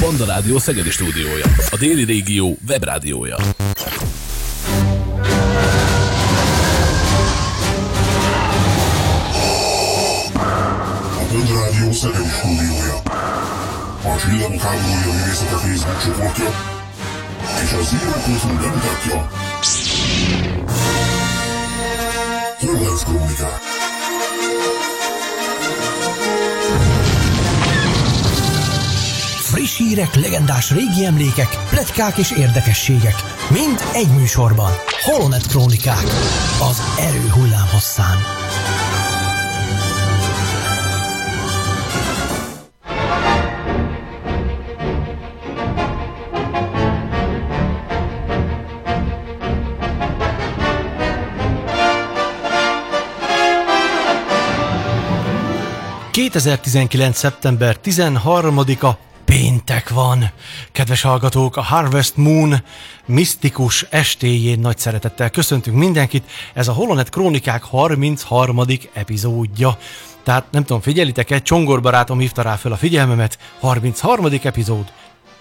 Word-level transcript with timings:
Banda 0.00 0.24
Rádió 0.24 0.58
Szegedi 0.58 0.90
stúdiója, 0.90 1.44
a 1.70 1.76
Déli 1.76 2.04
Régió 2.04 2.56
webrádiója. 2.68 3.36
A 3.36 3.42
Földrádió 11.28 11.92
Szegedi 11.92 12.28
stúdiója. 12.38 12.96
A 14.02 14.16
Csillagok 14.20 14.60
háborúja 14.60 15.12
művészete 15.12 15.56
Facebook 15.56 16.02
csoportja 16.02 16.78
és 17.64 17.72
a 17.72 17.82
Zero.hu 17.82 18.56
bemutatja 18.58 19.28
Horváth 22.60 23.79
Friss 29.60 29.76
hírek, 29.76 30.14
legendás 30.14 30.70
régi 30.70 31.04
emlékek, 31.04 31.48
pletykák 31.70 32.16
és 32.16 32.30
érdekességek. 32.30 33.14
Mind 33.50 33.80
egy 33.92 34.08
műsorban. 34.18 34.70
Holonet 35.02 35.46
Krónikák. 35.46 36.04
Az 36.70 36.82
erő 36.98 37.28
hullám 37.28 37.68
hosszán. 37.72 38.18
...2019. 56.12 57.12
szeptember 57.12 57.76
13-a 57.84 59.09
péntek 59.30 59.88
van. 59.88 60.30
Kedves 60.72 61.02
hallgatók, 61.02 61.56
a 61.56 61.62
Harvest 61.62 62.16
Moon 62.16 62.62
misztikus 63.06 63.86
estéjén 63.90 64.58
nagy 64.58 64.78
szeretettel 64.78 65.30
köszöntünk 65.30 65.76
mindenkit. 65.76 66.24
Ez 66.54 66.68
a 66.68 66.72
Holonet 66.72 67.08
Krónikák 67.08 67.64
33. 67.64 68.60
epizódja. 68.92 69.78
Tehát 70.22 70.44
nem 70.50 70.64
tudom, 70.64 70.80
figyelitek-e, 70.80 71.42
Csongor 71.42 71.80
barátom 71.80 72.18
hívta 72.18 72.42
rá 72.42 72.56
fel 72.56 72.72
a 72.72 72.76
figyelmemet. 72.76 73.38
33. 73.60 74.26
epizód, 74.42 74.92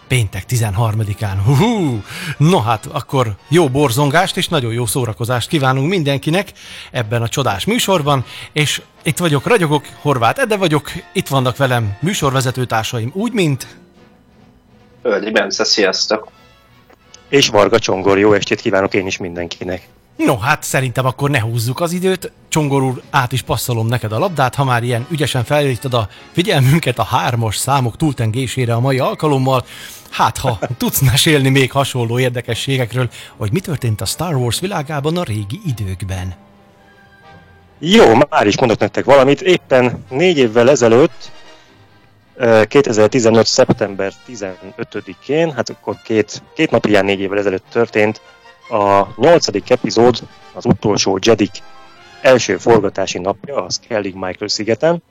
péntek 0.10 0.44
13-án. 0.50 1.36
Hú, 1.46 2.04
no 2.38 2.60
hát, 2.60 2.86
akkor 2.86 3.36
jó 3.50 3.70
borzongást 3.70 4.38
és 4.38 4.48
nagyon 4.48 4.74
jó 4.74 4.86
szórakozást 4.86 5.48
kívánunk 5.48 5.90
mindenkinek 5.90 6.52
ebben 6.92 7.22
a 7.22 7.28
csodás 7.28 7.66
műsorban, 7.66 8.26
és 8.52 8.82
itt 9.04 9.18
vagyok, 9.18 9.48
ragyogok, 9.48 9.86
Horváth 10.02 10.40
Ede 10.40 10.58
vagyok, 10.58 10.92
itt 11.14 11.28
vannak 11.28 11.58
velem 11.58 11.98
műsorvezetőtársaim, 12.00 13.12
úgy, 13.14 13.34
mint... 13.34 13.78
Öldi 15.02 15.32
Bence, 15.32 15.64
sziasztok! 15.64 16.32
És 17.30 17.48
Varga 17.48 17.80
Csongor, 17.80 18.20
jó 18.20 18.34
estét 18.34 18.62
kívánok 18.62 18.94
én 18.94 19.08
is 19.08 19.18
mindenkinek. 19.18 19.88
No, 20.26 20.38
hát 20.38 20.64
szerintem 20.64 21.06
akkor 21.06 21.30
ne 21.30 21.40
húzzuk 21.40 21.80
az 21.80 21.92
időt. 21.92 22.32
Csongor 22.50 22.84
úr, 22.84 23.02
át 23.10 23.32
is 23.32 23.42
passzolom 23.42 23.88
neked 23.88 24.12
a 24.12 24.20
labdát, 24.20 24.56
ha 24.56 24.64
már 24.64 24.84
ilyen 24.84 25.06
ügyesen 25.12 25.44
felhívtad 25.44 25.94
a 25.94 26.10
figyelmünket 26.32 27.00
a 27.00 27.04
hármas 27.04 27.58
számok 27.58 27.98
túltengésére 27.98 28.74
a 28.74 28.80
mai 28.80 29.00
alkalommal. 29.00 29.66
Hát, 30.12 30.38
ha 30.38 30.60
tudsz 30.78 31.02
mesélni 31.02 31.50
még 31.50 31.72
hasonló 31.72 32.20
érdekességekről, 32.20 33.10
hogy 33.38 33.52
mi 33.52 33.60
történt 33.60 34.02
a 34.02 34.06
Star 34.06 34.36
Wars 34.36 34.60
világában 34.60 35.18
a 35.18 35.24
régi 35.24 35.60
időkben. 35.66 36.36
Jó, 37.80 38.16
már 38.30 38.48
is 38.48 38.60
mondok 38.60 38.80
nektek 38.80 39.06
valamit. 39.06 39.42
Éppen 39.42 40.06
négy 40.10 40.38
évvel 40.38 40.70
ezelőtt, 40.70 41.32
2015. 42.68 43.46
szeptember 43.46 44.14
15-én, 44.28 45.54
hát 45.54 45.70
akkor 45.70 45.96
két, 46.04 46.44
két 46.54 46.72
nap 46.72 46.86
ilyen 46.86 47.06
négy 47.06 47.20
évvel 47.20 47.38
ezelőtt 47.38 47.66
történt 47.70 48.22
a 48.70 49.08
nyolcadik 49.16 49.70
epizód, 49.70 50.20
az 50.54 50.66
utolsó 50.66 51.20
Jedik 51.22 51.52
első 52.22 52.58
forgatási 52.58 53.20
napja 53.20 53.64
a 53.64 53.70
Skellig 53.70 54.14
Michael 54.14 54.50
szigeten. 54.50 55.04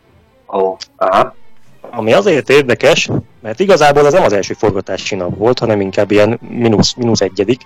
Ó, 0.52 0.76
aha. 0.96 1.34
Ami 1.90 2.12
azért 2.12 2.50
érdekes, 2.50 3.08
mert 3.42 3.60
igazából 3.60 4.06
ez 4.06 4.12
nem 4.12 4.22
az 4.22 4.32
első 4.32 4.54
forgatási 4.54 5.14
nap 5.14 5.36
volt, 5.36 5.58
hanem 5.58 5.80
inkább 5.80 6.10
ilyen 6.10 6.38
mínusz, 6.48 6.94
mínusz 6.94 7.20
egyedik, 7.20 7.60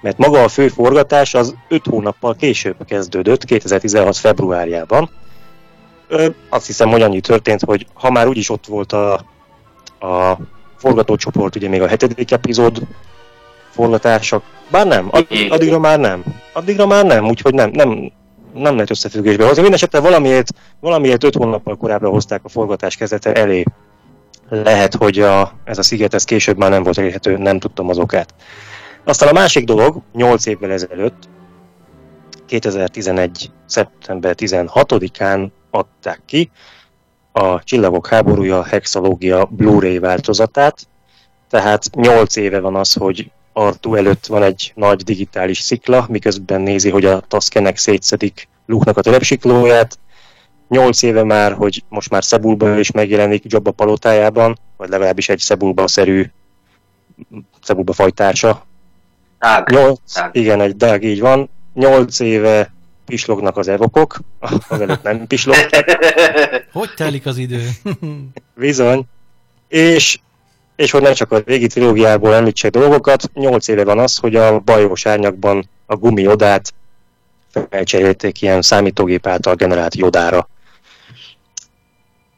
mert 0.00 0.18
maga 0.18 0.42
a 0.42 0.48
fő 0.48 0.68
forgatás 0.68 1.34
az 1.34 1.54
5 1.68 1.86
hónappal 1.86 2.34
később 2.34 2.76
kezdődött, 2.86 3.44
2016. 3.44 4.16
februárjában. 4.16 5.10
Ö, 6.08 6.26
azt 6.48 6.66
hiszem, 6.66 6.88
hogy 6.88 7.02
annyi 7.02 7.20
történt, 7.20 7.60
hogy 7.64 7.86
ha 7.94 8.10
már 8.10 8.28
úgyis 8.28 8.50
ott 8.50 8.66
volt 8.66 8.92
a, 8.92 9.12
a 10.00 10.38
forgatócsoport, 10.76 11.56
ugye 11.56 11.68
még 11.68 11.82
a 11.82 11.88
hetedik 11.88 12.30
epizód 12.30 12.82
forgatások, 13.70 14.42
bár 14.70 14.86
nem, 14.86 15.08
addig, 15.10 15.52
addigra 15.52 15.78
már 15.78 15.98
nem. 15.98 16.24
Addigra 16.52 16.86
már 16.86 17.04
nem, 17.04 17.24
úgyhogy 17.24 17.54
nem, 17.54 17.70
nem, 17.72 18.12
nem 18.54 18.74
lehet 18.74 18.90
összefüggésbe 18.90 19.42
hozni. 19.42 19.60
Mindenesetre 19.60 20.00
valamiért, 20.00 20.48
valamiért 20.80 21.24
5 21.24 21.34
hónappal 21.34 21.76
korábbra 21.76 22.08
hozták 22.08 22.44
a 22.44 22.48
forgatás 22.48 22.96
kezdete 22.96 23.32
elé. 23.32 23.64
Lehet, 24.48 24.94
hogy 24.94 25.18
a, 25.18 25.52
ez 25.64 25.78
a 25.78 25.82
sziget 25.82 26.14
ez 26.14 26.24
később 26.24 26.56
már 26.56 26.70
nem 26.70 26.82
volt 26.82 26.98
elérhető, 26.98 27.36
nem 27.36 27.58
tudtam 27.58 27.88
az 27.88 27.98
okát. 27.98 28.34
Aztán 29.04 29.28
a 29.28 29.32
másik 29.32 29.64
dolog, 29.64 30.02
8 30.12 30.46
évvel 30.46 30.70
ezelőtt, 30.70 31.28
2011. 32.46 33.50
szeptember 33.66 34.34
16-án 34.38 35.50
adták 35.70 36.22
ki 36.26 36.50
a 37.32 37.62
Csillagok 37.62 38.06
háborúja 38.06 38.64
hexológia 38.64 39.44
Blu-ray 39.44 39.98
változatát, 39.98 40.88
tehát 41.48 41.84
8 41.96 42.36
éve 42.36 42.60
van 42.60 42.76
az, 42.76 42.92
hogy 42.92 43.30
Artu 43.52 43.94
előtt 43.94 44.26
van 44.26 44.42
egy 44.42 44.72
nagy 44.74 45.02
digitális 45.02 45.58
szikla, 45.58 46.06
miközben 46.08 46.60
nézi, 46.60 46.90
hogy 46.90 47.04
a 47.04 47.20
Taskenek 47.20 47.76
szétszedik 47.76 48.48
Luke-nak 48.66 48.96
a 48.96 49.00
terepsiklóját. 49.00 49.98
8 50.68 51.02
éve 51.02 51.24
már, 51.24 51.52
hogy 51.52 51.84
most 51.88 52.10
már 52.10 52.24
Szebulba 52.24 52.78
is 52.78 52.90
megjelenik 52.90 53.42
Jabba 53.46 53.70
palotájában, 53.70 54.58
vagy 54.76 54.88
legalábbis 54.88 55.28
egy 55.28 55.38
Szebulba-szerű 55.38 56.24
Szebulba 57.62 57.92
fajtársa, 57.92 58.66
Ág. 59.38 59.70
Nyolc, 59.70 60.16
Ág. 60.18 60.30
igen, 60.36 60.60
egy 60.60 60.76
dág 60.76 61.04
így 61.04 61.20
van. 61.20 61.50
Nyolc 61.74 62.20
éve 62.20 62.72
pislognak 63.06 63.56
az 63.56 63.68
evokok, 63.68 64.20
azelőtt 64.68 65.02
nem 65.02 65.26
pislogtak, 65.26 65.84
Hogy 66.72 66.90
telik 66.96 67.26
az 67.26 67.36
idő? 67.36 67.68
bizony. 68.54 69.04
És, 69.68 70.18
és 70.80 70.90
hogy 70.90 71.02
nem 71.02 71.12
csak 71.12 71.32
a 71.32 71.42
régi 71.46 71.66
trilógiából 71.66 72.34
említsek 72.34 72.70
dolgokat, 72.70 73.30
nyolc 73.34 73.68
éve 73.68 73.84
van 73.84 73.98
az, 73.98 74.16
hogy 74.16 74.36
a 74.36 74.58
bajós 74.58 75.06
árnyakban 75.06 75.68
a 75.86 75.96
gumi 75.96 76.26
odát 76.26 76.72
felcserélték 77.70 78.42
ilyen 78.42 78.62
számítógép 78.62 79.26
által 79.26 79.54
generált 79.54 79.94
jodára. 79.94 80.48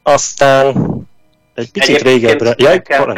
Aztán 0.03 0.67
egy 1.55 1.71
picit 1.71 1.95
Egyébként 1.95 2.03
régebbre... 2.03 2.55
Jaj, 2.57 2.75
nekem-. 2.75 3.15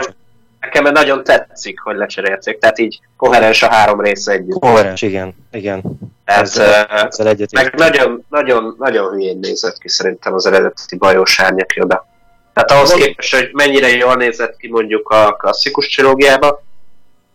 Nekem 0.60 0.92
nagyon 0.92 1.24
tetszik, 1.24 1.80
hogy 1.80 1.96
lecserélték, 1.96 2.58
tehát 2.58 2.78
így 2.78 3.00
koherens 3.16 3.62
a 3.62 3.68
három 3.68 4.00
rész 4.00 4.26
együtt. 4.26 4.58
Koherens, 4.58 5.02
igen, 5.02 5.34
igen. 5.52 5.82
Tehát, 6.24 6.42
Ezzel, 6.42 6.84
ezzel 6.84 7.36
meg 7.52 7.74
nagyon, 7.74 8.24
nagyon, 8.28 8.76
nagyon 8.78 9.12
hülyén 9.12 9.38
nézett 9.38 9.78
ki 9.78 9.88
szerintem 9.88 10.34
az 10.34 10.46
eredeti 10.46 10.96
bajós 10.96 11.40
árnyak 11.40 11.74
joda. 11.74 12.06
Tehát 12.54 12.70
ahhoz 12.70 12.90
Van- 12.90 13.00
képest, 13.00 13.34
hogy 13.34 13.50
mennyire 13.52 13.88
jól 13.88 14.14
nézett 14.14 14.56
ki 14.56 14.68
mondjuk 14.68 15.08
a 15.08 15.32
klasszikus 15.32 15.88
trilógiába, 15.88 16.62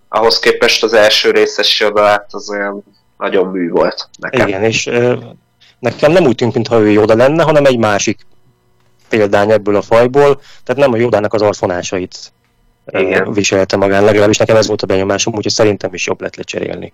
ahhoz 0.09 0.39
képest 0.39 0.83
az 0.83 0.93
első 0.93 1.31
részes 1.31 1.83
hát 1.95 2.27
az 2.29 2.49
olyan 2.49 2.83
nagyon 3.17 3.47
mű 3.47 3.69
volt 3.69 4.09
nekem. 4.19 4.47
Igen, 4.47 4.63
és 4.63 4.85
ö, 4.85 5.17
nekem 5.79 6.11
nem 6.11 6.25
úgy 6.25 6.35
tűnt, 6.35 6.53
mintha 6.53 6.79
ő 6.79 6.89
Yoda 6.89 7.15
lenne, 7.15 7.43
hanem 7.43 7.65
egy 7.65 7.77
másik 7.77 8.25
példány 9.09 9.51
ebből 9.51 9.75
a 9.75 9.81
fajból, 9.81 10.41
tehát 10.63 10.81
nem 10.81 10.93
a 10.93 10.97
Yodának 10.97 11.33
az 11.33 11.41
arcvonásait 11.41 12.33
ö, 12.85 12.99
Igen. 12.99 13.33
viselte 13.33 13.77
magán, 13.77 14.03
legalábbis 14.03 14.37
nekem 14.37 14.55
ez 14.55 14.67
volt 14.67 14.81
a 14.81 14.85
benyomásom, 14.85 15.35
úgyhogy 15.35 15.51
szerintem 15.51 15.93
is 15.93 16.07
jobb 16.07 16.21
lett 16.21 16.35
lecserélni. 16.35 16.93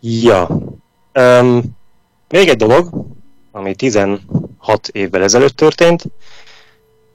Ja. 0.00 0.48
Um, 1.14 1.62
még 2.28 2.48
egy 2.48 2.56
dolog, 2.56 3.06
ami 3.52 3.74
16 3.74 4.20
évvel 4.92 5.22
ezelőtt 5.22 5.56
történt, 5.56 6.02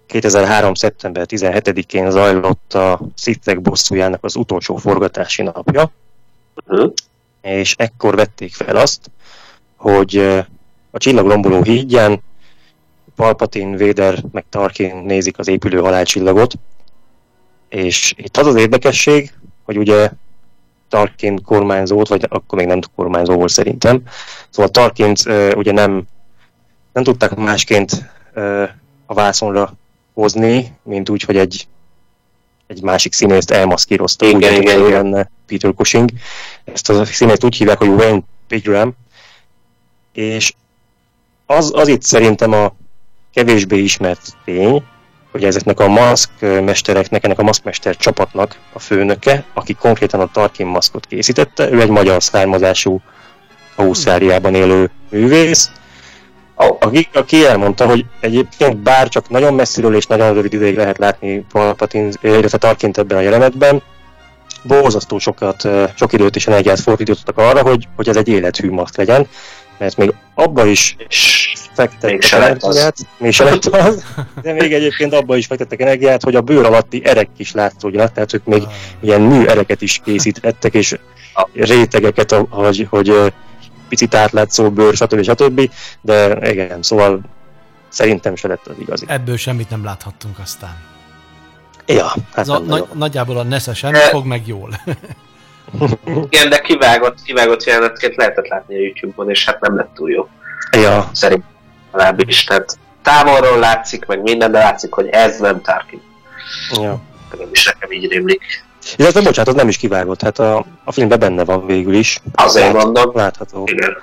2003. 0.09 0.73
szeptember 0.73 1.25
17-én 1.29 2.11
zajlott 2.11 2.73
a 2.73 2.99
Sithek 3.15 3.61
bosszújának 3.61 4.23
az 4.23 4.35
utolsó 4.35 4.75
forgatási 4.75 5.41
napja, 5.41 5.91
Mhm. 6.65 6.85
és 7.41 7.75
ekkor 7.77 8.15
vették 8.15 8.53
fel 8.53 8.75
azt, 8.75 9.11
hogy 9.75 10.17
a 10.91 10.97
csillagromboló 10.97 11.61
hídján 11.61 12.21
Palpatine, 13.15 13.77
Vader 13.77 14.23
meg 14.31 14.45
Tarkin 14.49 14.95
nézik 14.95 15.39
az 15.39 15.47
épülő 15.47 15.79
halálcsillagot, 15.79 16.53
és 17.69 18.13
itt 18.17 18.37
az 18.37 18.47
az 18.47 18.55
érdekesség, 18.55 19.33
hogy 19.63 19.77
ugye 19.77 20.11
Tarkin 20.87 21.41
kormányzót, 21.43 22.07
vagy 22.07 22.25
akkor 22.29 22.57
még 22.57 22.67
nem 22.67 22.79
kormányzó 22.95 23.35
volt 23.35 23.51
szerintem, 23.51 24.01
szóval 24.49 24.71
Tarkint 24.71 25.19
ugye 25.55 25.71
nem, 25.71 26.03
nem 26.93 27.03
tudták 27.03 27.35
másként 27.35 28.09
a 29.05 29.13
vászonra 29.13 29.73
hozni, 30.19 30.77
mint 30.83 31.09
úgy, 31.09 31.21
hogy 31.23 31.37
egy 31.37 31.67
egy 32.67 32.81
másik 32.81 33.13
színészt 33.13 33.51
elmaszkírozta, 33.51 34.25
Igen, 34.25 34.37
ugye, 34.37 34.61
igen, 34.61 34.79
igen. 34.79 34.89
lenne 34.89 35.29
Peter 35.47 35.73
Cushing. 35.75 36.09
Ezt 36.63 36.89
a 36.89 37.05
színészt 37.05 37.43
úgy 37.43 37.55
hívják, 37.55 37.77
hogy 37.77 37.87
Wayne 37.87 38.21
Pigram, 38.47 38.95
és 40.13 40.53
az, 41.45 41.71
az 41.75 41.87
itt 41.87 42.01
szerintem 42.01 42.53
a 42.53 42.75
kevésbé 43.33 43.77
ismert 43.77 44.21
tény, 44.45 44.83
hogy 45.31 45.43
ezeknek 45.43 45.79
a 45.79 45.87
maszkmestereknek, 45.87 47.23
ennek 47.23 47.39
a 47.39 47.43
maszkmester 47.43 47.95
csapatnak 47.95 48.59
a 48.73 48.79
főnöke, 48.79 49.45
aki 49.53 49.73
konkrétan 49.73 50.19
a 50.19 50.31
Tarkin 50.31 50.65
maszkot 50.65 51.05
készítette, 51.05 51.71
ő 51.71 51.81
egy 51.81 51.89
magyar 51.89 52.23
származású 52.23 53.01
Ausztráliában 53.75 54.55
élő 54.55 54.91
művész, 55.09 55.71
aki, 56.79 57.07
aki 57.13 57.45
elmondta, 57.45 57.85
hogy 57.87 58.05
egyébként 58.19 58.77
bár 58.77 59.09
csak 59.09 59.29
nagyon 59.29 59.53
messziről 59.53 59.95
és 59.95 60.05
nagyon 60.05 60.33
rövid 60.33 60.53
ideig 60.53 60.75
lehet 60.75 60.97
látni 60.97 61.45
Palpatine, 61.51 62.11
illetve 62.21 62.57
Tarkint 62.57 62.97
ebben 62.97 63.17
a 63.17 63.21
jelenetben, 63.21 63.81
borzasztó 64.63 65.19
sokat, 65.19 65.65
eh, 65.65 65.89
sok 65.95 66.13
időt 66.13 66.35
és 66.35 66.47
energiát 66.47 66.79
fordítottak 66.79 67.37
arra, 67.37 67.61
hogy, 67.61 67.87
hogy 67.95 68.09
ez 68.09 68.15
egy 68.15 68.27
élethű 68.27 68.71
maszk 68.71 68.97
legyen, 68.97 69.27
mert 69.77 69.97
még 69.97 70.13
abba 70.35 70.65
is 70.65 70.95
fektettek 71.73 72.31
energiát, 72.31 72.95
mégse 73.17 73.43
lett 73.43 73.65
az, 73.65 74.03
de 74.41 74.53
még 74.53 74.73
egyébként 74.73 75.13
abba 75.13 75.37
is 75.37 75.45
fektettek 75.45 75.81
energiát, 75.81 76.23
hogy 76.23 76.35
a 76.35 76.41
bőr 76.41 76.65
alatti 76.65 77.01
erek 77.05 77.29
is 77.37 77.51
látszódjanak, 77.51 78.11
tehát 78.11 78.33
ők 78.33 78.45
még 78.45 78.63
ilyen 78.99 79.21
mű 79.21 79.45
ereket 79.45 79.81
is 79.81 80.01
készítettek, 80.03 80.73
és 80.73 80.95
rétegeket, 81.53 82.35
hogy, 82.49 82.87
hogy 82.89 83.09
ö, 83.09 83.27
picit 83.89 84.15
átlátszó 84.15 84.71
bőr, 84.71 84.93
stb. 84.95 85.21
stb. 85.23 85.71
De 86.01 86.49
igen, 86.51 86.81
szóval 86.83 87.19
szerintem 87.89 88.35
se 88.35 88.47
lett 88.47 88.67
az 88.67 88.75
igazi. 88.79 89.05
Ebből 89.07 89.37
semmit 89.37 89.69
nem 89.69 89.83
láthattunk 89.83 90.39
aztán. 90.39 90.77
Ja, 91.85 92.05
hát 92.07 92.17
Ez 92.33 92.49
a, 92.49 92.53
nem 92.57 92.65
nagy, 92.67 92.85
nagyjából 92.93 93.37
a 93.37 93.43
Nesze 93.43 93.73
sem 93.73 93.93
Eh. 93.93 94.01
fog 94.01 94.25
meg 94.25 94.47
jól. 94.47 94.69
igen, 96.29 96.49
de 96.49 96.59
kivágott, 96.59 97.21
kivágott 97.23 97.63
jelenetként 97.63 98.15
lehetett 98.15 98.47
látni 98.47 98.75
a 98.75 98.79
YouTube-on, 98.81 99.29
és 99.29 99.45
hát 99.45 99.59
nem 99.61 99.75
lett 99.75 99.93
túl 99.93 100.09
jó. 100.11 100.27
Ja, 100.71 101.09
Szerintem 101.13 101.47
legalábbis. 101.91 102.43
Tehát 102.43 102.77
távolról 103.01 103.59
látszik, 103.59 104.05
meg 104.05 104.21
minden, 104.21 104.51
de 104.51 104.57
látszik, 104.59 104.93
hogy 104.93 105.07
ez 105.07 105.39
nem 105.39 105.61
Tarkin. 105.61 106.01
ja. 106.71 106.99
Legalábbis 107.31 107.65
nekem 107.65 107.91
így 107.91 108.11
rémlik. 108.11 108.41
Illetve 108.95 109.21
bocsánat, 109.21 109.47
az 109.47 109.55
nem 109.55 109.67
is 109.67 109.77
kivágott, 109.77 110.21
hát 110.21 110.39
a, 110.39 110.65
a 110.83 110.91
filmben 110.91 111.19
benne 111.19 111.43
van 111.43 111.65
végül 111.65 111.93
is. 111.93 112.21
Azért 112.33 112.73
Lát- 112.73 112.83
mondom. 112.83 113.11
Látható. 113.13 113.67
Igen. 113.71 113.97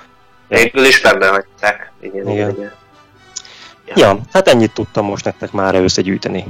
Végül 0.47 0.85
is 0.85 1.01
benne 1.01 1.27
hagyták. 1.27 1.91
Igen, 2.01 2.21
igen, 2.29 2.33
Igen. 2.33 2.49
igen. 2.49 2.71
Ja, 3.95 4.19
hát 4.31 4.47
ennyit 4.47 4.73
tudtam 4.73 5.05
most 5.05 5.25
nektek 5.25 5.51
már 5.51 5.75
összegyűjteni. 5.75 6.45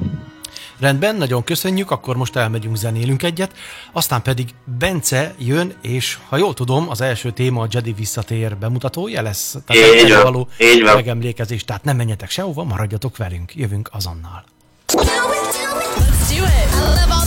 Rendben, 0.79 1.15
nagyon 1.15 1.43
köszönjük, 1.43 1.91
akkor 1.91 2.15
most 2.15 2.35
elmegyünk, 2.35 2.75
zenélünk 2.75 3.23
egyet, 3.23 3.51
aztán 3.91 4.21
pedig 4.21 4.49
Bence 4.79 5.33
jön, 5.37 5.73
és 5.81 6.17
ha 6.29 6.37
jól 6.37 6.53
tudom, 6.53 6.89
az 6.89 7.01
első 7.01 7.31
téma 7.31 7.61
a 7.61 7.67
Jedi 7.71 7.93
visszatér 7.93 8.57
bemutatója 8.57 9.21
lesz. 9.21 9.55
Tehát 9.65 9.95
Így 10.03 10.11
van, 10.13 10.21
való 10.23 10.47
így 10.59 10.83
van. 10.83 10.95
megemlékezés, 10.95 11.63
tehát 11.63 11.83
nem 11.83 11.95
menjetek 11.95 12.29
sehova, 12.29 12.63
maradjatok 12.63 13.17
velünk, 13.17 13.55
jövünk 13.55 13.89
azonnal. 13.93 14.43
Let's 14.87 16.29
do 16.29 16.43
it. 16.43 16.69
I 16.73 16.79
love 16.79 17.13
all 17.13 17.25
the 17.25 17.26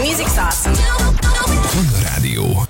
music. 0.00 0.26
Honda 1.74 2.00
Rádió. 2.10 2.63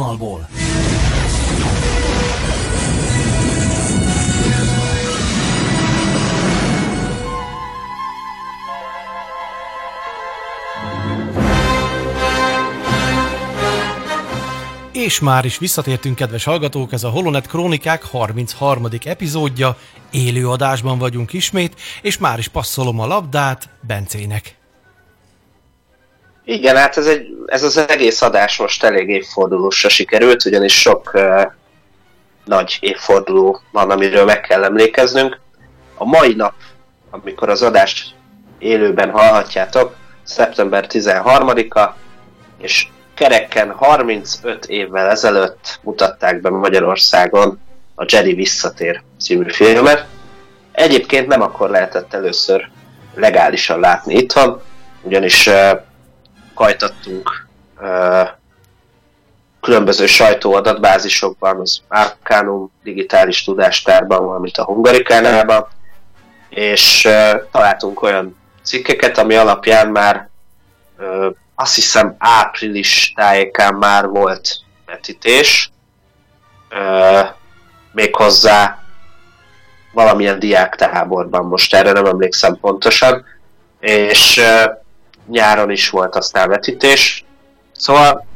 A 0.00 0.04
frontvonalból. 0.04 0.48
És 14.92 15.20
már 15.20 15.44
is 15.44 15.58
visszatértünk, 15.58 16.16
kedves 16.16 16.44
hallgatók, 16.44 16.92
ez 16.92 17.04
a 17.04 17.08
Holonet 17.08 17.46
Krónikák 17.46 18.04
33. 18.04 18.86
epizódja, 19.04 19.76
élő 20.10 20.48
adásban 20.48 20.98
vagyunk 20.98 21.32
ismét, 21.32 21.80
és 22.02 22.18
már 22.18 22.38
is 22.38 22.48
passzolom 22.48 23.00
a 23.00 23.06
labdát 23.06 23.68
Bencének. 23.80 24.65
Igen, 26.48 26.76
hát 26.76 26.96
ez, 26.96 27.06
egy, 27.06 27.36
ez 27.46 27.62
az 27.62 27.76
egész 27.76 28.22
adás 28.22 28.58
most 28.58 28.84
elég 28.84 29.08
évfordulósra 29.08 29.88
sikerült, 29.88 30.44
ugyanis 30.44 30.80
sok 30.80 31.10
uh, 31.14 31.42
nagy 32.44 32.76
évforduló 32.80 33.60
van, 33.72 33.90
amiről 33.90 34.24
meg 34.24 34.40
kell 34.40 34.64
emlékeznünk. 34.64 35.40
A 35.94 36.04
mai 36.04 36.34
nap, 36.34 36.54
amikor 37.10 37.48
az 37.48 37.62
adást 37.62 38.14
élőben 38.58 39.10
hallhatjátok, 39.10 39.94
szeptember 40.22 40.86
13-a, 40.88 41.94
és 42.58 42.86
kereken 43.14 43.70
35 43.70 44.66
évvel 44.66 45.10
ezelőtt 45.10 45.80
mutatták 45.82 46.40
be 46.40 46.50
Magyarországon 46.50 47.60
a 47.94 48.04
Jedi 48.08 48.34
Visszatér 48.34 49.02
című 49.20 49.50
filmet. 49.50 50.06
Egyébként 50.72 51.26
nem 51.26 51.42
akkor 51.42 51.70
lehetett 51.70 52.14
először 52.14 52.68
legálisan 53.14 53.80
látni 53.80 54.14
itthon, 54.14 54.62
ugyanis 55.02 55.50
kajtattunk 56.56 57.46
különböző 59.66 60.06
sajtóadatbázisokban, 60.06 61.60
az 61.60 61.80
Arcanum 61.88 62.70
digitális 62.82 63.44
tudástárban, 63.44 64.24
valamint 64.26 64.56
a 64.56 64.64
Hungarikánában, 64.64 65.66
és 66.48 67.08
találtunk 67.52 68.02
olyan 68.02 68.36
cikkeket, 68.62 69.18
ami 69.18 69.34
alapján 69.34 69.88
már 69.88 70.28
uh, 70.98 71.26
azt 71.54 71.74
hiszem 71.74 72.14
április 72.18 73.12
tájékán 73.16 73.74
már 73.74 74.08
volt 74.08 74.48
vetítés, 74.86 75.70
uh, 76.70 77.28
méghozzá 77.92 78.82
valamilyen 79.92 80.38
diáktáborban, 80.38 81.44
most 81.44 81.74
erre 81.74 81.92
nem 81.92 82.06
emlékszem 82.06 82.58
pontosan, 82.60 83.24
és 83.80 84.42
nyáron 85.28 85.70
is 85.70 85.90
volt 85.90 86.16
aztán 86.16 86.48
vetítés, 86.48 87.24
szóval 87.72 88.26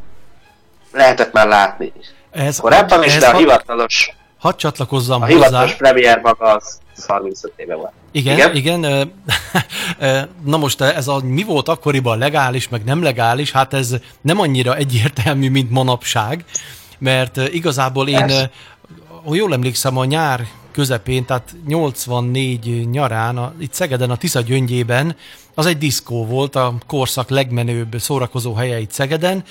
lehetett 0.93 1.33
már 1.33 1.47
látni. 1.47 1.93
Ez, 2.31 2.59
Korábban 2.59 3.05
is, 3.05 3.15
ez 3.15 3.21
de 3.21 3.29
a 3.29 3.37
hivatalos, 3.37 4.13
Hadd 4.39 4.57
csatlakozzam 4.57 5.23
a 5.23 5.25
hozzá. 5.25 5.37
hivatalos 5.37 5.75
premier 5.75 6.21
maga 6.21 6.55
az 6.55 6.79
35 7.07 7.53
éve 7.57 7.75
volt. 7.75 7.93
Igen, 8.13 8.37
igen. 8.37 8.55
igen 8.55 8.81
na 10.45 10.57
most 10.57 10.81
ez 10.81 11.09
a 11.09 11.21
mi 11.25 11.43
volt 11.43 11.69
akkoriban 11.69 12.19
legális, 12.19 12.69
meg 12.69 12.85
nem 12.85 13.03
legális, 13.03 13.53
hát 13.53 13.75
ez 13.75 13.95
nem 14.21 14.41
annyira 14.41 14.77
egyértelmű, 14.77 15.51
mint 15.51 15.71
manapság, 15.71 16.45
mert 16.99 17.37
igazából 17.37 18.09
én, 18.09 18.31
ö, 18.31 18.43
ha 19.25 19.35
jól 19.35 19.53
emlékszem, 19.53 19.97
a 19.97 20.05
nyár 20.05 20.47
közepén, 20.73 21.25
tehát 21.25 21.55
84 21.67 22.91
nyarán, 22.91 23.37
a, 23.39 23.53
itt 23.59 23.73
Szegeden, 23.73 24.11
a 24.11 24.17
Tisza 24.17 24.41
gyöngyében, 24.41 25.17
az 25.61 25.67
egy 25.67 25.79
diszkó 25.79 26.27
volt, 26.27 26.57
a 26.57 26.75
korszak 26.87 27.29
legmenőbb 27.29 27.95
szórakozó 27.99 28.55
helye 28.55 28.81
itt 28.81 28.91
Szegeden, 28.91 29.45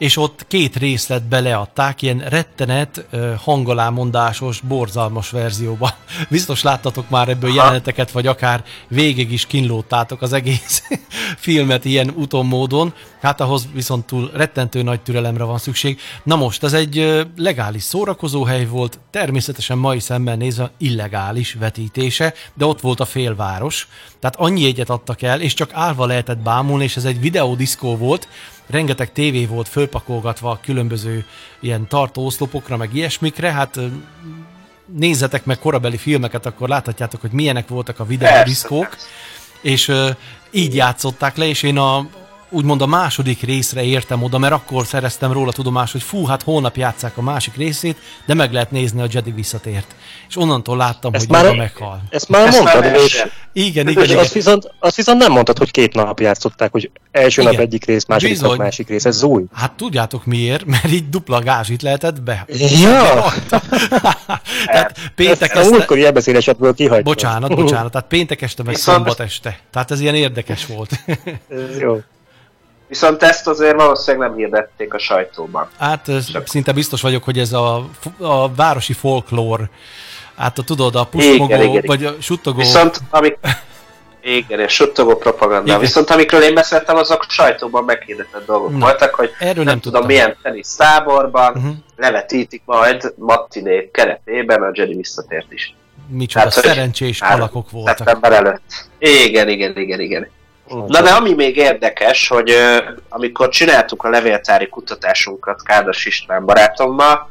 és 0.00 0.16
ott 0.16 0.44
két 0.48 0.76
részletbe 0.76 1.40
leadták, 1.40 2.02
ilyen 2.02 2.18
rettenet, 2.18 3.06
ö, 3.10 3.32
hangolámondásos, 3.38 4.60
borzalmas 4.60 5.30
verzióba. 5.30 5.94
Biztos 6.28 6.62
láttatok 6.62 7.08
már 7.08 7.28
ebből 7.28 7.54
jeleneteket, 7.54 8.10
vagy 8.10 8.26
akár 8.26 8.64
végig 8.88 9.32
is 9.32 9.46
kínlódtátok 9.46 10.22
az 10.22 10.32
egész 10.32 10.82
filmet 11.36 11.84
ilyen 11.84 12.12
utómódon. 12.16 12.94
Hát 13.20 13.40
ahhoz 13.40 13.68
viszont 13.72 14.06
túl 14.06 14.30
rettentő 14.34 14.82
nagy 14.82 15.00
türelemre 15.00 15.44
van 15.44 15.58
szükség. 15.58 16.00
Na 16.22 16.36
most, 16.36 16.64
ez 16.64 16.72
egy 16.72 17.24
legális 17.36 17.82
szórakozóhely 17.82 18.66
volt, 18.66 18.98
természetesen 19.10 19.78
mai 19.78 20.00
szemmel 20.00 20.36
nézve 20.36 20.70
illegális 20.78 21.54
vetítése, 21.54 22.34
de 22.54 22.64
ott 22.64 22.80
volt 22.80 23.00
a 23.00 23.04
félváros. 23.04 23.88
Tehát 24.18 24.36
annyi 24.36 24.60
jegyet 24.60 24.90
adtak 24.90 25.22
el, 25.22 25.40
és 25.40 25.54
csak 25.54 25.70
állva 25.72 26.06
lehetett 26.06 26.38
bámulni, 26.38 26.84
és 26.84 26.96
ez 26.96 27.04
egy 27.04 27.20
videódiszkó 27.20 27.96
volt, 27.96 28.28
rengeteg 28.70 29.12
tévé 29.12 29.46
volt 29.46 29.68
fölpakolgatva 29.68 30.50
a 30.50 30.60
különböző 30.62 31.24
ilyen 31.60 31.88
tartóoszlopokra, 31.88 32.76
meg 32.76 32.94
ilyesmikre, 32.94 33.52
hát 33.52 33.80
nézzetek 34.86 35.44
meg 35.44 35.58
korabeli 35.58 35.96
filmeket, 35.96 36.46
akkor 36.46 36.68
láthatjátok, 36.68 37.20
hogy 37.20 37.30
milyenek 37.30 37.68
voltak 37.68 38.00
a 38.00 38.04
videódiszkók, 38.04 38.88
Persze, 38.88 39.06
és 39.60 39.92
így 40.50 40.74
játszották 40.74 41.36
le, 41.36 41.46
és 41.46 41.62
én 41.62 41.78
a 41.78 42.06
úgymond 42.50 42.82
a 42.82 42.86
második 42.86 43.42
részre 43.42 43.82
értem 43.82 44.22
oda, 44.22 44.38
mert 44.38 44.52
akkor 44.52 44.86
szereztem 44.86 45.32
róla 45.32 45.52
tudomást, 45.52 45.92
hogy 45.92 46.02
fú, 46.02 46.24
hát 46.24 46.42
holnap 46.42 46.76
játszák 46.76 47.16
a 47.16 47.22
másik 47.22 47.56
részét, 47.56 47.96
de 48.26 48.34
meg 48.34 48.52
lehet 48.52 48.70
nézni 48.70 49.00
a 49.02 49.06
Jedi 49.10 49.30
visszatért. 49.30 49.94
És 50.28 50.36
onnantól 50.36 50.76
láttam, 50.76 51.14
Ezt 51.14 51.26
hogy 51.26 51.42
már- 51.42 51.56
meghal. 51.56 52.02
Ezt 52.10 52.28
már 52.28 52.46
Ezt 52.46 52.62
már 52.62 52.74
mondtad, 52.74 52.84
és, 52.92 52.96
lehessen. 52.96 53.30
Igen, 53.52 53.88
igen, 53.88 54.02
és 54.02 54.08
igen. 54.10 54.22
azt, 54.22 54.32
viszont, 54.32 54.72
azt 54.78 54.96
viszont 54.96 55.18
nem 55.18 55.32
mondtad, 55.32 55.58
hogy 55.58 55.70
két 55.70 55.94
nap 55.94 56.20
játszották, 56.20 56.72
hogy 56.72 56.90
első 57.12 57.40
Igen. 57.40 57.52
nap 57.52 57.62
egyik 57.62 57.84
rész, 57.84 58.04
második 58.06 58.30
Bizony. 58.30 58.48
nap 58.48 58.58
másik 58.58 58.88
rész. 58.88 59.04
Ez 59.04 59.22
új. 59.22 59.44
Hát 59.54 59.72
tudjátok 59.72 60.24
miért, 60.26 60.64
mert 60.74 60.90
így 60.92 61.08
dupla 61.08 61.40
gázsit 61.40 61.82
lehetett 61.82 62.22
be. 62.22 62.44
Ja, 62.82 63.24
Tehát 64.66 64.98
péntek 65.14 65.40
ezt 65.42 65.54
a 65.54 65.58
este... 65.58 65.70
múltkori 65.70 66.04
elbeszélesetből 66.04 66.74
kihagytam. 66.74 67.12
Bocsánat, 67.12 67.54
bocsánat, 67.54 67.92
tehát 67.92 68.06
péntek 68.08 68.42
este 68.42 68.62
meg 68.62 68.74
Viszont- 68.74 68.96
szombat 68.96 69.20
este. 69.20 69.58
Tehát 69.70 69.90
ez 69.90 70.00
ilyen 70.00 70.14
érdekes 70.14 70.66
volt. 70.66 70.90
Ez 71.48 71.78
Jó. 71.78 72.00
Viszont 72.90 73.22
ezt 73.22 73.46
azért 73.48 73.74
valószínűleg 73.74 74.28
nem 74.28 74.36
hirdették 74.36 74.94
a 74.94 74.98
sajtóban. 74.98 75.68
Hát 75.78 76.08
ö, 76.08 76.18
szinte 76.44 76.72
biztos 76.72 77.00
vagyok, 77.00 77.24
hogy 77.24 77.38
ez 77.38 77.52
a, 77.52 77.86
a 78.18 78.54
városi 78.54 78.92
folklór, 78.92 79.68
hát 80.36 80.58
a, 80.58 80.62
tudod, 80.62 80.94
a 80.94 81.04
pusmogó, 81.04 81.44
Igen, 81.44 81.62
igen, 81.62 81.82
vagy 81.86 82.04
a 82.04 82.14
suttogó... 82.20 82.58
Viszont 82.58 82.98
amik... 83.10 83.38
Igen, 84.22 84.60
és 84.60 84.72
suttogó 84.72 85.16
propaganda. 85.16 85.66
Igen. 85.66 85.80
Viszont 85.80 86.10
amikről 86.10 86.42
én 86.42 86.54
beszéltem, 86.54 86.96
azok 86.96 87.24
sajtóban 87.28 87.84
meghirdetett 87.84 88.46
dolgok 88.46 88.70
Na, 88.72 88.78
voltak, 88.78 89.14
hogy 89.14 89.30
erről 89.38 89.54
nem, 89.54 89.64
nem 89.64 89.80
tudom 89.80 90.00
tudtam. 90.00 90.06
milyen 90.06 90.36
tenisz 90.42 90.74
táborban 90.76 91.52
Uh-huh. 91.56 91.72
levetítik 91.96 92.62
majd 92.64 93.12
matiné 93.16 93.90
keretében 93.92 94.62
a 94.62 94.70
Jedi 94.72 94.94
visszatért 94.94 95.52
is. 95.52 95.74
Micsoda 96.08 96.48
Tehát, 96.48 96.66
szerencsés 96.66 97.20
alakok 97.20 97.70
voltak. 97.70 97.96
Szeptember 97.96 98.32
előtt. 98.32 98.88
Igen, 98.98 99.48
igen, 99.48 99.76
igen, 99.76 100.00
igen. 100.00 100.28
Na 100.70 101.02
de 101.02 101.10
ami 101.10 101.34
még 101.34 101.56
érdekes, 101.56 102.28
hogy 102.28 102.52
amikor 103.08 103.48
csináltuk 103.48 104.02
a 104.02 104.08
levéltári 104.08 104.68
kutatásunkat 104.68 105.62
Kádas 105.62 106.06
István 106.06 106.44
barátommal, 106.44 107.30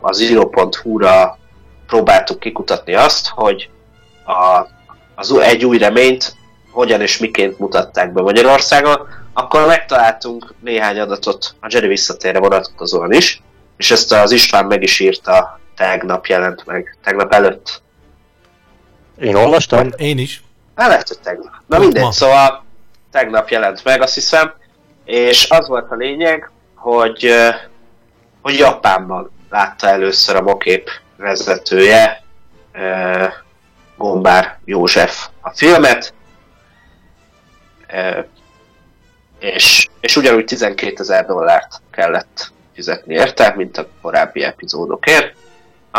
az 0.00 0.20
iro.hu-ra 0.20 1.38
próbáltuk 1.86 2.38
kikutatni 2.38 2.94
azt, 2.94 3.28
hogy 3.28 3.68
a, 4.24 4.66
az, 5.14 5.30
új- 5.30 5.42
egy 5.42 5.64
új 5.64 5.78
reményt 5.78 6.36
hogyan 6.70 7.00
és 7.00 7.18
miként 7.18 7.58
mutatták 7.58 8.12
be 8.12 8.22
Magyarországon, 8.22 9.08
akkor 9.32 9.66
megtaláltunk 9.66 10.54
néhány 10.60 11.00
adatot 11.00 11.54
a 11.60 11.66
Jedi 11.70 11.86
visszatérre 11.86 12.38
vonatkozóan 12.38 13.12
is, 13.12 13.42
és 13.76 13.90
ezt 13.90 14.12
az 14.12 14.32
István 14.32 14.64
meg 14.66 14.82
is 14.82 15.00
írta, 15.00 15.60
tegnap 15.76 16.26
jelent 16.26 16.66
meg, 16.66 16.98
tegnap 17.04 17.32
előtt. 17.32 17.82
Én 19.20 19.34
olvastam. 19.34 19.88
Én 19.96 20.18
is. 20.18 20.42
Hát 20.76 20.88
lehet, 20.88 21.08
hogy 21.08 21.18
tegnap. 21.18 21.52
Na 21.66 21.78
mindegy, 21.78 22.02
ma. 22.02 22.12
szóval 22.12 22.64
tegnap 23.10 23.48
jelent 23.48 23.84
meg, 23.84 24.02
azt 24.02 24.14
hiszem, 24.14 24.52
és 25.04 25.50
az 25.50 25.68
volt 25.68 25.90
a 25.90 25.94
lényeg, 25.94 26.50
hogy, 26.74 27.34
hogy 28.42 28.58
Japánban 28.58 29.30
látta 29.50 29.88
először 29.88 30.36
a 30.36 30.42
mokép 30.42 30.90
vezetője, 31.16 32.22
Gombár 33.96 34.58
József 34.64 35.28
a 35.40 35.50
filmet, 35.50 36.14
és, 39.38 39.88
és 40.00 40.16
ugyanúgy 40.16 40.44
12 40.44 40.94
ezer 40.98 41.26
dollárt 41.26 41.80
kellett 41.90 42.52
fizetni 42.74 43.14
érte, 43.14 43.52
mint 43.56 43.78
a 43.78 43.86
korábbi 44.02 44.42
epizódokért. 44.42 45.36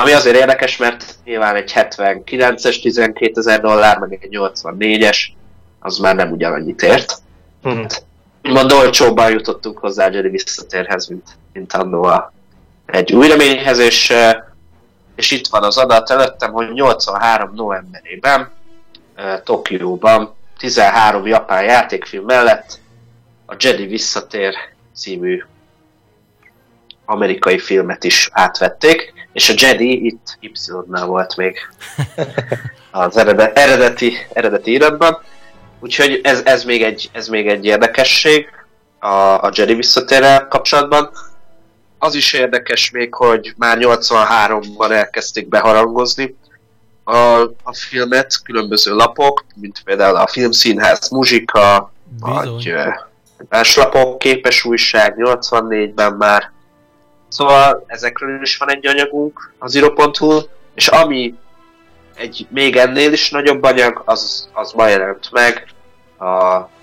Ami 0.01 0.13
azért 0.13 0.36
érdekes, 0.36 0.77
mert 0.77 1.16
nyilván 1.24 1.56
egy 1.56 1.72
79-es 1.75 2.82
12 2.82 3.32
ezer 3.39 3.62
dollár, 3.62 3.98
meg 3.98 4.18
egy 4.22 4.30
84-es, 4.32 5.18
az 5.80 5.98
már 5.98 6.16
nem 6.16 6.32
ugyanannyit 6.32 6.82
ért. 6.82 7.13
Mhm. 7.62 7.86
Úgymond 8.44 8.72
olcsóbban 8.72 9.32
jutottunk 9.32 9.77
hozzá 9.77 10.08
a 10.08 10.12
Jedi 10.12 10.30
visszatérhez, 10.30 11.08
mint, 11.08 11.27
mint 11.54 11.74
annó 11.74 12.04
a, 12.04 12.34
egy 12.86 13.13
új 13.13 13.27
reményhez, 13.27 13.80
és, 13.80 14.13
és 15.16 15.32
itt 15.32 15.48
van 15.48 15.63
az 15.63 15.77
adat 15.77 16.10
előttem, 16.10 16.51
hogy 16.51 16.74
83 16.74 17.54
novemberében 17.54 18.51
Tokióban 19.44 20.36
13 20.58 21.25
japán 21.25 21.63
játékfilm 21.63 22.25
mellett 22.25 22.80
a 23.46 23.56
Jedi 23.60 23.86
visszatér 23.86 24.54
című 24.96 25.44
amerikai 27.06 27.60
filmet 27.60 28.04
is 28.04 28.30
átvették, 28.32 29.16
és 29.38 29.50
a 29.50 29.53
Jedi 29.58 30.06
itt 30.06 30.38
Y-nál 30.39 31.06
volt 31.06 31.36
még 31.36 31.58
az 32.91 33.17
eredet, 33.17 33.58
eredeti, 33.58 34.13
eredeti 34.34 34.72
iratban. 34.72 35.22
Úgyhogy 35.79 36.20
ez, 36.24 36.41
ez, 36.46 36.63
még 36.63 36.84
egy, 36.84 37.10
ez 37.13 37.27
még 37.27 37.48
egy 37.48 37.65
érdekesség 37.65 38.48
a, 39.00 39.08
a 39.17 39.51
Jedi 39.53 39.74
visszatérrel 39.74 40.48
kapcsolatban. 40.48 41.10
Az 41.98 42.15
is 42.15 42.34
érdekes 42.34 42.91
még, 42.91 43.13
hogy 43.13 43.53
már 43.58 43.77
83-ban 43.79 44.91
elkezdték 44.91 45.48
beharangozni 45.48 46.36
a, 47.03 47.41
a 47.63 47.74
filmet, 47.74 48.41
különböző 48.44 48.96
lapok, 48.96 49.46
mint 49.56 49.82
például 49.84 50.15
a 50.15 50.27
Filmszínház 50.27 51.10
Muzsika, 51.10 51.94
vagy 52.20 52.56
Bizony. 52.56 52.74
ö, 52.74 52.89
más 53.50 53.75
lapok, 53.75 54.20
képes 54.20 54.65
újság 54.65 55.15
84-ben 55.17 56.13
már. 56.13 56.56
Szóval 57.29 57.84
ezekről 57.88 58.41
is 58.41 58.57
van 58.57 58.72
egy 58.72 58.88
anyagunk 58.88 59.53
az 59.57 59.75
iro.hu, 59.75 60.39
és 60.75 60.88
ami 60.88 61.34
egy 62.15 62.48
még 62.50 62.75
ennél 62.75 63.13
is 63.13 63.29
nagyobb 63.29 63.63
anyag, 63.63 64.01
az, 64.05 64.50
az 64.53 64.72
ma 64.72 64.88
jelent 64.88 65.31
meg 65.31 65.67
a, 66.17 66.25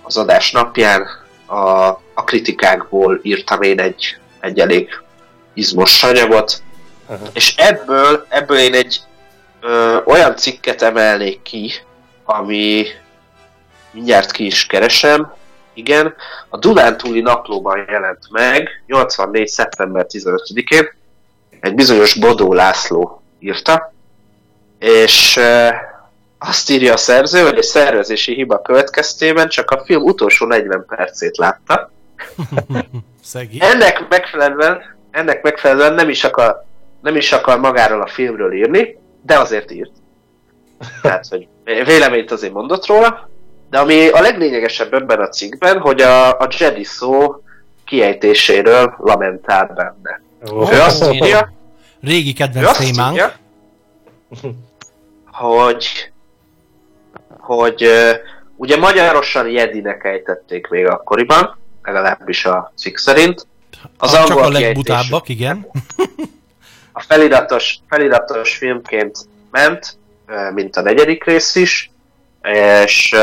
az 0.03 0.17
adás 0.17 0.53
napján. 0.53 1.07
A, 1.47 1.89
a 2.15 2.25
kritikákból 2.25 3.21
írtam 3.23 3.63
én 3.63 3.81
egy, 3.81 4.17
egy 4.41 4.61
elég 4.61 4.89
izmos 5.55 6.03
anyagot, 6.03 6.63
Aha. 7.07 7.27
és 7.33 7.55
ebből, 7.57 8.27
ebből 8.29 8.59
én 8.59 8.75
egy 8.75 9.01
ö, 9.61 9.99
olyan 10.05 10.37
cikket 10.37 10.83
emelnék 10.83 11.43
ki, 11.43 11.73
ami 12.25 12.87
mindjárt 13.91 14.31
ki 14.31 14.47
is 14.47 14.67
keresem, 14.67 15.33
igen, 15.75 16.15
a 16.49 16.59
Dunántúli 16.59 17.21
naplóban 17.21 17.85
jelent 17.89 18.31
meg 18.31 18.69
84. 18.87 19.47
szeptember 19.47 20.07
15-én, 20.09 20.89
egy 21.61 21.75
bizonyos 21.75 22.15
Bodó 22.15 22.53
László 22.53 23.23
írta, 23.39 23.93
és 24.79 25.41
azt 26.39 26.71
írja 26.71 26.93
a 26.93 26.97
szerző, 26.97 27.43
hogy 27.43 27.57
egy 27.57 27.63
szervezési 27.63 28.35
hiba 28.35 28.63
következtében 28.63 29.49
csak 29.49 29.71
a 29.71 29.85
film 29.85 30.03
utolsó 30.03 30.47
40 30.47 30.85
percét 30.89 31.37
látta. 31.37 31.91
Ennek 33.59 34.09
megfelelően, 34.09 34.97
ennek 35.11 35.43
megfelelően 35.43 35.95
nem 35.95 36.09
is 36.09 36.25
akar, 36.25 36.65
nem 37.01 37.17
is 37.17 37.33
akar 37.33 37.59
magáról 37.59 38.01
a 38.01 38.07
filmről 38.07 38.53
írni, 38.53 38.99
de 39.23 39.39
azért 39.39 39.71
írt. 39.71 39.93
Tehát, 41.03 41.27
hogy 41.29 41.49
véleményt 41.65 42.31
azért 42.31 42.53
mondott 42.53 42.87
róla, 42.87 43.29
de 43.75 43.81
ami 43.81 44.09
a 44.09 44.21
leglényegesebb 44.21 44.95
ebben 44.95 45.21
a 45.21 45.29
cikkben, 45.29 45.79
hogy 45.79 46.01
a, 46.01 46.39
a 46.39 46.49
Jedi 46.59 46.85
szó 46.85 47.43
kiejtéséről 47.85 48.95
lamentál 48.99 49.73
benne. 49.75 50.21
Ó. 50.53 50.73
Ő 50.73 50.81
azt 50.81 51.13
írja, 51.13 51.53
Régi 52.03 52.33
kedvenc 52.33 52.77
témánk. 52.77 53.13
írja, 53.13 53.33
hogy, 55.27 56.13
hogy 57.39 57.89
ugye 58.57 58.77
magyarosan 58.77 59.49
Jedinek 59.49 60.05
ejtették 60.05 60.69
még 60.69 60.87
akkoriban, 60.87 61.59
legalábbis 61.83 62.45
a 62.45 62.73
cikk 62.77 62.97
szerint. 62.97 63.47
Az 63.99 64.13
Az 64.13 64.27
csak 64.27 64.31
angol 64.37 64.45
a 64.45 64.59
legbutábbak, 64.59 65.29
igen. 65.29 65.67
a 66.93 67.01
feliratos, 67.01 67.79
feliratos 67.89 68.57
filmként 68.57 69.19
ment, 69.51 69.97
mint 70.55 70.77
a 70.77 70.81
negyedik 70.81 71.25
rész 71.25 71.55
is, 71.55 71.91
és 72.85 73.15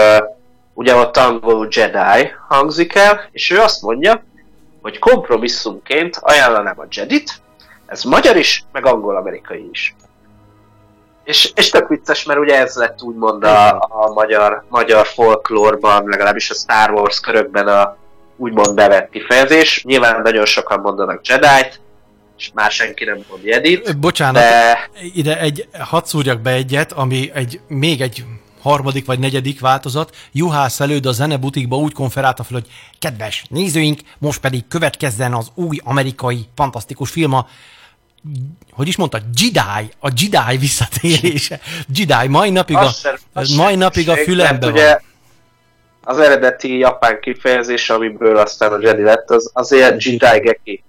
ugye 0.74 0.96
ott 0.96 1.18
angolul 1.18 1.68
Jedi 1.70 2.32
hangzik 2.48 2.96
el, 2.96 3.30
és 3.32 3.50
ő 3.50 3.60
azt 3.60 3.82
mondja, 3.82 4.24
hogy 4.82 5.00
kompromisszumként 5.00 6.18
ajánlanám 6.22 6.80
a 6.80 6.86
Jedit, 6.90 7.42
ez 7.86 8.04
magyar 8.04 8.38
is, 8.38 8.64
meg 8.72 8.86
angol-amerikai 8.86 9.70
is. 9.72 9.96
És, 11.24 11.52
és 11.56 11.70
tök 11.70 11.88
vicces, 11.88 12.24
mert 12.24 12.40
ugye 12.40 12.58
ez 12.58 12.76
lett 12.76 13.02
úgymond 13.02 13.44
a, 13.44 13.70
a 13.90 14.12
magyar, 14.14 14.64
magyar 14.70 15.08
folklórban, 15.08 16.04
legalábbis 16.08 16.50
a 16.50 16.54
Star 16.54 16.92
Wars 16.92 17.20
körökben 17.20 17.68
a 17.68 17.98
úgymond 18.36 18.74
bevett 18.76 19.10
kifejezés. 19.10 19.84
Nyilván 19.84 20.22
nagyon 20.22 20.46
sokan 20.46 20.80
mondanak 20.80 21.28
Jedi-t, 21.28 21.80
és 22.38 22.52
már 22.54 22.72
senki 22.72 23.04
nem 23.04 23.24
mond 23.30 23.44
Jedit, 23.44 24.00
Bocsánat, 24.00 24.42
de 24.42 24.90
ide 25.14 25.40
egy, 25.40 25.68
hadd 25.80 26.04
szúrjak 26.04 26.40
be 26.40 26.52
egyet, 26.52 26.92
ami 26.92 27.32
egy, 27.34 27.60
még 27.68 28.02
egy 28.02 28.26
harmadik 28.62 29.06
vagy 29.06 29.20
negyedik 29.20 29.60
változat. 29.60 30.16
Juhász 30.32 30.80
előd 30.80 31.06
a 31.06 31.12
zenebutikba 31.12 31.78
úgy 31.78 31.94
konferálta 31.94 32.44
fel, 32.44 32.60
hogy 32.60 32.72
kedves 33.00 33.44
nézőink, 33.50 34.00
most 34.18 34.40
pedig 34.40 34.68
következzen 34.68 35.34
az 35.34 35.52
új 35.56 35.78
amerikai 35.84 36.46
fantasztikus 36.56 37.10
film, 37.10 37.34
a 37.34 37.48
hogy 38.72 38.88
is 38.88 38.96
mondta, 38.96 39.20
Jedi, 39.42 39.92
a 40.00 40.10
Jedi 40.16 40.58
visszatérése. 40.58 41.60
Jedi, 41.94 42.28
mai 42.28 42.50
napig 42.50 42.76
a, 42.76 42.90
sem- 42.90 43.18
mai 43.56 43.76
napig 43.76 44.10
a 44.10 44.16
fülembe 44.16 44.52
mert 44.52 44.62
van. 44.62 44.72
ugye 44.72 45.00
az 46.04 46.20
eredeti 46.20 46.78
japán 46.78 47.20
kifejezés, 47.22 47.90
amiből 47.90 48.38
aztán 48.38 48.72
a 48.72 48.78
Jedi 48.82 49.02
lett, 49.02 49.30
az 49.30 49.50
azért 49.54 50.04
Jedi 50.04 50.40
Geki. 50.40 50.84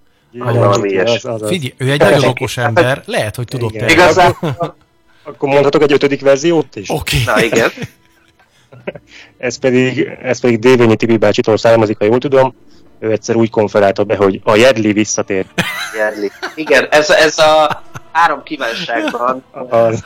Figyelj, 1.47 1.73
ő 1.77 1.91
egy 1.91 1.99
nagyon 1.99 2.23
okos 2.23 2.57
ember, 2.57 3.03
lehet, 3.05 3.35
hogy 3.35 3.47
tudott 3.47 3.73
Igen. 3.73 3.89
erre. 3.89 4.35
Akkor 5.23 5.49
mondhatok 5.49 5.81
egy 5.81 5.91
ötödik 5.93 6.21
verziót 6.21 6.75
is? 6.75 6.89
Oké. 6.89 7.17
na 7.25 7.41
igen, 7.41 7.71
Ez 9.37 9.57
pedig, 9.57 10.17
ez 10.21 10.39
pedig 10.39 10.59
Dévényi 10.59 10.95
Tibi 10.95 11.17
bácsitól 11.17 11.57
származik, 11.57 11.97
ha 11.97 12.05
jól 12.05 12.17
tudom. 12.17 12.55
Ő 12.99 13.11
egyszer 13.11 13.35
úgy 13.35 13.49
konferálta 13.49 14.03
be, 14.03 14.15
hogy 14.15 14.41
a 14.43 14.55
Jedli 14.55 14.93
visszatér. 14.93 15.45
Jedli. 15.97 16.31
Igen, 16.55 16.87
ez, 16.89 17.09
ez 17.09 17.39
a 17.39 17.83
három 18.11 18.43
kívánságban 18.43 19.43
Az, 19.69 20.03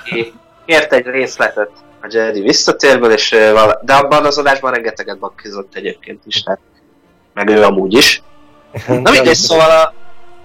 kért 0.66 0.94
egy 0.94 1.06
részletet 1.06 1.70
a 2.02 2.08
Jedi 2.10 2.42
visszatérből, 2.42 3.12
és 3.12 3.30
vala- 3.30 3.84
de 3.84 3.94
abban 3.94 4.26
az 4.26 4.38
adásban 4.38 4.72
rengeteget 4.72 5.20
bakkizott 5.20 5.76
egyébként 5.76 6.22
is, 6.26 6.44
tehát 6.44 6.60
meg 7.34 7.50
ő 7.50 7.64
amúgy 7.64 7.94
is. 7.94 8.22
Na 8.88 9.12
mindegy, 9.12 9.36
szóval 9.36 9.70
a, 9.70 9.94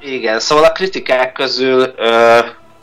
igen, 0.00 0.40
szóval 0.40 0.64
a 0.64 0.72
kritikák 0.72 1.32
közül 1.32 1.94
ö, 1.96 2.38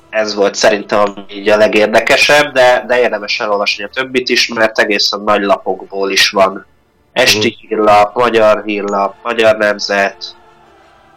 ez 0.09 0.35
volt 0.35 0.55
szerintem 0.55 1.25
így 1.31 1.49
a 1.49 1.57
legérdekesebb, 1.57 2.53
de, 2.53 2.83
de 2.87 2.99
érdemes 2.99 3.39
elolvasni 3.39 3.83
a 3.83 3.89
többit 3.93 4.29
is, 4.29 4.47
mert 4.47 4.79
egészen 4.79 5.21
nagy 5.21 5.41
lapokból 5.41 6.11
is 6.11 6.29
van. 6.29 6.65
Esti 7.11 7.57
hírlap, 7.59 8.15
magyar 8.15 8.63
hírlap, 8.65 9.15
magyar 9.23 9.57
nemzet, 9.57 10.35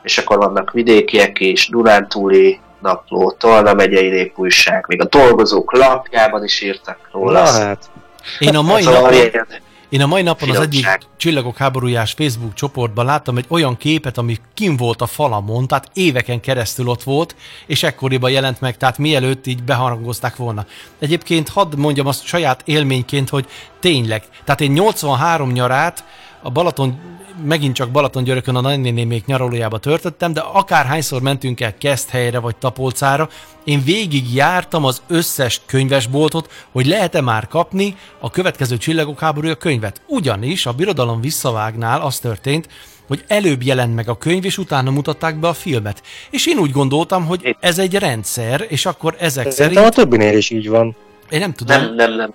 és 0.02 0.18
akkor 0.18 0.38
vannak 0.38 0.70
vidékiek 0.70 1.40
is, 1.40 1.68
Dunántúli 1.68 2.61
napló, 2.81 3.31
Tolna 3.31 3.74
megyei 3.74 4.09
népújság, 4.09 4.85
még 4.88 5.00
a 5.00 5.05
dolgozók 5.05 5.76
lapjában 5.76 6.44
is 6.44 6.61
írtak 6.61 6.98
róla. 7.12 7.42
Na 7.42 7.50
hát, 7.50 7.90
Én 8.38 8.57
a 8.57 8.62
mai 8.62 8.83
Szóval 8.83 9.00
napon, 9.00 9.44
Én 9.92 10.00
a 10.00 10.07
mai 10.07 10.22
napon 10.22 10.50
az 10.50 10.57
egyik 10.57 10.81
Finomság. 10.81 11.02
Csillagok 11.16 11.57
háborújás 11.57 12.12
Facebook 12.12 12.55
csoportban 12.55 13.05
láttam 13.05 13.37
egy 13.37 13.44
olyan 13.48 13.76
képet, 13.76 14.18
ami 14.18 14.37
kim 14.55 14.76
volt 14.76 15.00
a 15.02 15.07
falamon, 15.07 15.66
tehát 15.66 15.90
éveken 15.94 16.40
keresztül 16.40 16.88
ott 16.88 17.02
volt, 17.02 17.37
és 17.66 17.83
ekkoriban 17.83 18.31
jelent 18.31 18.61
meg, 18.61 18.76
tehát 18.76 18.98
mielőtt 18.98 19.46
így 19.46 19.62
beharangozták 19.62 20.37
volna. 20.37 20.66
Egyébként 20.98 21.48
hadd 21.48 21.78
mondjam 21.78 22.07
azt 22.07 22.24
saját 22.24 22.62
élményként, 22.64 23.28
hogy 23.28 23.46
tényleg, 23.81 24.22
tehát 24.44 24.61
én 24.61 24.70
83 24.70 25.50
nyarát 25.50 26.05
a 26.42 26.50
Balaton, 26.50 26.98
megint 27.45 27.75
csak 27.75 27.90
Balatongyörökön 27.90 28.55
a 28.55 28.61
nagynénémék 28.61 29.25
nyaralójába 29.25 29.79
törtöttem, 29.79 30.33
de 30.33 30.40
akárhányszor 30.40 31.23
mentünk 31.23 31.61
el 31.61 31.79
Keszthelyre 31.79 32.38
vagy 32.38 32.57
Tapolcára, 32.57 33.29
én 33.64 33.83
végig 33.85 34.35
jártam 34.35 34.85
az 34.85 35.03
összes 35.09 35.61
könyvesboltot, 35.66 36.51
hogy 36.73 36.87
lehet-e 36.87 37.21
már 37.21 37.49
kapni 37.49 37.97
a 38.21 38.31
következő 38.31 38.77
Csillagok 38.77 39.21
háborúja 39.21 39.55
könyvet. 39.55 40.03
Ugyanis 40.07 40.66
a 40.66 40.73
Birodalom 40.73 41.21
visszavágnál 41.21 42.01
az 42.01 42.18
történt, 42.18 42.68
hogy 43.07 43.25
előbb 43.27 43.62
jelent 43.62 43.95
meg 43.95 44.09
a 44.09 44.18
könyv, 44.18 44.45
és 44.45 44.59
utána 44.59 44.90
mutatták 44.90 45.37
be 45.37 45.49
a 45.49 45.53
filmet. 45.53 46.03
És 46.31 46.47
én 46.47 46.59
úgy 46.59 46.71
gondoltam, 46.71 47.27
hogy 47.27 47.57
ez 47.61 47.79
egy 47.79 47.95
rendszer, 47.95 48.64
és 48.68 48.87
akkor 48.87 49.14
ezek 49.18 49.51
szerintem 49.51 49.85
a 49.85 49.92
szerint... 49.92 50.11
többinél 50.11 50.37
is 50.37 50.51
így 50.51 50.68
van. 50.68 50.97
Én 51.31 51.40
nem 51.40 51.53
tudom, 51.53 51.81
Nem, 51.81 51.95
nem, 51.95 52.12
nem. 52.14 52.35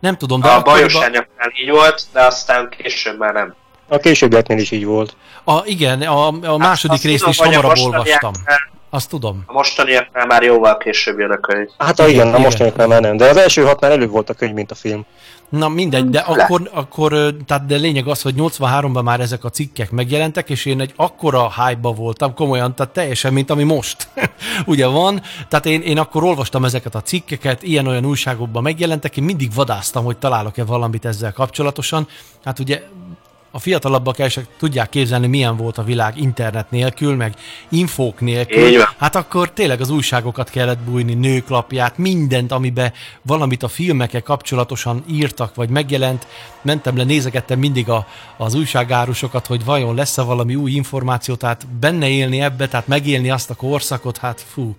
nem 0.00 0.16
tudom, 0.16 0.40
de 0.40 0.48
A 0.48 0.56
akkoriban... 0.56 0.80
bajosányoknál 0.80 1.52
így 1.62 1.70
volt, 1.70 2.02
de 2.12 2.20
aztán 2.20 2.68
később 2.68 3.18
már 3.18 3.32
nem. 3.32 3.54
A 3.88 3.96
későbbieknél 3.96 4.58
is 4.58 4.70
így 4.70 4.84
volt. 4.84 5.16
A, 5.44 5.60
igen, 5.64 6.02
a, 6.02 6.26
a 6.26 6.56
második 6.56 6.94
Azt 6.96 7.04
részt 7.04 7.18
tudom, 7.24 7.30
is 7.30 7.38
hamarabb 7.38 7.64
mostaniaknál- 7.64 8.24
olvastam. 8.24 8.66
Azt 8.90 9.08
tudom. 9.08 9.42
A 9.46 9.52
mostaniaknál 9.52 10.26
már 10.26 10.42
jóval 10.42 10.76
később 10.76 11.18
jön 11.18 11.30
a 11.30 11.36
könyv. 11.40 11.68
Hát 11.78 11.98
Igen, 11.98 12.10
igen, 12.10 12.26
a 12.26 12.28
igen. 12.28 12.40
mostanoknál 12.40 12.86
már 12.86 13.00
nem. 13.00 13.16
De 13.16 13.28
az 13.28 13.36
első 13.36 13.62
hatnál 13.64 13.90
előbb 13.92 14.10
volt 14.10 14.30
a 14.30 14.34
könyv, 14.34 14.54
mint 14.54 14.70
a 14.70 14.74
film. 14.74 15.04
Na 15.48 15.68
mindegy, 15.68 16.10
de 16.10 16.18
akkor, 16.18 16.70
akkor, 16.72 17.12
ö, 17.12 17.28
tehát 17.46 17.66
de 17.66 17.76
lényeg 17.76 18.06
az, 18.06 18.22
hogy 18.22 18.34
83-ban 18.36 19.02
már 19.02 19.20
ezek 19.20 19.44
a 19.44 19.50
cikkek 19.50 19.90
megjelentek, 19.90 20.50
és 20.50 20.64
én 20.64 20.80
egy 20.80 20.92
akkora 20.96 21.52
hype 21.64 21.88
voltam, 21.88 22.34
komolyan, 22.34 22.74
tehát 22.74 22.92
teljesen, 22.92 23.32
mint 23.32 23.50
ami 23.50 23.62
most. 23.62 24.08
Ugye 24.66 24.86
van, 24.86 25.22
tehát 25.48 25.66
én, 25.66 25.80
én 25.80 25.98
akkor 25.98 26.24
olvastam 26.24 26.64
ezeket 26.64 26.94
a 26.94 27.00
cikkeket, 27.02 27.62
ilyen-olyan 27.62 28.04
újságokban 28.04 28.62
megjelentek, 28.62 29.16
én 29.16 29.24
mindig 29.24 29.54
vadáztam, 29.54 30.04
hogy 30.04 30.16
találok-e 30.16 30.64
valamit 30.64 31.04
ezzel 31.04 31.32
kapcsolatosan. 31.32 32.08
Hát 32.44 32.58
ugye 32.58 32.82
a 33.50 33.58
fiatalabbak 33.58 34.18
el 34.18 34.28
tudják 34.58 34.88
képzelni, 34.88 35.26
milyen 35.26 35.56
volt 35.56 35.78
a 35.78 35.82
világ 35.82 36.16
internet 36.20 36.70
nélkül, 36.70 37.16
meg 37.16 37.34
infók 37.68 38.20
nélkül. 38.20 38.82
Hát 38.96 39.14
akkor 39.16 39.50
tényleg 39.50 39.80
az 39.80 39.90
újságokat 39.90 40.50
kellett 40.50 40.78
bújni, 40.78 41.14
nőklapját, 41.14 41.98
mindent, 41.98 42.52
amiben 42.52 42.92
valamit 43.22 43.62
a 43.62 43.68
filmekkel 43.68 44.22
kapcsolatosan 44.22 45.04
írtak, 45.10 45.54
vagy 45.54 45.68
megjelent. 45.68 46.26
Mentem 46.62 46.96
le, 46.96 47.04
nézegettem 47.04 47.58
mindig 47.58 47.88
a, 47.88 48.06
az 48.36 48.54
újságárusokat, 48.54 49.46
hogy 49.46 49.64
vajon 49.64 49.94
lesz-e 49.94 50.22
valami 50.22 50.54
új 50.54 50.70
információ, 50.70 51.34
tehát 51.34 51.66
benne 51.80 52.08
élni 52.08 52.40
ebbe, 52.40 52.68
tehát 52.68 52.86
megélni 52.86 53.30
azt 53.30 53.50
a 53.50 53.54
korszakot, 53.54 54.16
hát 54.16 54.44
fú. 54.52 54.76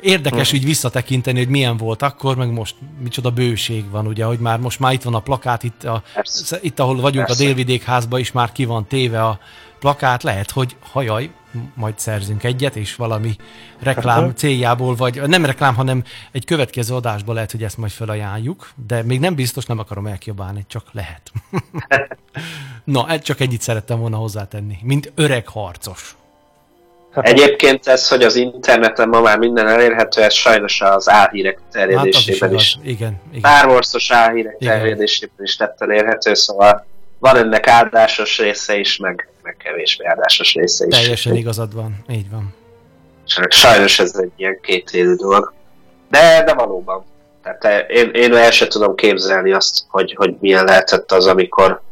Érdekes 0.00 0.52
így 0.52 0.64
visszatekinteni, 0.64 1.38
hogy 1.38 1.48
milyen 1.48 1.76
volt 1.76 2.02
akkor, 2.02 2.36
meg 2.36 2.52
most 2.52 2.74
micsoda 3.02 3.30
bőség 3.30 3.90
van, 3.90 4.06
ugye, 4.06 4.24
hogy 4.24 4.38
már 4.38 4.58
most 4.58 4.80
már 4.80 4.92
itt 4.92 5.02
van 5.02 5.14
a 5.14 5.20
plakát, 5.20 5.62
itt, 5.62 5.84
a, 5.84 6.02
Persze. 6.14 6.58
itt 6.62 6.80
ahol 6.80 7.00
vagyunk 7.00 7.26
Persze. 7.26 7.42
a 7.42 7.46
délvidékházban 7.46 8.20
is 8.20 8.32
már 8.32 8.52
ki 8.52 8.64
van 8.64 8.86
téve 8.86 9.24
a 9.24 9.38
plakát, 9.78 10.22
lehet, 10.22 10.50
hogy 10.50 10.76
hajaj, 10.80 11.30
majd 11.74 11.98
szerzünk 11.98 12.44
egyet, 12.44 12.76
és 12.76 12.96
valami 12.96 13.36
reklám 13.78 14.32
céljából, 14.34 14.94
vagy 14.94 15.22
nem 15.26 15.44
reklám, 15.44 15.74
hanem 15.74 16.04
egy 16.32 16.44
következő 16.44 16.94
adásban 16.94 17.34
lehet, 17.34 17.50
hogy 17.50 17.62
ezt 17.62 17.76
majd 17.76 17.92
felajánljuk, 17.92 18.70
de 18.86 19.02
még 19.02 19.20
nem 19.20 19.34
biztos, 19.34 19.66
nem 19.66 19.78
akarom 19.78 20.06
elkiabálni, 20.06 20.64
csak 20.68 20.84
lehet. 20.92 21.32
Na, 22.84 23.08
ez 23.08 23.22
csak 23.22 23.40
ennyit 23.40 23.60
szerettem 23.60 23.98
volna 23.98 24.16
hozzátenni, 24.16 24.78
mint 24.82 25.12
öreg 25.14 25.48
harcos. 25.48 26.16
Egyébként 27.20 27.86
ez, 27.86 28.08
hogy 28.08 28.22
az 28.22 28.36
interneten 28.36 29.08
ma 29.08 29.20
már 29.20 29.38
minden 29.38 29.68
elérhető, 29.68 30.22
ez 30.22 30.34
sajnos 30.34 30.80
az 30.80 31.08
álhírek 31.08 31.54
Hát 31.54 31.64
is 31.66 31.72
terjedésében 31.72 32.48
igaz. 32.48 32.62
is. 32.62 32.78
Igen, 32.82 33.20
igen. 33.32 33.50
Star 33.50 33.70
Wars-os 33.70 34.10
álhírek 34.10 34.56
Igen. 34.58 34.78
terjedésében 34.78 35.44
is 35.44 35.56
tetten 35.56 35.90
érhető, 35.90 36.34
szóval 36.34 36.86
van 37.18 37.36
ennek 37.36 37.66
áldásos 37.66 38.38
része 38.38 38.76
is, 38.76 38.96
meg, 38.96 39.28
meg 39.42 39.56
kevésbé 39.56 40.06
áldásos 40.06 40.54
része 40.54 40.86
is. 40.86 40.98
Teljesen 40.98 41.34
igazad 41.34 41.74
van, 41.74 42.04
így 42.10 42.30
van. 42.30 42.54
Sajnos 43.48 43.98
ez 43.98 44.14
egy 44.14 44.32
ilyen 44.36 44.58
kétélű 44.62 45.14
dolog. 45.14 45.52
De, 46.10 46.42
de 46.44 46.54
valóban. 46.54 47.04
Tehát 47.42 47.64
eh, 47.64 47.96
én, 47.96 48.10
én 48.10 48.34
el 48.34 48.50
sem 48.50 48.68
tudom 48.68 48.94
képzelni 48.94 49.52
azt, 49.52 49.84
hogy, 49.88 50.14
hogy 50.16 50.36
milyen 50.40 50.64
lehetett 50.64 51.12
az, 51.12 51.26
amikor 51.26 51.82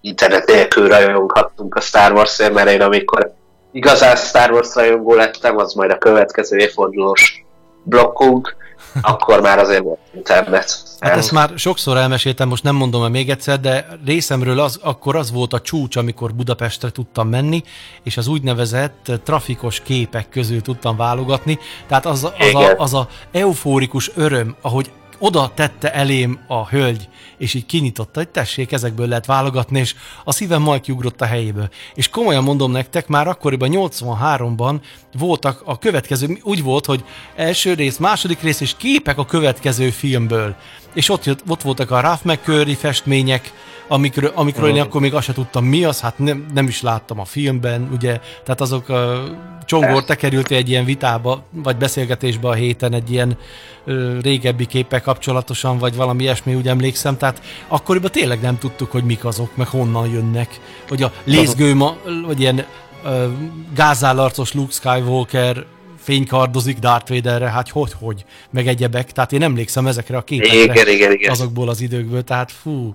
internet 0.00 0.46
nélkül 0.46 0.88
rajonghattunk 0.88 1.74
a 1.74 1.80
Star 1.80 2.12
wars 2.12 2.38
mert 2.38 2.70
én 2.70 2.82
amikor 2.82 3.34
igazán 3.74 4.16
Star 4.16 4.50
Wars 4.50 4.74
rajongó 4.74 5.14
lettem, 5.14 5.56
az 5.56 5.72
majd 5.72 5.90
a 5.90 5.98
következő 5.98 6.56
évfordulós 6.56 7.44
blokkunk, 7.82 8.56
akkor 9.02 9.40
már 9.40 9.58
azért 9.58 9.82
volt 9.82 9.98
internet. 10.14 10.82
Hát 11.00 11.16
ezt 11.16 11.32
már 11.32 11.50
sokszor 11.56 11.96
elmeséltem, 11.96 12.48
most 12.48 12.62
nem 12.62 12.74
mondom 12.74 13.02
el 13.02 13.08
még 13.08 13.30
egyszer, 13.30 13.60
de 13.60 13.86
részemről 14.06 14.60
az, 14.60 14.78
akkor 14.82 15.16
az 15.16 15.32
volt 15.32 15.52
a 15.52 15.60
csúcs, 15.60 15.96
amikor 15.96 16.34
Budapestre 16.34 16.90
tudtam 16.90 17.28
menni, 17.28 17.62
és 18.02 18.16
az 18.16 18.26
úgynevezett 18.26 19.12
trafikos 19.24 19.80
képek 19.80 20.28
közül 20.28 20.62
tudtam 20.62 20.96
válogatni. 20.96 21.58
Tehát 21.86 22.06
az, 22.06 22.24
az, 22.38 22.54
a, 22.54 22.74
az 22.76 22.94
a 22.94 23.08
eufórikus 23.32 24.10
öröm, 24.14 24.56
ahogy 24.60 24.90
oda 25.24 25.52
tette 25.54 25.92
elém 25.92 26.38
a 26.46 26.68
hölgy, 26.68 27.08
és 27.38 27.54
így 27.54 27.66
kinyitotta, 27.66 28.18
hogy 28.18 28.28
tessék, 28.28 28.72
ezekből 28.72 29.08
lehet 29.08 29.26
válogatni, 29.26 29.78
és 29.78 29.94
a 30.24 30.32
szívem 30.32 30.62
majd 30.62 30.80
kiugrott 30.80 31.20
a 31.20 31.24
helyéből. 31.24 31.68
És 31.94 32.08
komolyan 32.08 32.42
mondom 32.42 32.70
nektek, 32.70 33.06
már 33.06 33.28
akkoriban 33.28 33.70
83-ban 33.72 34.80
voltak 35.18 35.62
a 35.64 35.78
következő, 35.78 36.38
úgy 36.42 36.62
volt, 36.62 36.86
hogy 36.86 37.04
első 37.36 37.74
rész, 37.74 37.96
második 37.96 38.40
rész, 38.40 38.60
és 38.60 38.76
képek 38.76 39.18
a 39.18 39.24
következő 39.24 39.90
filmből. 39.90 40.54
És 40.94 41.08
ott, 41.08 41.24
jött, 41.24 41.42
ott 41.48 41.62
voltak 41.62 41.90
a 41.90 42.00
Ralph 42.00 42.24
McCurry 42.24 42.74
festmények, 42.74 43.52
amikről, 43.88 44.32
amikről 44.34 44.68
én 44.68 44.80
akkor 44.80 45.00
még 45.00 45.14
azt 45.14 45.24
sem 45.24 45.34
tudtam 45.34 45.64
mi 45.64 45.84
az, 45.84 46.00
hát 46.00 46.18
nem, 46.18 46.46
nem 46.54 46.66
is 46.66 46.82
láttam 46.82 47.20
a 47.20 47.24
filmben, 47.24 47.88
ugye, 47.92 48.20
tehát 48.44 48.60
azok 48.60 48.88
a 48.88 49.24
Csongor, 49.66 50.04
te 50.04 50.14
kerültél 50.14 50.56
egy 50.56 50.68
ilyen 50.68 50.84
vitába, 50.84 51.42
vagy 51.50 51.76
beszélgetésbe 51.76 52.48
a 52.48 52.52
héten 52.52 52.92
egy 52.92 53.10
ilyen 53.10 53.36
ö, 53.84 54.18
régebbi 54.20 54.66
képpel 54.66 55.00
kapcsolatosan, 55.00 55.78
vagy 55.78 55.96
valami 55.96 56.22
ilyesmi, 56.22 56.54
úgy 56.54 56.68
emlékszem, 56.68 57.16
tehát 57.16 57.42
akkoriban 57.68 58.10
tényleg 58.10 58.40
nem 58.40 58.58
tudtuk, 58.58 58.90
hogy 58.90 59.04
mik 59.04 59.24
azok, 59.24 59.56
meg 59.56 59.66
honnan 59.66 60.08
jönnek, 60.08 60.60
hogy 60.88 61.02
a 61.02 61.12
lézgő, 61.24 61.74
ma, 61.74 61.96
vagy 62.26 62.40
ilyen 62.40 62.64
ö, 63.04 63.26
gázállarcos 63.74 64.52
Luke 64.52 64.72
Skywalker 64.72 65.64
fénykardozik 66.04 66.78
Darth 66.78 67.12
Vaderre, 67.12 67.50
hát 67.50 67.68
hogy, 67.68 67.92
hogy, 67.98 68.24
meg 68.50 68.66
egyebek, 68.66 69.12
tehát 69.12 69.32
én 69.32 69.42
emlékszem 69.42 69.86
ezekre 69.86 70.16
a 70.16 70.24
képekre 70.24 70.62
Igen, 70.62 70.88
igen, 70.88 71.12
igen. 71.12 71.30
azokból 71.30 71.68
az 71.68 71.80
időkből, 71.80 72.24
tehát 72.24 72.52
fú. 72.52 72.94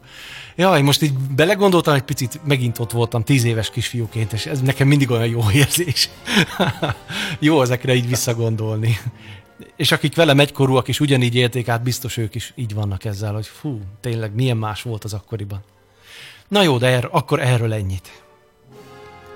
Jaj, 0.55 0.81
most 0.81 1.01
így 1.01 1.13
belegondoltam 1.13 1.93
egy 1.93 2.01
picit, 2.01 2.39
megint 2.43 2.79
ott 2.79 2.91
voltam 2.91 3.23
tíz 3.23 3.43
éves 3.43 3.69
kisfiúként, 3.69 4.33
és 4.33 4.45
ez 4.45 4.61
nekem 4.61 4.87
mindig 4.87 5.11
olyan 5.11 5.27
jó 5.27 5.41
érzés. 5.53 6.09
jó 7.39 7.61
ezekre 7.61 7.93
így 7.93 8.07
visszagondolni. 8.07 8.99
És 9.75 9.91
akik 9.91 10.15
velem 10.15 10.39
egykorúak 10.39 10.87
is 10.87 10.99
ugyanígy 10.99 11.35
élték 11.35 11.67
át, 11.67 11.83
biztos 11.83 12.17
ők 12.17 12.35
is 12.35 12.53
így 12.55 12.73
vannak 12.73 13.05
ezzel, 13.05 13.33
hogy 13.33 13.47
fú, 13.47 13.81
tényleg 14.01 14.35
milyen 14.35 14.57
más 14.57 14.81
volt 14.81 15.03
az 15.03 15.13
akkoriban. 15.13 15.63
Na 16.47 16.61
jó, 16.61 16.77
de 16.77 16.87
er, 16.87 17.07
akkor 17.11 17.39
erről 17.39 17.73
ennyit. 17.73 18.23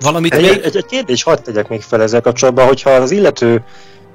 Valamit 0.04 0.34
Egy, 0.34 0.42
még? 0.42 0.62
egy, 0.64 0.76
egy 0.76 0.86
kérdés 0.86 1.24
hadd 1.24 1.44
tegyek 1.44 1.68
még 1.68 1.82
fel 1.82 2.02
ezzel 2.02 2.22
kapcsolatban, 2.22 2.66
hogyha 2.68 2.90
az 2.90 3.12
illető 3.12 3.64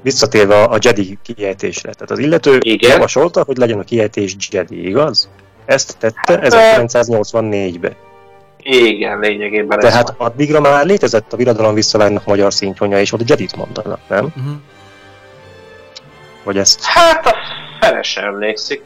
visszatérve 0.03 0.63
a 0.63 0.79
Jedi 0.81 1.19
kiejtésre, 1.23 1.93
tehát 1.93 2.11
az 2.11 2.19
illető 2.19 2.59
Igen. 2.61 2.91
javasolta, 2.91 3.43
hogy 3.47 3.57
legyen 3.57 3.79
a 3.79 3.83
kiejtés 3.85 4.37
Jedi, 4.51 4.87
igaz? 4.89 5.29
Ezt 5.67 5.97
tette 5.99 6.33
Hát, 6.33 6.41
1984-ben. 6.53 7.97
Igen, 8.63 9.19
lényegében 9.19 9.79
ez 9.79 9.91
Tehát 9.91 10.15
van. 10.17 10.27
addigra 10.29 10.61
már 10.61 10.87
létezett 10.87 11.33
a 11.33 11.37
Birodalom 11.37 11.75
visszavárnak 11.75 12.25
magyar 12.25 12.53
szinkronja, 12.53 13.01
és 13.01 13.13
ott 13.13 13.29
Jedit 13.29 13.57
mondanak, 13.57 14.01
nem? 14.09 14.25
Uh-huh. 14.25 14.53
Vagy 16.45 16.59
ezt... 16.59 16.83
Hát 16.83 17.27
a 17.27 17.35
fele 17.81 18.03
sem 18.03 18.25
emlékszik. 18.25 18.83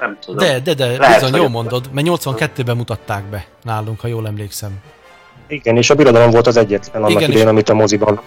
Nem 0.00 0.18
tudom. 0.20 0.46
De, 0.46 0.60
de, 0.60 0.74
de, 0.74 0.96
Lehet, 0.98 1.20
bizony, 1.20 1.40
jól 1.40 1.48
mondod, 1.48 1.88
mert 1.92 2.06
82-ben 2.10 2.76
mutatták 2.76 3.24
be 3.24 3.46
nálunk, 3.62 4.00
ha 4.00 4.08
jól 4.08 4.26
emlékszem. 4.26 4.70
Igen, 5.48 5.76
és 5.76 5.90
a 5.90 5.94
Birodalom 5.94 6.30
volt 6.30 6.46
az 6.46 6.56
egyetlen 6.56 7.02
annak 7.02 7.10
Igen, 7.10 7.22
idején, 7.30 7.44
és- 7.46 7.50
amit 7.50 7.68
a 7.68 7.74
moziban 7.74 8.20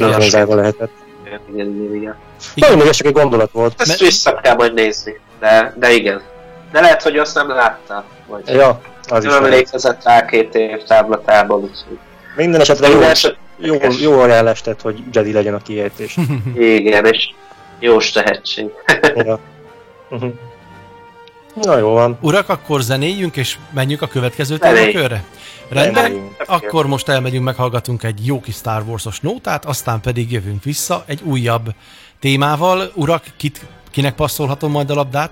organizálva 0.00 0.54
lehetett. 0.54 0.90
Igen, 1.26 1.40
igen, 1.54 1.94
igen. 1.94 2.16
Nagyon 2.54 2.78
még 2.78 2.90
csak 2.90 3.06
egy 3.06 3.12
gondolat 3.12 3.50
volt. 3.52 3.74
Ezt 3.76 3.88
Mert- 3.88 4.00
vissza 4.00 4.34
kell 4.42 4.54
majd 4.54 4.74
nézni, 4.74 5.20
de, 5.40 5.74
de 5.76 5.92
igen. 5.92 6.22
De 6.72 6.80
lehet, 6.80 7.02
hogy 7.02 7.16
azt 7.18 7.34
nem 7.34 7.48
látta. 7.48 8.04
Vagy 8.26 8.42
Ja, 8.48 8.80
az 9.08 9.24
is 9.24 9.30
nem 9.30 9.40
lehet. 9.40 9.42
emlékezett 9.44 10.04
rá 10.04 10.24
két 10.24 10.54
év 10.54 10.82
táblatában, 10.82 11.60
úgyhogy 11.60 11.98
Minden 12.36 12.60
esetre 12.60 12.86
jó, 12.88 12.98
Minden 12.98 13.16
jó, 13.58 13.74
érdekes. 13.74 14.00
jó 14.00 14.20
ajánlást 14.20 14.64
tett, 14.64 14.80
hogy 14.80 15.02
Jedi 15.12 15.32
legyen 15.32 15.54
a 15.54 15.58
kiejtés. 15.58 16.16
igen, 16.56 17.04
és 17.06 17.28
jós 17.80 18.10
tehetség. 18.10 18.66
ja. 19.14 19.38
uh-huh. 20.10 20.30
Na 21.62 21.78
jó 21.78 21.88
van. 21.92 22.18
Urak, 22.20 22.48
akkor 22.48 22.80
zenéljünk, 22.82 23.36
és 23.36 23.58
menjünk 23.70 24.02
a 24.02 24.06
következő 24.06 24.58
témakörre? 24.58 25.24
Rendben, 25.68 26.28
akkor 26.46 26.86
most 26.86 27.08
elmegyünk, 27.08 27.44
meghallgatunk 27.44 28.02
egy 28.02 28.26
jó 28.26 28.40
kis 28.40 28.54
Star 28.54 28.82
Wars-os 28.86 29.20
nótát, 29.20 29.64
aztán 29.64 30.00
pedig 30.00 30.32
jövünk 30.32 30.62
vissza 30.62 31.02
egy 31.06 31.20
újabb 31.22 31.74
témával. 32.20 32.90
Urak, 32.94 33.24
kit, 33.36 33.66
kinek 33.90 34.14
passzolhatom 34.14 34.70
majd 34.70 34.90
a 34.90 34.94
labdát? 34.94 35.30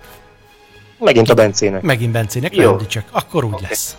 Megint 0.98 1.30
a 1.30 1.34
Bencének. 1.34 1.82
Megint 1.82 2.12
Bencének, 2.12 2.56
Jó. 2.56 2.76
csak. 2.76 3.04
Akkor 3.10 3.44
úgy 3.44 3.60
lesz. 3.68 3.96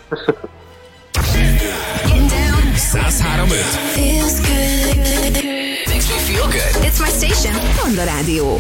1035. 2.94 3.60
Feels 3.94 4.40
good. 4.42 5.44
Makes 5.88 6.08
me 6.10 6.18
feel 6.18 6.44
good. 6.44 6.84
It's 6.84 7.00
my 7.00 7.10
station. 7.10 7.54
Honda 7.82 8.04
Rádió. 8.04 8.60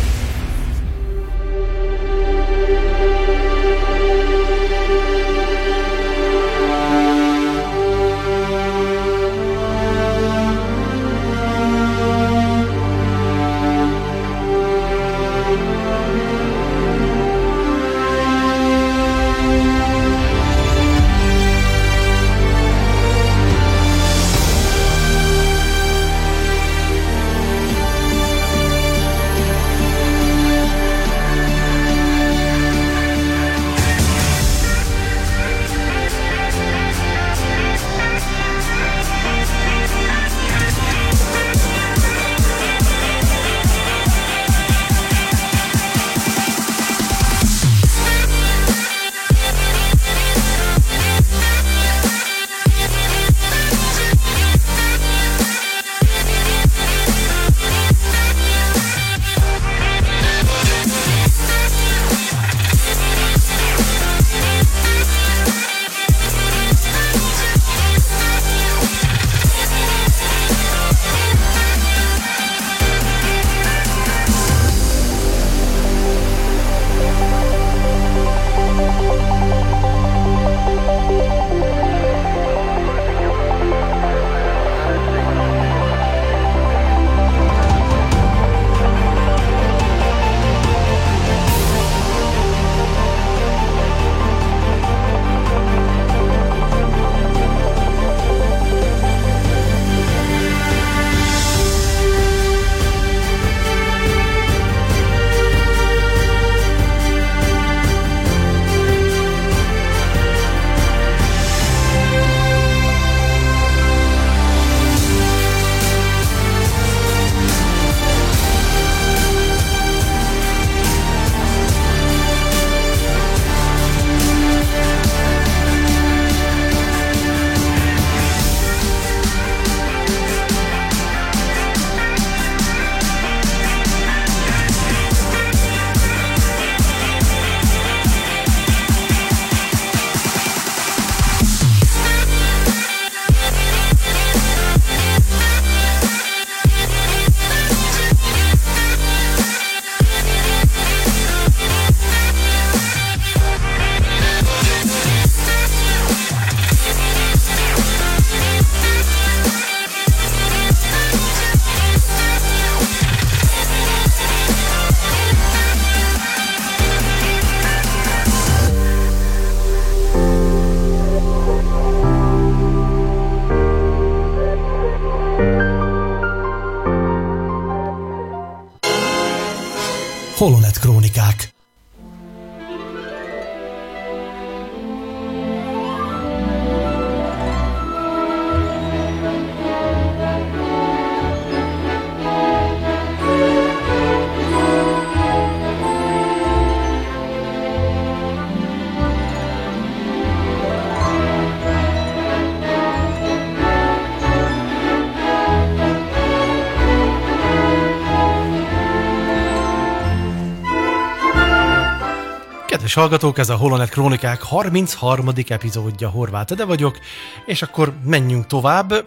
Kedves 212.93 213.11
hallgatók, 213.11 213.37
ez 213.37 213.49
a 213.49 213.55
Holonet 213.55 213.89
Krónikák 213.89 214.41
33. 214.41 215.27
epizódja, 215.47 216.09
Horváth 216.09 216.51
Ede 216.51 216.65
vagyok, 216.65 216.97
és 217.45 217.61
akkor 217.61 217.93
menjünk 218.05 218.47
tovább. 218.47 219.05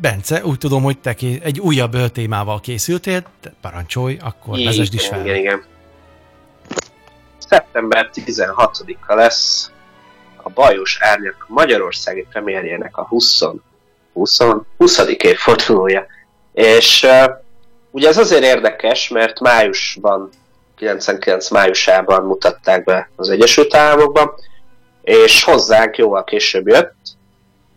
Bence, 0.00 0.44
úgy 0.44 0.58
tudom, 0.58 0.82
hogy 0.82 0.98
te 0.98 1.14
egy 1.42 1.60
újabb 1.60 2.12
témával 2.12 2.60
készültél, 2.60 3.22
te 3.40 3.52
parancsolj, 3.60 4.18
akkor 4.20 4.58
vezesd 4.58 4.94
is 4.94 5.06
fel. 5.06 5.20
Igen, 5.24 5.36
igen. 5.36 5.64
Szeptember 7.38 8.10
16-a 8.14 9.14
lesz 9.14 9.70
a 10.36 10.48
Bajos 10.48 10.98
Árnyak 11.00 11.44
Magyarországi 11.48 12.26
premierjének 12.30 12.96
a 12.96 13.06
20, 13.06 13.42
20, 14.12 14.38
20. 14.76 14.98
évfordulója. 15.18 16.06
És 16.52 17.02
uh, 17.02 17.34
ugye 17.90 18.08
ez 18.08 18.18
azért 18.18 18.42
érdekes, 18.42 19.08
mert 19.08 19.40
májusban, 19.40 20.30
99 20.80 21.50
májusában 21.50 22.24
mutatták 22.24 22.84
be 22.84 23.10
az 23.16 23.28
Egyesült 23.28 23.74
Államokban, 23.74 24.34
és 25.02 25.44
hozzánk 25.44 25.96
jóval 25.96 26.24
később 26.24 26.66
jött. 26.68 26.94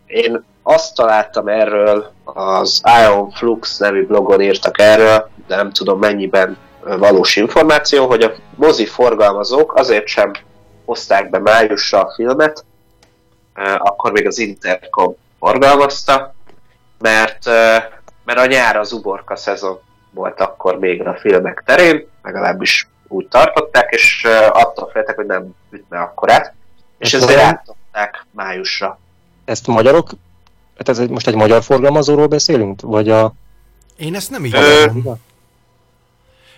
Én 0.06 0.44
azt 0.62 0.94
találtam 0.94 1.48
erről, 1.48 2.12
az 2.24 2.82
Ion 3.02 3.30
Flux 3.30 3.78
nevű 3.78 4.06
blogon 4.06 4.40
írtak 4.40 4.80
erről, 4.80 5.30
de 5.46 5.56
nem 5.56 5.72
tudom 5.72 5.98
mennyiben 5.98 6.56
valós 6.80 7.36
információ, 7.36 8.06
hogy 8.06 8.22
a 8.22 8.32
mozi 8.56 8.86
forgalmazók 8.86 9.74
azért 9.74 10.06
sem 10.06 10.32
hozták 10.84 11.30
be 11.30 11.38
májusra 11.38 12.00
a 12.00 12.12
filmet, 12.14 12.64
ö, 13.54 13.74
akkor 13.78 14.12
még 14.12 14.26
az 14.26 14.38
Intercom 14.38 15.16
forgalmazta, 15.38 16.34
mert, 16.98 17.46
ö, 17.46 17.76
mert 18.24 18.38
a 18.38 18.46
nyár 18.46 18.76
az 18.76 18.92
uborka 18.92 19.36
szezon 19.36 19.80
volt 20.10 20.40
akkor 20.40 20.78
még 20.78 21.06
a 21.06 21.14
filmek 21.14 21.62
terén, 21.66 22.06
legalábbis 22.22 22.88
úgy 23.14 23.28
tartották, 23.28 23.92
és 23.92 24.26
attól 24.50 24.90
féltek, 24.92 25.16
hogy 25.16 25.26
nem 25.26 25.54
ütne 25.70 26.00
akkorát, 26.00 26.54
és 26.98 27.14
Ez 27.14 27.22
ezért 27.22 27.40
átadták 27.40 28.26
májusra. 28.30 28.98
Ezt 29.44 29.66
magyarok, 29.66 30.10
hát 30.78 30.88
ez 30.88 30.98
egy, 30.98 31.08
most 31.10 31.26
egy 31.26 31.34
magyar 31.34 31.62
forgalmazóról 31.62 32.26
beszélünk? 32.26 32.80
Vagy 32.80 33.10
a... 33.10 33.32
Én 33.96 34.14
ezt 34.14 34.30
nem 34.30 34.44
így 34.44 34.54
Ö, 34.54 34.84
tudom. 34.86 35.04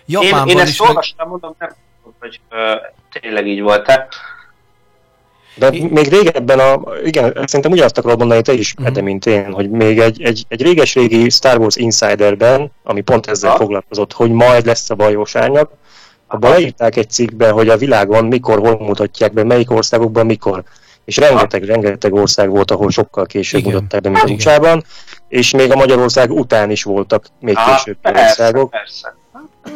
Én, 0.05 0.19
Japánban 0.21 0.47
én 0.49 0.59
ezt 0.59 0.69
is, 0.69 0.79
meg... 0.79 0.87
olvastam, 0.89 1.29
mondom, 1.29 1.55
nem 1.59 1.69
tudom, 2.03 2.15
hogy 2.19 2.39
ö, 2.49 2.73
tényleg 3.19 3.47
így 3.47 3.61
volt-e. 3.61 4.07
De 5.55 5.67
Én- 5.67 5.85
még 5.85 6.07
régebben, 6.07 6.59
a, 6.59 6.81
igen, 7.03 7.33
szerintem 7.45 7.71
ugyanazt 7.71 7.97
akarod 7.97 8.17
mondani 8.17 8.41
te 8.41 8.53
is, 8.53 8.73
Mhm. 8.75 8.85
Ede, 8.85 9.01
mint 9.01 9.25
én, 9.25 9.51
hogy 9.53 9.69
még 9.69 9.99
egy, 9.99 10.21
egy, 10.21 10.45
egy 10.47 10.61
réges-régi 10.61 11.29
Star 11.29 11.57
Wars 11.57 11.75
Insiderben, 11.75 12.71
ami 12.83 13.01
pont 13.01 13.27
ezzel 13.27 13.49
Aha. 13.49 13.57
foglalkozott, 13.59 14.13
hogy 14.13 14.31
majd 14.31 14.65
lesz 14.65 14.89
a 14.89 14.95
bajós 14.95 15.35
árnyak, 15.35 15.71
abban 16.27 16.51
leírták 16.51 16.95
egy 16.95 17.09
cikkbe, 17.09 17.49
hogy 17.49 17.69
a 17.69 17.77
világon 17.77 18.25
mikor, 18.25 18.59
hol 18.59 18.77
mutatják 18.79 19.33
be, 19.33 19.43
melyik 19.43 19.71
országokban 19.71 20.25
mikor. 20.25 20.63
És 21.05 21.17
rengeteg, 21.17 21.63
rengeteg 21.63 22.13
ország 22.13 22.49
volt, 22.49 22.71
ahol 22.71 22.89
sokkal 22.91 23.25
később 23.25 23.59
Igen. 23.59 23.73
mutatták 23.73 24.01
be, 24.01 24.09
mint 24.09 24.21
a 24.23 24.27
Igen. 24.27 24.37
USA-ban, 24.37 24.83
és 25.27 25.51
még 25.51 25.71
a 25.71 25.75
Magyarország 25.75 26.31
után 26.31 26.69
is 26.71 26.83
voltak 26.83 27.25
még 27.39 27.55
Ah, 27.57 27.75
később 27.75 27.97
persze, 28.01 28.23
országok. 28.23 28.69
persze. 28.69 29.15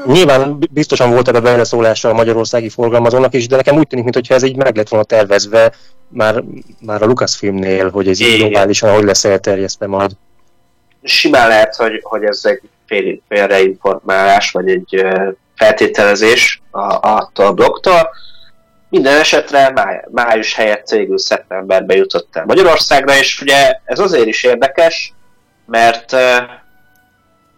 Nyilván 0.06 0.58
biztosan 0.72 1.12
volt 1.12 1.28
ebbe 1.28 1.40
beleszólása 1.40 2.10
a 2.10 2.14
magyarországi 2.14 2.70
forgalmazónak 2.70 3.34
is, 3.34 3.48
de 3.48 3.56
nekem 3.56 3.78
úgy 3.78 3.88
tűnik, 3.88 4.04
mintha 4.06 4.34
ez 4.36 4.44
így 4.44 4.56
meg 4.56 4.76
lett 4.76 4.90
volna 4.90 5.06
tervezve 5.06 5.74
már, 6.08 6.44
már 6.82 7.02
a 7.02 7.06
Lucasfilmnél, 7.06 7.90
hogy 7.90 8.08
ez 8.08 8.20
így 8.22 8.38
globálisan 8.40 8.94
hogy 8.94 9.04
lesz 9.04 9.26
elterjesztve 9.26 9.88
majd. 9.88 10.12
Simán 11.04 11.48
lehet, 11.48 11.76
hogy, 11.76 12.00
hogy 12.04 12.24
ez 12.24 12.42
egy 12.44 12.62
fél, 12.86 13.20
félreinformálás, 13.28 14.52
vagy 14.52 14.70
egy 14.70 15.06
feltételezés 15.62 16.62
a, 16.72 17.10
attól 17.10 17.46
a 17.46 17.54
blogtól. 17.54 18.10
Minden 18.90 19.20
esetre 19.20 19.72
máj, 19.72 20.02
május 20.12 20.54
helyett 20.54 20.90
végül 20.90 21.20
szeptemberbe 21.20 21.96
jutott 21.96 22.36
el 22.36 22.46
Magyarországra, 22.46 23.18
és 23.18 23.42
ugye 23.42 23.80
ez 23.86 24.00
azért 24.00 24.26
is 24.26 24.44
érdekes, 24.44 25.14
mert 25.66 26.16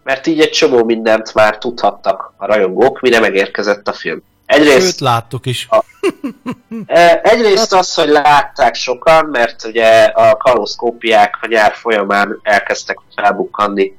mert 0.04 0.28
így 0.28 0.40
egy 0.40 0.50
csomó 0.50 0.84
mindent 0.84 1.34
már 1.34 1.58
tudhattak 1.58 2.34
a 2.38 2.46
rajongók, 2.46 3.00
mire 3.00 3.20
megérkezett 3.20 3.88
a 3.88 3.94
film. 3.94 4.24
Egyrészt 4.46 4.82
Sőt, 4.82 5.00
láttuk 5.00 5.46
is. 5.46 5.68
E, 6.86 7.20
Egyrészt 7.34 7.74
az, 7.74 7.94
hogy 7.94 8.08
látták 8.08 8.76
sokan, 8.76 9.26
mert 9.26 9.66
ugye 9.66 10.04
a 10.04 10.38
kalózkópiák 10.38 11.38
a 11.42 11.48
nyár 11.48 11.74
folyamán 11.74 12.40
elkezdtek 12.44 12.98
felbukkanni 13.16 13.98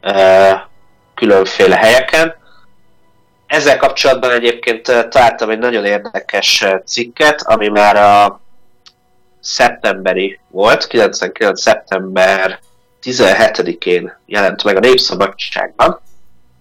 e, 0.00 0.68
különféle 1.14 1.76
helyeken. 1.76 2.38
Ezzel 3.50 3.76
kapcsolatban 3.76 4.30
egyébként 4.30 4.88
e, 4.88 5.08
találtam 5.08 5.50
egy 5.50 5.58
nagyon 5.58 5.84
érdekes 5.84 6.62
e, 6.62 6.82
cikket, 6.86 7.42
ami 7.42 7.68
már 7.68 7.96
a 7.96 8.40
szeptemberi 9.40 10.40
volt, 10.50 10.86
99. 10.86 11.60
szeptember 11.60 12.58
17-én 13.02 14.18
jelent 14.26 14.64
meg 14.64 14.76
a 14.76 14.80
Népszabadságban, 14.80 16.00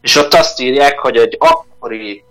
és 0.01 0.15
ott 0.15 0.33
azt 0.33 0.59
írják, 0.59 0.99
hogy 0.99 1.17
egy 1.17 1.37
akkori 1.39 2.23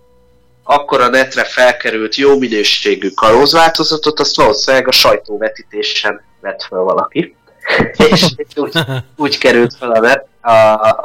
akkor 0.63 1.01
a 1.01 1.07
netre 1.07 1.43
felkerült 1.43 2.15
jó 2.15 2.37
minőségű 2.37 3.09
kalózváltozatot, 3.09 4.19
azt 4.19 4.35
valószínűleg 4.35 4.87
a 4.87 4.91
sajtóvetítésen 4.91 6.21
vett 6.41 6.63
fel 6.63 6.79
valaki. 6.79 7.35
és 8.11 8.25
úgy, 8.55 8.79
úgy 9.15 9.37
került 9.37 9.75
fel 9.75 9.91
a 9.91 10.27
a, 10.41 10.53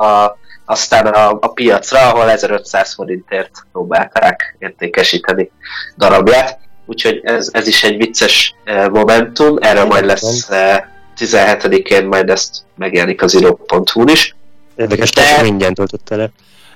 a, 0.05 0.39
aztán 0.65 1.07
a, 1.07 1.31
a 1.41 1.49
piacra, 1.49 1.99
ahol 2.09 2.31
1500 2.31 2.95
forintért 2.95 3.51
próbálták 3.73 4.57
értékesíteni 4.59 5.51
darabját. 5.97 6.59
Úgyhogy 6.87 7.21
ez, 7.25 7.49
ez 7.53 7.67
is 7.67 7.85
egy 7.85 7.97
vicces 7.97 8.55
eh, 8.65 8.89
momentum, 8.89 9.57
erről 9.61 9.85
majd 9.85 10.05
lesz 10.05 10.49
eh, 10.51 10.83
17-én, 11.19 12.07
majd 12.07 12.31
ezt 12.31 12.55
megjelenik 12.77 13.23
az 13.23 13.35
iro.hu-n 13.35 14.09
is. 14.09 14.35
Érdekes, 14.77 15.11
De- 15.11 15.37
de... 15.41 15.47
ingyen 15.47 15.75
töltötte 15.75 16.17
le. 16.17 16.31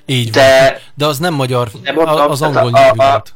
Így 0.05 0.33
van. 0.33 0.43
De 0.43 0.81
De 0.95 1.05
az 1.05 1.17
nem 1.17 1.33
magyar, 1.33 1.69
De 1.83 1.91
mondom, 1.91 2.31
az 2.31 2.41
angol 2.41 2.69
nyelvű 2.71 2.99
a- 2.99 3.09
volt. 3.11 3.33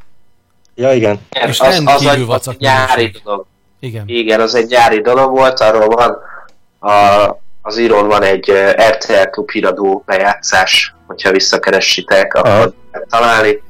Ja, 0.76 0.94
igen. 0.94 1.20
És 1.48 1.60
az, 1.60 1.82
az, 1.86 2.06
egy- 2.06 2.26
vacak 2.26 2.54
egy 2.54 2.60
nyári 2.60 3.16
dolog. 3.24 3.46
Igen. 3.80 4.04
Igen, 4.08 4.40
az 4.42 4.56
egy 4.56 4.68
nyári 4.70 5.02
dolog 5.02 5.32
volt, 5.32 5.60
arról 5.60 5.88
van 5.88 6.18
a, 6.92 7.26
az 7.66 7.78
írón 7.78 8.08
van 8.08 8.24
egy 8.24 8.52
RTL 8.90 9.30
Klub 9.32 9.52
híradó 9.52 10.04
bejátszás, 10.06 10.96
hogyha 11.08 11.32
visszakeressitek, 11.32 12.34
akkor 12.34 12.74
lehet 12.92 13.08
találni, 13.10 13.62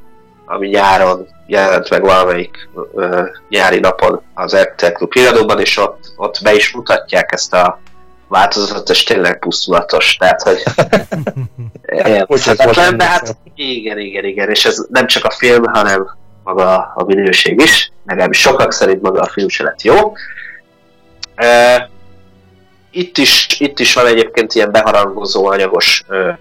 ami 0.45 0.67
nyáron 0.67 1.27
jelent 1.47 1.89
meg 1.89 2.01
valamelyik 2.01 2.69
ö, 2.95 3.21
nyári 3.49 3.79
napon 3.79 4.21
az 4.33 4.55
RTL 4.55 4.91
Klub 4.91 5.13
híradóban, 5.13 5.59
és 5.59 5.77
ott, 5.77 6.13
ott 6.15 6.39
be 6.43 6.53
is 6.53 6.71
mutatják 6.71 7.31
ezt 7.31 7.53
a 7.53 7.79
változatot, 8.27 8.89
és 8.89 9.03
tényleg 9.03 9.39
pusztulatos, 9.39 10.15
tehát 10.15 10.41
hogy 10.41 10.63
érthetetlen, 12.29 12.97
de 12.97 13.03
hát 13.05 13.37
igen, 13.55 13.99
igen, 13.99 14.25
igen, 14.25 14.49
és 14.49 14.65
ez 14.65 14.85
nem 14.89 15.07
csak 15.07 15.25
a 15.25 15.31
film, 15.31 15.63
hanem 15.63 16.09
maga 16.43 16.91
a 16.95 17.03
minőség 17.03 17.61
is, 17.61 17.91
legalábbis 18.05 18.39
sokak 18.39 18.71
szerint 18.71 19.01
maga 19.01 19.21
a 19.21 19.27
film 19.27 19.49
se 19.49 19.63
lett 19.63 19.81
jó. 19.81 20.13
E, 21.35 21.89
itt, 22.93 23.17
is, 23.17 23.47
itt 23.59 23.79
is 23.79 23.93
van 23.93 24.05
egyébként 24.07 24.53
ilyen 24.53 24.71
beharangozó 24.71 25.45
anyagos 25.45 26.03
ö, 26.07 26.31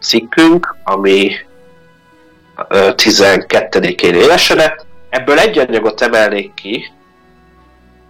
cikkünk, 0.00 0.76
ami 0.84 1.32
ö, 2.68 2.90
12-én 2.96 4.14
élesedett. 4.14 4.86
Ebből 5.08 5.38
egy 5.38 5.58
anyagot 5.58 6.00
emelnék 6.00 6.54
ki, 6.54 6.92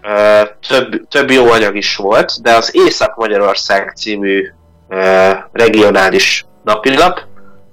ö, 0.03 0.43
több, 0.69 1.09
több 1.09 1.31
jó 1.31 1.51
anyag 1.51 1.77
is 1.77 1.97
volt, 1.97 2.43
de 2.43 2.55
az 2.55 2.75
Észak-Magyarország 2.75 3.93
című 3.97 4.53
ö, 4.89 5.31
regionális 5.53 6.45
napilap, 6.65 7.21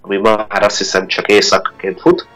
ami 0.01 0.17
már 0.17 0.63
azt 0.63 0.77
hiszem 0.77 1.07
csak 1.07 1.27
északként 1.27 2.01
fut. 2.01 2.27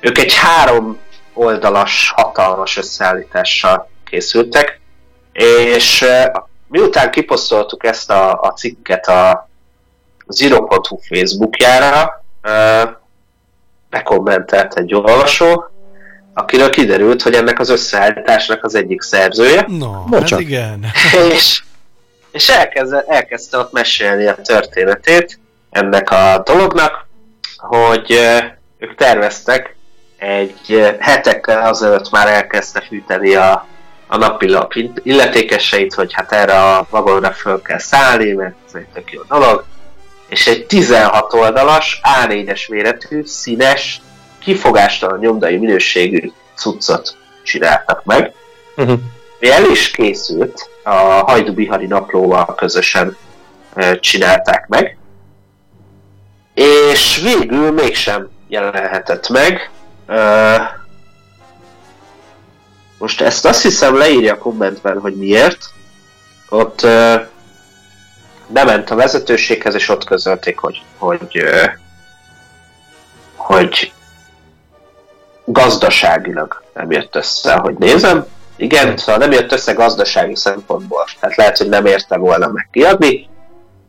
Ők 0.00 0.18
egy 0.18 0.34
három 0.34 0.98
oldalas, 1.34 2.12
hatalmas 2.16 2.76
összeállítással 2.76 3.90
készültek, 4.04 4.80
és 5.32 6.04
miután 6.74 7.10
kiposztoltuk 7.10 7.84
ezt 7.84 8.10
a, 8.10 8.40
a 8.40 8.52
cikket 8.52 9.06
a 9.06 9.48
Zero.hu 10.26 10.98
Facebookjára, 11.08 12.24
bekommentelt 13.90 14.74
egy 14.74 14.94
olvasó, 14.94 15.64
akiről 16.32 16.70
kiderült, 16.70 17.22
hogy 17.22 17.34
ennek 17.34 17.58
az 17.58 17.68
összeállításnak 17.68 18.64
az 18.64 18.74
egyik 18.74 19.02
szerzője, 19.02 19.64
No, 19.68 20.04
Bocsánat. 20.04 20.30
hát 20.30 20.40
igen. 20.40 20.86
és, 21.34 21.62
és 22.30 22.48
elkezdte, 22.48 23.04
elkezdte 23.08 23.58
ott 23.58 23.72
mesélni 23.72 24.26
a 24.26 24.34
történetét 24.34 25.38
ennek 25.70 26.10
a 26.10 26.42
dolognak, 26.44 27.06
hogy 27.56 28.20
ők 28.78 28.94
terveztek 28.94 29.76
egy 30.18 30.94
hetekkel 30.98 31.66
azelőtt 31.66 32.10
már 32.10 32.28
elkezdte 32.28 32.80
fűteni 32.80 33.34
a, 33.34 33.66
a 34.06 34.16
napilap 34.16 34.72
illetékeseit, 35.02 35.94
hogy 35.94 36.12
hát 36.12 36.32
erre 36.32 36.60
a 36.60 36.86
vagonra 36.90 37.32
föl 37.32 37.62
kell 37.62 37.78
szállni, 37.78 38.32
mert 38.32 38.54
ez 38.66 38.74
egy 38.74 38.86
tök 38.94 39.12
jó 39.12 39.22
dolog, 39.28 39.64
és 40.28 40.46
egy 40.46 40.66
16 40.66 41.32
oldalas, 41.32 42.00
A4-es 42.02 42.68
méretű, 42.68 43.22
színes, 43.24 44.00
kifogástalan 44.38 45.18
nyomdai 45.18 45.56
minőségű 45.56 46.30
cuccot 46.54 47.16
csináltak 47.42 48.04
meg, 48.04 48.32
ami 48.76 49.50
el 49.50 49.64
is 49.70 49.90
készült, 49.90 50.68
a 50.82 50.94
Hajdu 50.94 51.52
Bihari 51.52 51.86
naplóval 51.86 52.54
közösen 52.54 53.16
csinálták 54.00 54.66
meg, 54.68 54.96
és 56.54 57.20
végül 57.22 57.70
mégsem 57.70 58.30
jelenhetett 58.48 59.28
meg. 59.28 59.70
Ö, 60.06 60.54
Most 62.98 63.20
ezt 63.20 63.44
azt 63.44 63.62
hiszem 63.62 63.96
leírja 63.96 64.32
a 64.32 64.38
kommentben, 64.38 65.00
hogy 65.00 65.16
miért. 65.16 65.58
Ott 66.48 66.82
ö, 66.82 67.14
bement 68.46 68.90
a 68.90 68.94
vezetőséghez, 68.94 69.74
és 69.74 69.88
ott 69.88 70.04
közölték, 70.04 70.58
hogy, 70.58 70.82
hogy, 70.98 71.38
ö, 71.38 71.64
hogy 73.36 73.92
gazdaságilag 75.44 76.62
nem 76.74 76.90
jött 76.90 77.16
össze, 77.16 77.54
hogy 77.54 77.74
nézem. 77.78 78.26
Igen, 78.56 78.96
szóval 78.96 79.16
nem 79.16 79.32
jött 79.32 79.52
össze 79.52 79.72
gazdasági 79.72 80.36
szempontból. 80.36 81.04
Tehát 81.20 81.36
lehet, 81.36 81.58
hogy 81.58 81.68
nem 81.68 81.86
érte 81.86 82.16
volna 82.16 82.48
meg 82.48 82.68
kiadni. 82.72 83.28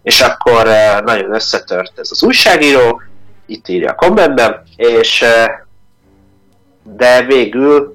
És 0.03 0.21
akkor 0.21 0.67
eh, 0.67 1.01
nagyon 1.01 1.33
összetört 1.33 1.99
ez 1.99 2.07
az 2.11 2.23
újságíró, 2.23 3.01
itt 3.45 3.67
írja 3.67 3.91
a 3.91 3.95
kommentben, 3.95 4.63
és 4.75 5.21
eh, 5.21 5.45
de 6.83 7.21
végül 7.21 7.94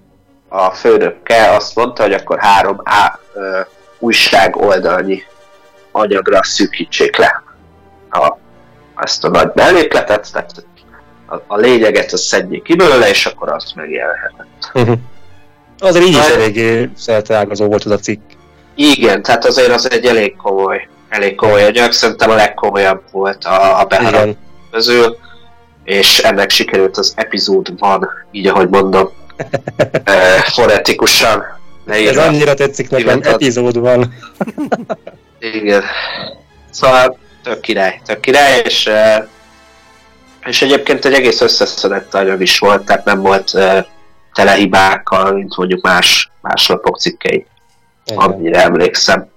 a 0.52 0.70
főnökkel 0.70 1.54
azt 1.54 1.74
mondta, 1.74 2.02
hogy 2.02 2.12
akkor 2.12 2.38
három 2.38 2.80
á, 2.84 3.18
ö, 3.34 3.60
újság 3.98 4.56
oldalnyi 4.56 5.22
anyagra 5.92 6.44
szűkítsék 6.44 7.16
le 7.16 7.42
a, 8.10 8.36
ezt 8.96 9.24
a 9.24 9.28
nagy 9.28 9.50
mellékletet, 9.54 10.32
tehát 10.32 10.64
a, 11.26 11.34
a 11.46 11.56
lényeget 11.56 12.12
azt 12.12 12.22
szedjék 12.22 12.62
ki 12.62 12.74
belőle, 12.74 13.08
és 13.08 13.26
akkor 13.26 13.48
azt 13.48 13.74
megjelenhetett. 13.74 14.70
Mhm. 14.72 14.92
Azért 15.78 16.04
így 16.04 16.16
is 16.16 16.28
eléggé 16.28 16.90
szerteágazó 16.96 17.66
volt 17.66 17.84
az 17.84 17.90
a 17.90 17.98
cikk. 17.98 18.20
Igen, 18.74 19.22
tehát 19.22 19.44
azért 19.44 19.72
az 19.72 19.90
egy 19.90 20.04
elég 20.04 20.36
komoly, 20.36 20.88
elég 21.08 21.34
komoly 21.34 21.64
anyag, 21.64 21.92
szerintem 21.92 22.30
a 22.30 22.34
legkomolyabb 22.34 23.02
volt 23.10 23.44
a, 23.44 23.80
a 23.80 23.84
beharap 23.84 24.36
közül, 24.70 25.16
és 25.84 26.18
ennek 26.18 26.50
sikerült 26.50 26.96
az 26.96 27.12
epizódban, 27.16 28.08
így 28.30 28.46
ahogy 28.46 28.68
mondom, 28.68 29.10
fonetikusan 30.44 31.40
Ez 31.40 31.94
leírva. 31.94 32.22
annyira 32.22 32.54
tetszik 32.54 32.88
nekem, 32.90 33.06
Kiváltad. 33.06 33.32
epizódban. 33.42 34.14
Igen. 35.38 35.82
Szóval 36.70 37.18
tök 37.42 37.60
király, 37.60 38.00
tök 38.06 38.20
király, 38.20 38.60
és, 38.64 38.90
és 40.44 40.62
egyébként 40.62 41.04
egy 41.04 41.12
egész 41.12 41.40
összeszedett 41.40 42.14
anyag 42.14 42.40
is 42.42 42.58
volt, 42.58 42.84
tehát 42.84 43.04
nem 43.04 43.20
volt 43.20 43.50
tele 44.34 44.52
hibákkal, 44.52 45.32
mint 45.32 45.56
mondjuk 45.56 45.82
más, 45.82 46.30
más 46.40 46.68
lapok 46.68 46.98
cikkei, 46.98 47.46
Igen. 48.06 48.18
amire 48.18 48.62
emlékszem. 48.62 49.28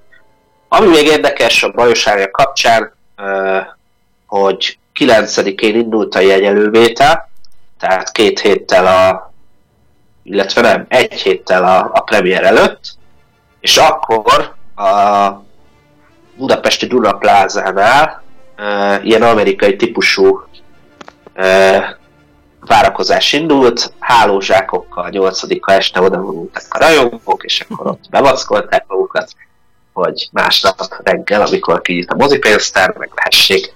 Ami 0.68 0.88
még 0.88 1.06
érdekes 1.06 1.64
a 1.64 1.72
Bajos 1.72 2.08
Árja 2.08 2.32
kapcsán, 2.32 2.94
hogy 4.26 4.78
9-én 5.00 5.76
indult 5.76 6.16
a 6.16 6.20
jegyelővétel, 6.20 7.30
tehát 7.80 8.12
két 8.12 8.40
héttel 8.40 8.86
a 8.88 9.33
illetve 10.24 10.62
nem, 10.62 10.86
egy 10.88 11.14
héttel 11.14 11.64
a, 11.64 11.90
a 11.94 12.00
premier 12.00 12.44
előtt, 12.44 12.98
és 13.60 13.78
akkor 13.78 14.56
a 14.76 15.30
budapesti 16.36 16.86
Duna 16.86 17.12
plázánál 17.12 18.24
uh, 18.58 19.06
ilyen 19.06 19.22
amerikai 19.22 19.76
típusú 19.76 20.44
uh, 21.36 21.84
várakozás 22.66 23.34
indult, 23.34 23.94
hálózsákokkal 24.00 25.10
8 25.10 25.42
este 25.66 26.02
oda 26.02 26.22
vonultak 26.22 26.64
a 26.70 26.78
rajongók, 26.78 27.44
és 27.44 27.66
akkor 27.70 27.88
ott 27.88 28.04
bevackolták 28.10 28.86
magukat, 28.88 29.32
hogy 29.94 30.30
másnap 30.32 30.80
reggel, 31.04 31.42
amikor 31.42 31.82
kinyit 31.82 32.12
a 32.12 32.16
mozipénztár, 32.16 32.96
meglehessék. 32.98 33.74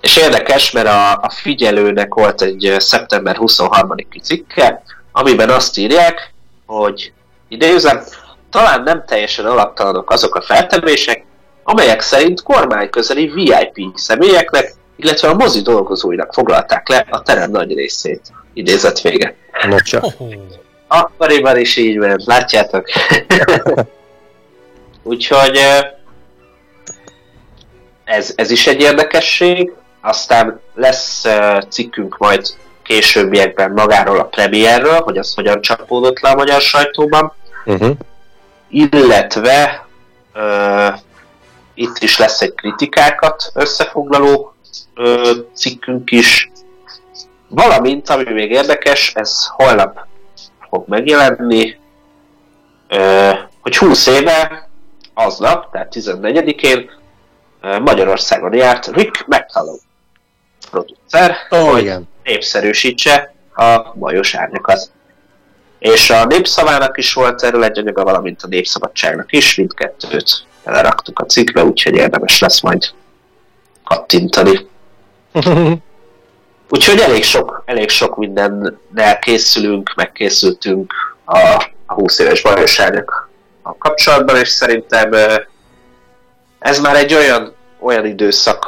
És 0.00 0.16
érdekes, 0.16 0.70
mert 0.70 0.86
a, 0.86 1.12
a 1.12 1.30
figyelőnek 1.30 2.14
volt 2.14 2.42
egy 2.42 2.74
szeptember 2.78 3.36
23-i 3.40 4.22
cikke, 4.22 4.82
amiben 5.12 5.50
azt 5.50 5.78
írják, 5.78 6.32
hogy 6.66 7.12
idézem, 7.48 8.02
talán 8.50 8.82
nem 8.82 9.04
teljesen 9.06 9.46
alaptalanok 9.46 10.10
azok 10.10 10.34
a 10.34 10.42
feltevések, 10.42 11.24
amelyek 11.62 12.00
szerint 12.00 12.42
kormányközeli 12.42 13.26
VIP 13.26 13.92
személyeknek, 13.94 14.74
illetve 14.96 15.28
a 15.28 15.34
mozi 15.34 15.60
dolgozóinak 15.62 16.32
foglalták 16.32 16.88
le 16.88 17.06
a 17.10 17.22
terem 17.22 17.50
nagy 17.50 17.74
részét. 17.74 18.32
Idézet 18.54 19.00
vége. 19.00 19.34
Nocsa. 19.68 20.00
Oh, 20.18 20.32
Akkoriban 20.86 21.58
is 21.58 21.76
így 21.76 21.96
ment, 21.96 22.24
látjátok? 22.24 22.86
Úgyhogy 25.02 25.58
ez, 28.04 28.32
ez 28.36 28.50
is 28.50 28.66
egy 28.66 28.80
érdekesség. 28.80 29.72
Aztán 30.00 30.60
lesz 30.74 31.26
cikkünk 31.68 32.18
majd 32.18 32.46
későbbiekben 32.82 33.70
magáról 33.72 34.18
a 34.18 34.24
premierről, 34.24 35.00
hogy 35.00 35.18
az 35.18 35.34
hogyan 35.34 35.60
csapódott 35.60 36.20
le 36.20 36.30
a 36.30 36.34
magyar 36.34 36.60
sajtóban, 36.60 37.32
Uh-huh. 37.64 37.96
illetve 38.68 39.86
ö, 40.34 40.86
itt 41.74 41.98
is 41.98 42.18
lesz 42.18 42.40
egy 42.40 42.54
kritikákat 42.54 43.50
összefoglaló 43.54 44.54
ö, 44.94 45.30
cikkünk 45.54 46.10
is, 46.10 46.50
valamint, 47.48 48.08
ami 48.08 48.32
még 48.32 48.50
érdekes, 48.50 49.12
ez 49.14 49.46
holnap 49.46 50.06
fog 50.68 50.84
megjelenni, 50.88 51.78
ö, 52.88 53.30
hogy 53.60 53.76
20 53.76 54.06
éve, 54.06 54.68
aznap, 55.14 55.72
tehát 55.72 55.92
14-én 55.94 56.90
ö, 57.60 57.78
Magyarországon 57.78 58.54
járt 58.54 58.86
Rick 58.86 59.26
McCallum 59.26 59.78
producer, 60.70 61.36
Ó, 61.50 61.56
hogy 61.70 61.80
igen. 61.80 62.08
Népszerűsítse 62.24 63.34
a 63.54 63.92
bajos 63.94 64.34
árnyakat. 64.34 64.90
És 65.78 66.10
a 66.10 66.24
népszavának 66.24 66.98
is 66.98 67.12
volt 67.12 67.42
erről 67.42 67.64
egy 67.64 67.78
anyaga, 67.78 68.04
valamint 68.04 68.42
a 68.42 68.46
népszabadságnak 68.46 69.32
is, 69.32 69.54
mindkettőt 69.54 70.44
beleraktuk 70.64 71.18
a 71.18 71.24
cikkbe, 71.24 71.64
úgyhogy 71.64 71.94
érdemes 71.94 72.38
lesz 72.38 72.60
majd 72.60 72.90
kattintani. 73.84 74.66
Úgyhogy 76.74 77.00
elég 77.00 77.24
sok, 77.24 77.62
elég 77.66 77.88
sok 77.88 78.16
mindennel 78.16 79.18
készülünk, 79.20 79.92
megkészültünk 79.96 80.92
a, 81.24 81.38
a 81.86 81.94
20 81.94 82.18
éves 82.18 82.42
bajos 82.42 82.78
árnyak 82.78 83.30
a 83.62 83.76
kapcsolatban, 83.76 84.36
és 84.36 84.48
szerintem 84.48 85.10
ez 86.58 86.80
már 86.80 86.96
egy 86.96 87.14
olyan, 87.14 87.54
olyan 87.80 88.06
időszak 88.06 88.64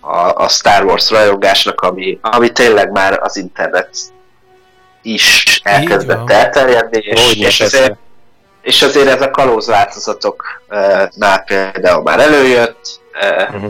a, 0.00 0.42
a, 0.42 0.48
Star 0.48 0.84
Wars 0.84 1.10
rajongásnak, 1.10 1.80
ami, 1.80 2.18
ami 2.22 2.52
tényleg 2.52 2.90
már 2.90 3.18
az 3.22 3.36
internet 3.36 3.88
is 5.02 5.60
elkezdett 5.62 6.30
elterjedni, 6.30 6.98
és, 7.02 7.34
és, 7.34 7.60
azért, 7.60 7.96
és 8.62 8.82
azért 8.82 9.06
ez 9.08 9.22
a 9.22 9.30
kalóz 9.30 9.66
változatoknál 9.66 11.42
például 11.46 12.02
már 12.02 12.20
előjött, 12.20 12.98
Mhm. 13.52 13.66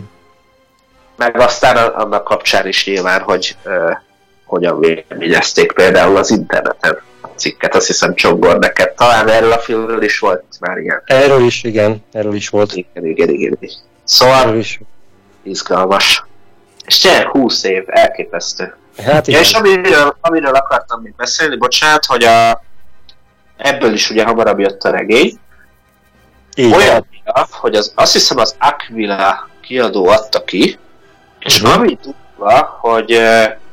meg 1.17 1.41
aztán 1.41 1.77
a- 1.77 1.97
annak 1.97 2.25
kapcsán 2.25 2.67
is 2.69 2.87
nyilván, 2.87 3.21
hogy 3.21 3.57
ö, 3.63 3.91
hogyan 4.45 4.79
véleményezték 4.81 5.73
például 5.73 6.17
az 6.17 6.31
interneten 6.31 7.01
a 7.21 7.27
cikket, 7.37 7.75
azt 7.75 7.87
hiszem 7.87 8.15
Csongor 8.15 8.59
neked 8.59 8.91
talán 8.93 9.29
erről 9.29 9.53
a 9.53 9.59
filmről 9.59 10.03
is 10.03 10.19
volt 10.19 10.45
már 10.61 10.77
ilyen. 10.79 11.03
Erről 11.07 11.45
is, 11.45 11.63
igen, 11.65 12.05
erről 12.13 12.35
is 12.35 12.49
volt. 12.49 12.73
Igen, 12.75 13.05
igen, 13.07 13.29
igen. 13.29 13.57
igen. 13.61 13.75
Szóval 14.05 14.41
Erről 14.43 14.59
is. 14.59 14.81
Izgalmas. 15.51 16.25
És 16.85 16.99
tényleg 16.99 17.27
20 17.29 17.65
év, 17.65 17.85
elképesztő. 17.87 18.75
Hát 19.05 19.27
Ja, 19.27 19.33
igen. 19.33 19.41
és 19.41 19.53
amiről, 19.53 20.17
amiről 20.21 20.55
akartam 20.55 21.01
még 21.03 21.15
beszélni, 21.17 21.57
bocsánat, 21.57 22.05
hogy 22.05 22.25
a, 22.25 22.63
ebből 23.57 23.93
is 23.93 24.11
ugye 24.11 24.25
hamarabb 24.25 24.59
jött 24.59 24.83
a 24.83 24.91
regény. 24.91 25.39
Így 26.55 26.75
Olyan, 26.75 27.07
hogy 27.51 27.75
az, 27.75 27.93
azt 27.95 28.13
hiszem 28.13 28.39
az 28.39 28.55
Aquila 28.59 29.49
kiadó 29.61 30.07
adta 30.09 30.45
ki, 30.45 30.79
és 31.39 31.61
Mhm. 31.63 31.71
ami 31.73 31.99
durva, 32.03 32.79
hogy 32.81 33.11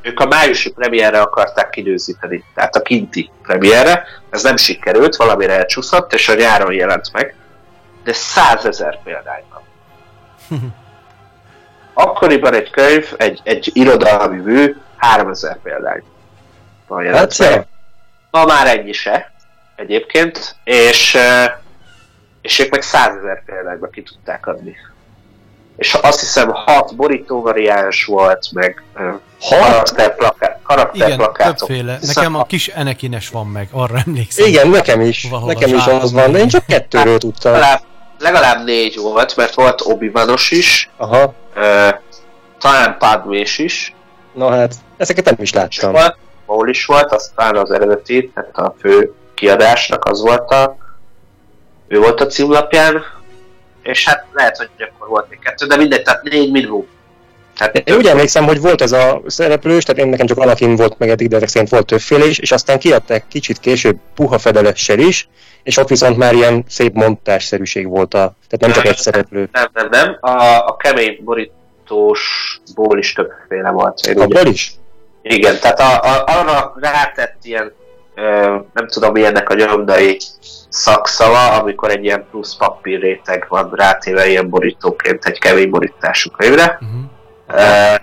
ők 0.01 0.19
a 0.19 0.25
májusi 0.25 0.71
premierre 0.71 1.21
akarták 1.21 1.69
kidőzíteni, 1.69 2.43
tehát 2.55 2.75
a 2.75 2.81
kinti 2.81 3.31
premierre, 3.43 4.03
ez 4.29 4.43
nem 4.43 4.57
sikerült, 4.57 5.15
valamire 5.15 5.57
elcsúszott, 5.57 6.13
és 6.13 6.29
a 6.29 6.33
nyáron 6.33 6.73
jelent 6.73 7.11
meg, 7.13 7.35
de 8.03 8.13
százezer 8.13 8.99
példány 9.03 9.43
van. 9.51 9.61
Akkoriban 11.99 12.53
egy 12.53 12.69
könyv, 12.69 13.13
egy, 13.17 13.39
egy 13.43 13.69
irodalmi 13.73 14.37
mű 14.37 14.75
3000 14.97 15.59
példány 15.63 16.03
Hát. 17.11 17.67
Ma 18.31 18.45
már 18.45 18.67
ennyi 18.67 18.91
se, 18.91 19.31
egyébként, 19.75 20.55
és, 20.63 21.17
és 22.41 22.59
ők 22.59 22.69
meg 22.69 22.81
százezer 22.81 23.43
példányba 23.45 23.87
ki 23.87 24.03
tudták 24.03 24.47
adni. 24.47 24.75
És 25.77 25.93
azt 25.93 26.19
hiszem 26.19 26.49
hat 26.51 26.95
borító 26.95 27.41
variáns 27.41 28.05
volt, 28.05 28.47
meg 28.51 28.83
eh, 28.93 29.05
Hat? 29.41 29.59
karakterplakát, 29.59 30.49
Igen, 30.49 30.59
karakterplakátok. 30.63 31.57
többféle. 31.67 31.99
Nekem 32.01 32.35
a 32.35 32.43
kis 32.43 32.67
Enekines 32.67 33.29
van 33.29 33.47
meg, 33.47 33.67
arra 33.71 33.97
emlékszem. 34.05 34.45
Igen, 34.45 34.69
nekem 34.69 35.01
is. 35.01 35.27
Valahol 35.29 35.53
nekem 35.53 35.75
is 35.75 35.85
az 35.85 36.11
van, 36.11 36.31
de 36.31 36.39
én 36.39 36.47
csak 36.47 36.65
kettőről 36.65 37.17
tudtam. 37.17 37.51
legalább, 37.51 37.81
legalább 38.19 38.65
négy 38.65 38.97
volt, 38.97 39.35
mert 39.35 39.55
volt 39.55 39.81
obi 39.81 40.11
is, 40.49 40.89
Aha, 40.97 41.33
eh, 41.53 41.95
talán 42.59 42.97
Padmés 42.97 43.57
is, 43.57 43.95
na 44.33 44.49
hát, 44.49 44.73
ezeket 44.97 45.25
nem 45.25 45.35
is 45.39 45.53
láttam. 45.53 45.95
Maul 46.45 46.69
is 46.69 46.85
volt, 46.85 47.11
aztán 47.11 47.55
az 47.55 47.71
eredeti, 47.71 48.31
tehát 48.33 48.57
a 48.57 48.75
fő 48.79 49.13
kiadásnak 49.33 50.05
az 50.05 50.21
volt 50.21 50.51
a, 50.51 50.77
ő 51.87 51.99
volt 51.99 52.21
a 52.21 52.25
címlapján, 52.25 53.03
és 53.83 54.05
hát 54.05 54.25
lehet, 54.33 54.57
hogy 54.57 54.69
akkor 54.77 55.07
volt 55.07 55.29
még 55.29 55.39
kettő, 55.39 55.65
de 55.65 55.75
mindegy, 55.75 56.03
tehát 56.03 56.23
négy 56.23 56.51
minimum. 56.51 56.87
Tehát 57.57 57.89
Én 57.89 57.95
úgy 57.95 58.07
emlékszem, 58.07 58.45
hogy 58.45 58.61
volt 58.61 58.81
ez 58.81 58.91
a 58.91 59.21
szereplős, 59.25 59.83
tehát 59.83 60.01
én 60.01 60.07
nekem 60.09 60.25
csak 60.25 60.37
Anakin 60.37 60.75
volt 60.75 60.99
meg 60.99 61.09
eddig, 61.09 61.27
de 61.27 61.35
ezek 61.35 61.47
szerint 61.47 61.71
volt 61.71 61.85
többféle 61.85 62.25
is, 62.25 62.39
és 62.39 62.51
aztán 62.51 62.79
kiadták 62.79 63.27
kicsit 63.27 63.59
később 63.59 63.97
puha 64.15 64.37
fedelessel 64.37 64.99
is, 64.99 65.29
és 65.67 65.77
ott 65.77 65.87
viszont 65.87 66.17
már 66.17 66.33
ilyen 66.33 66.63
szép 66.67 66.93
montásszerűség 66.93 67.87
volt 67.87 68.13
a, 68.13 68.33
tehát 68.47 68.59
nem 68.59 68.71
csak 68.71 68.85
egy 68.85 68.97
szereplő. 68.97 69.49
Nem, 69.51 69.67
nem, 69.73 69.87
nem, 69.89 70.17
a, 70.19 70.57
a 70.65 70.75
kemény 70.75 71.21
borítósból 71.23 72.97
is 72.97 73.13
többféle 73.13 73.69
volt. 73.69 73.99
Abból 74.15 74.45
is? 74.45 74.73
Igen, 75.21 75.59
tehát 75.61 75.79
a, 75.79 76.01
a, 76.01 76.23
arra 76.25 76.73
rátett 76.75 77.35
ilyen, 77.41 77.73
ö, 78.15 78.21
nem 78.73 78.87
tudom 78.87 79.11
milyennek 79.11 79.49
a 79.49 79.53
nyomdai 79.53 80.19
szakszava, 80.69 81.51
amikor 81.51 81.89
egy 81.89 82.03
ilyen 82.03 82.25
plusz 82.31 82.55
papír 82.55 82.99
réteg 82.99 83.45
van 83.49 83.71
rátéve 83.73 84.27
ilyen 84.27 84.49
borítóként 84.49 85.25
egy 85.25 85.39
kemény 85.39 85.69
borítású 85.69 86.29
könyvre. 86.31 86.79
Uh-huh. 86.81 87.61
Ö, 87.67 87.95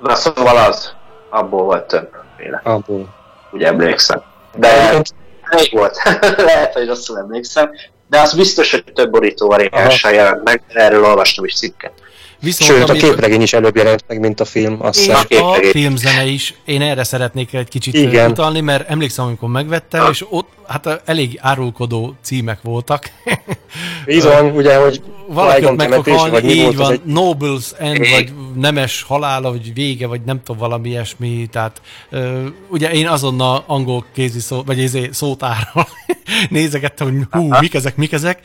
na 0.00 0.14
szóval 0.14 0.56
az, 0.56 0.94
abból 1.30 1.62
volt 1.62 1.86
többféle, 1.86 2.60
Abból. 2.64 3.14
úgy 3.50 3.62
emlékszem. 3.62 4.22
De 4.56 5.02
Elég 5.50 5.72
volt, 5.72 6.02
lehet, 6.36 6.72
hogy 6.72 6.86
rosszul 6.86 7.18
emlékszem, 7.18 7.70
de 8.08 8.20
az 8.20 8.34
biztos, 8.34 8.70
hogy 8.70 8.84
több 8.94 9.10
borító 9.10 9.46
variánssal 9.46 10.12
jelent 10.12 10.42
meg, 10.42 10.62
erről 10.68 11.04
olvastam 11.04 11.44
is 11.44 11.56
cikket. 11.56 11.92
Viszont 12.40 12.70
Sőt, 12.70 12.88
a 12.88 12.92
képregény 12.92 13.42
is 13.42 13.52
előbb 13.52 13.76
jelent 13.76 14.04
meg, 14.06 14.20
mint 14.20 14.40
a 14.40 14.44
film, 14.44 14.76
azt 14.80 14.98
És 15.06 15.08
a 15.38 15.54
filmzene 15.70 16.24
is, 16.26 16.54
én 16.64 16.82
erre 16.82 17.04
szeretnék 17.04 17.52
egy 17.54 17.68
kicsit 17.68 17.94
Igen. 17.94 18.30
Utalni, 18.30 18.60
mert 18.60 18.90
emlékszem, 18.90 19.24
amikor 19.24 19.48
megvettem, 19.48 20.10
és 20.10 20.24
ott 20.30 20.48
hát 20.66 21.02
elég 21.04 21.38
árulkodó 21.42 22.14
címek 22.22 22.62
voltak. 22.62 23.10
Bizony, 24.04 24.50
ugye, 24.50 24.76
hogy 24.76 25.02
Valaki 25.28 25.64
ott 25.64 25.76
meg 25.76 25.92
fog 25.92 26.04
vagy 26.04 26.16
halni, 26.16 26.46
mi 26.46 26.52
így 26.52 26.76
van, 26.76 26.92
egy- 26.92 27.00
Nobles 27.04 27.64
End, 27.78 27.98
vagy 28.10 28.32
nemes 28.54 29.02
halála, 29.02 29.50
vagy 29.50 29.74
vége, 29.74 30.06
vagy 30.06 30.20
nem 30.20 30.42
tudom, 30.42 30.60
valami 30.60 30.88
ilyesmi, 30.88 31.48
tehát 31.52 31.80
ö, 32.10 32.46
ugye 32.68 32.90
én 32.90 33.08
azonnal 33.08 33.64
angol 33.66 34.04
kézi 34.14 34.40
szó, 34.40 34.62
vagy 34.66 34.80
ezé 34.80 35.08
szótárral 35.12 35.88
nézegettem, 36.50 37.06
hogy 37.06 37.26
hú, 37.30 37.54
mik 37.60 37.74
ezek, 37.74 37.96
mik 37.96 38.12
ezek, 38.12 38.40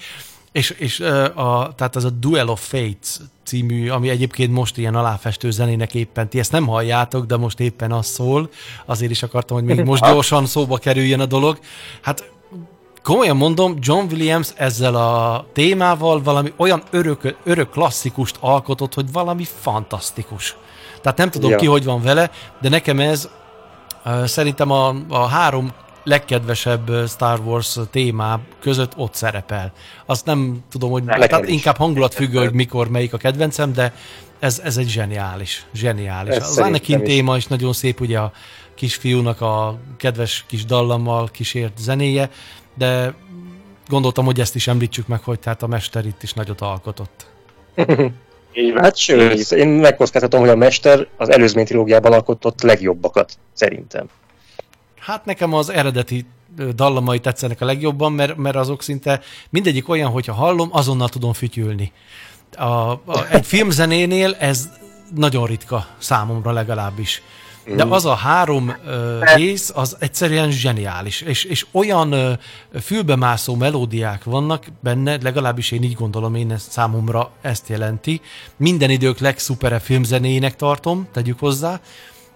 és, 0.54 0.70
és 0.70 0.99
a, 1.36 1.74
tehát 1.76 1.95
az 1.95 2.04
a 2.04 2.10
Duel 2.10 2.47
of 2.47 2.68
Fates 2.68 3.20
című, 3.43 3.89
ami 3.89 4.10
egyébként 4.10 4.51
most 4.51 4.78
ilyen 4.78 4.95
aláfestő 4.95 5.51
zenének 5.51 5.95
éppen, 5.95 6.30
ti 6.30 6.39
ezt 6.39 6.51
nem 6.51 6.68
halljátok, 6.68 7.26
de 7.26 7.38
most 7.38 7.60
éppen 7.60 7.91
az 7.91 8.06
szól, 8.06 8.49
azért 8.86 9.12
is 9.12 9.24
akartam, 9.24 9.58
hogy 9.58 9.66
még 9.66 9.86
most 9.91 10.04
gyorsan 10.04 10.45
szóba 10.45 10.78
kerüljön 10.78 11.20
a 11.20 11.26
dolog. 11.26 11.60
Hát 12.01 12.32
komolyan 13.04 13.38
mondom, 13.38 13.78
John 13.80 14.06
Williams 14.12 14.49
ezzel 14.56 14.95
a 14.95 15.45
témával 15.54 16.22
valami 16.22 16.54
olyan 16.58 16.84
örök, 16.89 17.36
örök 17.43 17.70
klasszikust 17.70 18.38
alkotott, 18.39 18.93
hogy 18.93 19.12
valami 19.12 19.43
fantasztikus. 19.60 20.56
Tehát 21.01 21.18
nem 21.18 21.30
tudom 21.30 21.49
Ja. 21.49 21.58
ki, 21.58 21.66
hogy 21.66 21.84
van 21.84 22.01
vele, 22.01 22.32
de 22.62 22.70
nekem 22.70 22.99
ez 22.99 23.30
szerintem 24.26 24.72
a, 24.72 24.95
a 25.10 25.28
három 25.28 25.74
legkedvesebb 26.04 27.08
Star 27.08 27.39
Wars 27.39 27.78
témá 27.91 28.39
között 28.62 28.91
ott 28.97 29.14
szerepel. 29.14 29.72
Azt 30.06 30.26
nem 30.26 30.64
tudom, 30.72 30.91
hogy 30.91 31.04
Nekem 31.04 31.28
tehát 31.28 31.45
is. 31.45 31.51
inkább 31.51 31.78
hangulatfüggő, 31.78 32.38
hogy 32.39 32.54
mikor 32.54 32.89
melyik 32.89 33.14
a 33.14 33.18
kedvencem, 33.18 33.74
de 33.74 33.93
ez, 34.39 34.62
ez 34.64 34.78
egy 34.78 34.89
zseniális, 34.89 35.66
zseniális. 35.74 36.36
Ez 36.36 36.49
Az 36.49 36.58
Anakin 36.58 37.04
téma 37.04 37.38
is 37.38 37.47
nagyon 37.47 37.74
szép, 37.74 37.99
ugye 37.99 38.20
a 38.20 38.32
kisfiúnak 38.76 39.41
a 39.41 39.78
kedves 39.97 40.45
kis 40.47 40.66
dallammal 40.66 41.30
kísért 41.32 41.78
zenéje, 41.78 42.30
de 42.78 43.14
gondoltam, 43.88 44.26
hogy 44.26 44.39
ezt 44.39 44.56
is 44.56 44.68
említsük 44.68 45.08
meg, 45.08 45.20
hogy 45.20 45.39
tehát 45.39 45.64
a 45.64 45.68
mester 45.68 46.06
itt 46.06 46.24
is 46.24 46.34
nagyot 46.34 46.62
alkotott. 46.62 47.26
Így 48.56 48.74
van. 48.74 48.84
Hát 48.84 48.97
sőt, 48.97 49.51
én 49.51 49.68
megkockáztatom, 49.68 50.39
hogy 50.39 50.49
a 50.49 50.56
Mester 50.56 51.08
az 51.18 51.30
előzmény 51.32 51.66
trilógiában 51.66 52.14
alkotott 52.14 52.62
legjobbakat, 52.62 53.38
szerintem. 53.54 54.10
Hát 55.06 55.26
nekem 55.26 55.54
az 55.54 55.70
eredeti 55.70 56.26
dallamai 56.76 57.20
tetszenek 57.20 57.62
a 57.62 57.66
legjobban, 57.66 58.12
mert, 58.12 58.36
mert 58.38 58.56
azok 58.56 58.82
szinte 58.82 59.22
mindegyik 59.49 59.89
olyan, 59.89 60.12
hogyha 60.12 60.34
hallom, 60.34 60.70
azonnal 60.72 61.10
tudom 61.10 61.34
fütyülni. 61.34 61.91
A, 62.58 62.64
a, 62.64 62.99
egy 63.30 63.45
filmzenénél 63.45 64.36
ez 64.39 64.70
nagyon 65.16 65.45
ritka 65.45 65.88
számomra 65.97 66.51
legalábbis. 66.51 67.22
De 67.76 67.84
az 67.84 68.06
a 68.06 68.14
három 68.14 68.76
ö, 68.86 69.20
rész, 69.36 69.72
az 69.76 69.97
egyszerűen 69.99 70.51
zseniális, 70.51 71.22
és, 71.22 71.43
és 71.43 71.66
olyan 71.72 72.12
ö, 72.12 72.34
fülbemászó 72.82 73.56
melódiák 73.56 74.24
vannak 74.24 74.66
benne, 74.80 75.18
legalábbis 75.22 75.72
én 75.72 75.84
így 75.84 75.93
gondolom, 75.93 76.36
én 76.36 76.51
ezt 76.51 76.72
számomra 76.72 77.32
ezt 77.41 77.70
jelenti. 77.70 78.22
Minden 78.58 78.89
idők 78.89 79.20
legszupere 79.20 79.80
filmzenének 79.80 80.56
tartom, 80.56 81.08
tegyük 81.12 81.39
hozzá, 81.39 81.80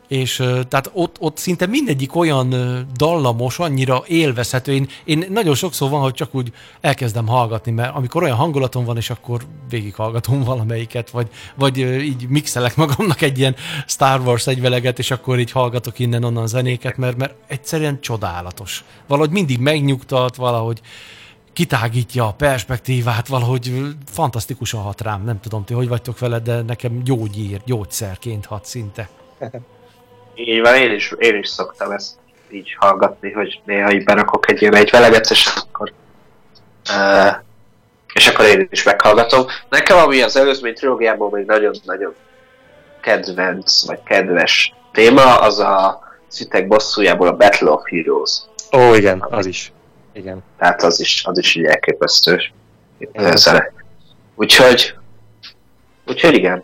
és 0.07 0.35
tehát 0.35 0.89
ott, 0.93 1.15
ott 1.19 1.37
szinte 1.37 1.65
mindegyik 1.65 2.15
olyan 2.15 2.55
dallamos, 2.95 3.59
annyira 3.59 4.03
élvezhető. 4.07 4.73
Én, 4.73 4.87
én 5.03 5.25
nagyon 5.29 5.55
sokszor 5.55 5.89
van, 5.89 6.01
hogy 6.01 6.13
csak 6.13 6.35
úgy 6.35 6.51
elkezdem 6.81 7.27
hallgatni, 7.27 7.71
mert 7.71 7.95
amikor 7.95 8.23
olyan 8.23 8.35
hangulatom 8.35 8.85
van, 8.85 8.97
és 8.97 9.09
akkor 9.09 9.41
végighallgatom 9.69 10.43
valamelyiket, 10.51 11.09
vagy, 11.09 11.27
vagy 11.55 11.77
így 11.77 12.27
mixelek 12.27 12.75
magamnak 12.75 13.21
egy 13.21 13.39
ilyen 13.39 13.55
Star 13.87 14.19
Wars 14.19 14.47
egyveleget, 14.47 14.99
és 14.99 15.11
akkor 15.11 15.39
így 15.39 15.51
hallgatok 15.51 15.99
innen-onnan 15.99 16.47
zenéket, 16.47 16.97
mert, 16.97 17.17
mert 17.17 17.35
egyszerűen 17.47 18.01
csodálatos. 18.01 18.83
Valahogy 19.07 19.31
mindig 19.31 19.59
megnyugtat, 19.59 20.35
valahogy 20.35 20.81
kitágítja 21.53 22.27
a 22.27 22.33
perspektívát, 22.33 23.27
valahogy 23.27 23.95
fantasztikusan 24.05 24.81
hat 24.81 25.01
rám. 25.01 25.23
Nem 25.23 25.39
tudom, 25.39 25.63
ti 25.63 25.73
hogy 25.73 25.87
vagytok 25.87 26.19
vele, 26.19 26.39
de 26.39 26.61
nekem 26.61 27.03
gyógyír, 27.03 27.61
gyógyszerként 27.65 28.45
hat 28.45 28.65
szinte. 28.65 29.09
Így 30.39 30.61
van, 30.61 30.75
én 30.75 30.91
is, 30.91 31.13
én 31.17 31.35
is 31.35 31.47
szoktam 31.47 31.91
ezt 31.91 32.11
így 32.49 32.75
hallgatni, 32.79 33.31
hogy 33.31 33.61
néha 33.65 33.91
így 33.91 34.03
berakok 34.03 34.49
egy 34.49 34.61
ilyen 34.61 34.75
egy 34.75 34.89
veleget, 34.89 35.29
és 35.29 35.47
akkor 35.55 35.93
uh, 36.89 37.35
és 38.13 38.27
akkor 38.27 38.45
én 38.45 38.67
is 38.71 38.83
meghallgatom. 38.83 39.45
Nekem, 39.69 39.97
ami 39.97 40.21
az 40.21 40.35
előzmény 40.35 40.73
trilógiából 40.73 41.29
még 41.29 41.45
nagyon-nagyon 41.45 42.15
kedvenc, 43.01 43.85
vagy 43.85 44.03
kedves 44.03 44.73
téma, 44.91 45.39
az 45.39 45.59
a 45.59 46.01
szitek 46.27 46.67
bosszújából 46.67 47.27
a 47.27 47.35
Battle 47.35 47.71
of 47.71 47.89
Heroes. 47.89 48.41
Ó, 48.77 48.93
igen, 48.93 49.25
az 49.29 49.45
is. 49.45 49.71
Igen. 50.13 50.43
Tehát 50.57 50.83
az 50.83 50.99
is, 50.99 51.23
az 51.25 51.37
is 51.37 51.55
így 51.55 51.65
elképesztő 51.65 52.41
zene. 53.33 53.73
Úgyhogy, 54.35 54.95
úgyhogy 56.07 56.33
igen. 56.33 56.63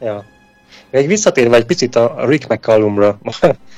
Ja. 0.00 0.24
Még 0.90 1.06
visszatérve 1.06 1.56
egy 1.56 1.64
picit 1.64 1.96
a 1.96 2.24
Rick 2.26 2.48
McCallumra, 2.48 3.18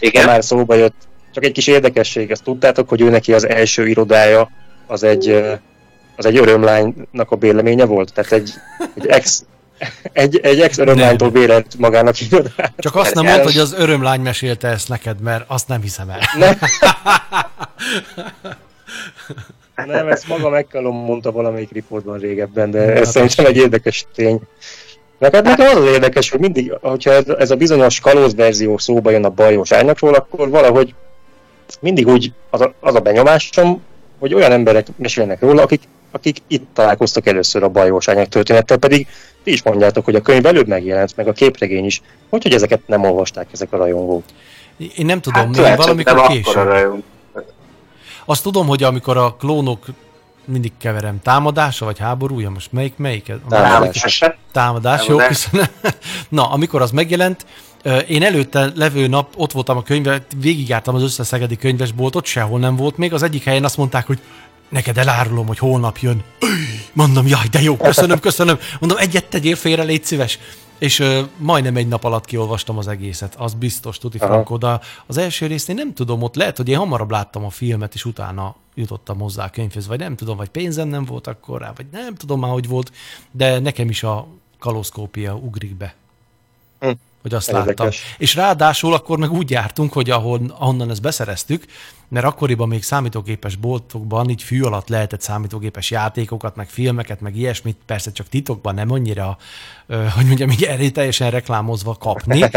Igen, 0.00 0.26
már 0.26 0.44
szóba 0.44 0.74
jött, 0.74 0.94
csak 1.32 1.44
egy 1.44 1.52
kis 1.52 1.66
érdekesség, 1.66 2.30
ezt 2.30 2.42
tudtátok, 2.42 2.88
hogy 2.88 3.00
ő 3.00 3.10
neki 3.10 3.32
az 3.32 3.48
első 3.48 3.88
irodája 3.88 4.50
az 4.86 5.02
egy, 5.02 5.44
az 6.16 6.26
egy 6.26 6.36
örömlánynak 6.36 7.30
a 7.30 7.36
béleménye 7.36 7.84
volt? 7.84 8.12
Tehát 8.12 8.32
egy, 8.32 8.50
egy 8.94 9.06
ex 9.06 9.44
egy, 10.12 10.40
egy 10.42 10.60
ex 10.60 10.78
örömlánytól 10.78 11.30
bérelt 11.30 11.74
magának 11.78 12.20
irodát. 12.20 12.72
Csak 12.76 12.96
azt 12.96 13.14
nem 13.14 13.24
mondta, 13.24 13.42
hogy 13.42 13.58
az 13.58 13.72
örömlány 13.72 14.20
mesélte 14.20 14.68
ezt 14.68 14.88
neked, 14.88 15.20
mert 15.20 15.44
azt 15.46 15.68
nem 15.68 15.80
hiszem 15.80 16.10
el. 16.10 16.20
Nem. 16.38 16.58
Nem, 19.86 20.08
ezt 20.08 20.28
maga 20.28 20.48
McCallum 20.50 20.96
mondta 20.96 21.32
valamelyik 21.32 21.70
riportban 21.72 22.18
régebben, 22.18 22.70
de 22.70 22.78
ez 22.94 23.10
szerintem 23.10 23.46
egy 23.46 23.56
érdekes 23.56 24.06
tény. 24.14 24.40
Neked 25.22 25.44
nekem 25.44 25.66
az 25.66 25.76
az 25.76 25.84
érdekes, 25.84 26.30
hogy 26.30 26.40
mindig, 26.40 26.72
hogyha 26.80 27.10
ez, 27.10 27.28
ez 27.28 27.50
a 27.50 27.56
bizonyos 27.56 28.00
kalóz 28.00 28.34
verzió 28.34 28.78
szóba 28.78 29.10
jön 29.10 29.24
a 29.24 29.30
bajos 29.30 29.72
árnyakról, 29.72 30.14
akkor 30.14 30.50
valahogy 30.50 30.94
mindig 31.80 32.08
úgy 32.08 32.32
az 32.50 32.60
a, 32.60 32.74
az 32.80 32.94
a 32.94 33.00
benyomásom, 33.00 33.82
hogy 34.18 34.34
olyan 34.34 34.52
emberek 34.52 34.86
mesélnek 34.96 35.40
róla, 35.40 35.62
akik, 35.62 35.82
akik 36.10 36.36
itt 36.46 36.66
találkoztak 36.72 37.26
először 37.26 37.62
a 37.62 37.68
bajós 37.68 38.08
árnyak 38.08 38.28
történettel, 38.28 38.76
pedig 38.76 39.06
ti 39.42 39.52
is 39.52 39.62
mondjátok, 39.62 40.04
hogy 40.04 40.14
a 40.14 40.20
könyv 40.20 40.46
előbb 40.46 40.66
megjelent, 40.66 41.16
meg 41.16 41.28
a 41.28 41.32
képregény 41.32 41.84
is. 41.84 42.02
Hogy, 42.28 42.42
hogy 42.42 42.54
ezeket 42.54 42.80
nem 42.86 43.04
olvasták 43.04 43.46
ezek 43.52 43.72
a 43.72 43.76
rajongók? 43.76 44.24
Én 44.76 45.06
nem 45.06 45.20
tudom, 45.20 45.54
Hát 45.54 45.66
még 45.66 45.76
valamikor 45.76 46.26
később. 46.26 47.02
Azt 48.24 48.42
tudom, 48.42 48.66
hogy 48.66 48.82
amikor 48.82 49.16
a 49.16 49.34
klónok 49.38 49.86
mindig 50.44 50.72
keverem, 50.78 51.20
támadása 51.22 51.84
vagy 51.84 51.98
háborúja, 51.98 52.50
most 52.50 52.72
melyik, 52.72 52.96
melyik? 52.96 53.32
Támadás. 53.48 54.00
Támadás. 54.00 54.38
Támadás, 54.52 55.06
jó, 55.06 55.16
köszönöm. 55.16 55.66
Na, 56.28 56.50
amikor 56.50 56.82
az 56.82 56.90
megjelent, 56.90 57.46
én 58.08 58.22
előtte 58.22 58.72
levő 58.74 59.06
nap 59.06 59.32
ott 59.36 59.52
voltam 59.52 59.76
a 59.76 59.82
könyve, 59.82 60.24
végigjártam 60.36 60.94
az 60.94 61.02
összes 61.02 61.26
szegedi 61.26 61.56
könyvesboltot, 61.56 62.24
sehol 62.24 62.58
nem 62.58 62.76
volt 62.76 62.96
még. 62.96 63.12
Az 63.12 63.22
egyik 63.22 63.44
helyen 63.44 63.64
azt 63.64 63.76
mondták, 63.76 64.06
hogy 64.06 64.18
neked 64.68 64.98
elárulom, 64.98 65.46
hogy 65.46 65.58
holnap 65.58 65.98
jön. 65.98 66.22
Mondom, 66.92 67.26
jaj, 67.26 67.46
de 67.50 67.60
jó, 67.62 67.76
köszönöm, 67.76 68.20
köszönöm. 68.20 68.58
Mondom, 68.80 68.98
egyet 68.98 69.24
tegyél 69.24 69.56
félre, 69.56 69.82
légy 69.82 70.04
szíves. 70.04 70.38
És 70.82 70.98
ö, 70.98 71.22
majdnem 71.36 71.76
egy 71.76 71.88
nap 71.88 72.04
alatt 72.04 72.24
kiolvastam 72.24 72.78
az 72.78 72.88
egészet, 72.88 73.34
az 73.34 73.54
biztos, 73.54 73.98
tuti 73.98 74.18
frankó, 74.18 74.56
de 74.56 74.80
az 75.06 75.16
első 75.16 75.46
részt 75.46 75.68
én 75.68 75.74
nem 75.74 75.94
tudom, 75.94 76.22
ott 76.22 76.34
lehet, 76.34 76.56
hogy 76.56 76.68
én 76.68 76.76
hamarabb 76.76 77.10
láttam 77.10 77.44
a 77.44 77.50
filmet, 77.50 77.94
és 77.94 78.04
utána 78.04 78.54
jutottam 78.74 79.18
hozzá 79.18 79.44
a 79.44 79.50
könyvhöz, 79.50 79.86
vagy 79.86 79.98
nem 79.98 80.16
tudom, 80.16 80.36
vagy 80.36 80.48
pénzem 80.48 80.88
nem 80.88 81.04
volt 81.04 81.26
akkor 81.26 81.60
rá, 81.60 81.72
vagy 81.76 81.86
nem 81.92 82.14
tudom 82.14 82.40
már, 82.40 82.50
hogy 82.50 82.68
volt, 82.68 82.92
de 83.30 83.58
nekem 83.58 83.88
is 83.88 84.02
a 84.02 84.26
kalózkópia 84.58 85.34
ugrik 85.34 85.74
be. 85.76 85.94
Hm. 86.80 86.90
Hogy 87.22 87.34
azt 87.34 87.48
Érdekes. 87.48 87.68
láttam. 87.68 88.16
És 88.18 88.34
ráadásul 88.34 88.94
akkor 88.94 89.18
meg 89.18 89.32
úgy 89.32 89.50
jártunk, 89.50 89.92
hogy 89.92 90.10
ahol, 90.10 90.40
ahonnan 90.58 90.90
ezt 90.90 91.02
beszereztük, 91.02 91.64
mert 92.12 92.26
akkoriban 92.26 92.68
még 92.68 92.82
számítógépes 92.82 93.56
boltokban 93.56 94.30
így 94.30 94.42
fű 94.42 94.62
alatt 94.62 94.88
lehetett 94.88 95.20
számítógépes 95.20 95.90
játékokat, 95.90 96.56
meg 96.56 96.68
filmeket, 96.68 97.20
meg 97.20 97.36
ilyesmit, 97.36 97.76
persze 97.86 98.12
csak 98.12 98.28
titokban, 98.28 98.74
nem 98.74 98.90
annyira, 98.90 99.36
hogy 99.86 100.26
mondjam, 100.26 100.50
így 100.50 100.62
erőteljesen 100.62 101.30
reklámozva 101.30 101.96
kapni. 101.96 102.44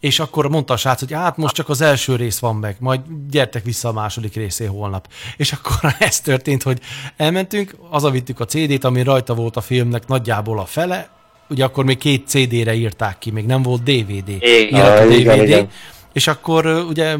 És 0.00 0.20
akkor 0.20 0.48
mondta 0.48 0.74
a 0.74 0.76
srác, 0.76 0.98
hogy 0.98 1.12
hát 1.12 1.36
most 1.36 1.54
csak 1.54 1.68
az 1.68 1.80
első 1.80 2.16
rész 2.16 2.38
van 2.38 2.56
meg, 2.56 2.76
majd 2.78 3.00
gyertek 3.30 3.64
vissza 3.64 3.88
a 3.88 3.92
második 3.92 4.34
részé 4.34 4.64
holnap. 4.64 5.08
És 5.36 5.52
akkor 5.52 5.94
ez 5.98 6.20
történt, 6.20 6.62
hogy 6.62 6.80
elmentünk, 7.16 7.76
hazavittük 7.90 8.40
a 8.40 8.44
CD-t, 8.44 8.84
ami 8.84 9.02
rajta 9.02 9.34
volt 9.34 9.56
a 9.56 9.60
filmnek 9.60 10.06
nagyjából 10.06 10.58
a 10.58 10.64
fele, 10.64 11.17
ugye 11.48 11.64
akkor 11.64 11.84
még 11.84 11.98
két 11.98 12.26
CD-re 12.26 12.74
írták 12.74 13.18
ki, 13.18 13.30
még 13.30 13.44
nem 13.46 13.62
volt 13.62 13.82
DVD. 13.82 14.28
Igen. 14.28 14.68
Iratú 14.68 15.08
Ah, 15.08 15.18
igen, 15.18 15.36
DVD. 15.36 15.46
igen. 15.48 15.68
És 16.12 16.26
akkor 16.26 16.66
ugye 16.88 17.16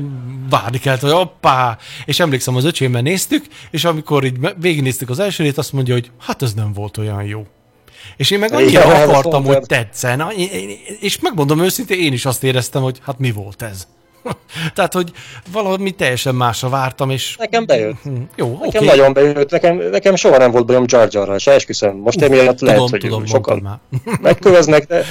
várni 0.50 0.78
kellett, 0.78 1.00
hogy 1.00 1.10
hoppá, 1.12 1.78
és 2.04 2.20
emlékszem, 2.20 2.56
az 2.56 2.64
öcsémmel 2.64 3.02
néztük, 3.02 3.44
és 3.70 3.84
amikor 3.84 4.24
így 4.24 4.36
végignéztük 4.60 5.10
az 5.10 5.18
első 5.18 5.42
részt, 5.42 5.58
azt 5.58 5.72
mondja, 5.72 5.94
hogy 5.94 6.10
hát 6.20 6.42
ez 6.42 6.54
nem 6.54 6.72
volt 6.72 6.96
olyan 6.96 7.22
jó. 7.22 7.46
És 8.16 8.30
én 8.30 8.38
meg 8.38 8.52
annyira 8.52 8.68
Igen, 8.84 8.90
ezt 8.92 9.08
akartam, 9.08 9.44
hogy 9.44 9.60
tetszen, 9.60 10.20
a- 10.20 10.32
és 11.00 11.20
megmondom 11.20 11.60
őszintén, 11.62 11.98
én 12.00 12.12
is 12.12 12.24
azt 12.26 12.44
éreztem, 12.44 12.82
hogy 12.82 12.98
hát 13.02 13.18
mi 13.18 13.30
volt 13.32 13.62
ez. 13.62 13.86
Tehát, 14.74 14.92
hogy 14.92 15.12
valami 15.52 15.90
teljesen 15.90 16.34
másra 16.34 16.68
vártam, 16.68 17.10
és 17.10 17.36
Nekem 17.36 17.66
bejött. 17.66 18.02
Hm, 18.02 18.14
jó, 18.36 18.52
oké. 18.52 18.64
Nekem 18.64 18.84
nagyon 18.84 19.12
bejött, 19.12 19.50
nekem, 19.50 19.76
nekem 19.90 20.14
soha 20.14 20.38
nem 20.38 20.50
volt 20.50 20.66
bajom 20.66 20.84
Jar 20.86 21.08
Jarral, 21.10 21.38
se 21.38 21.52
esküszöm. 21.52 21.96
Most 21.96 22.22
emiatt 22.22 22.60
lehet, 22.60 22.78
tudom, 22.78 22.90
hogy 22.90 23.00
tudom, 23.00 23.26
sokan 23.26 23.80
megköveznek, 24.22 24.86
de... 24.86 25.04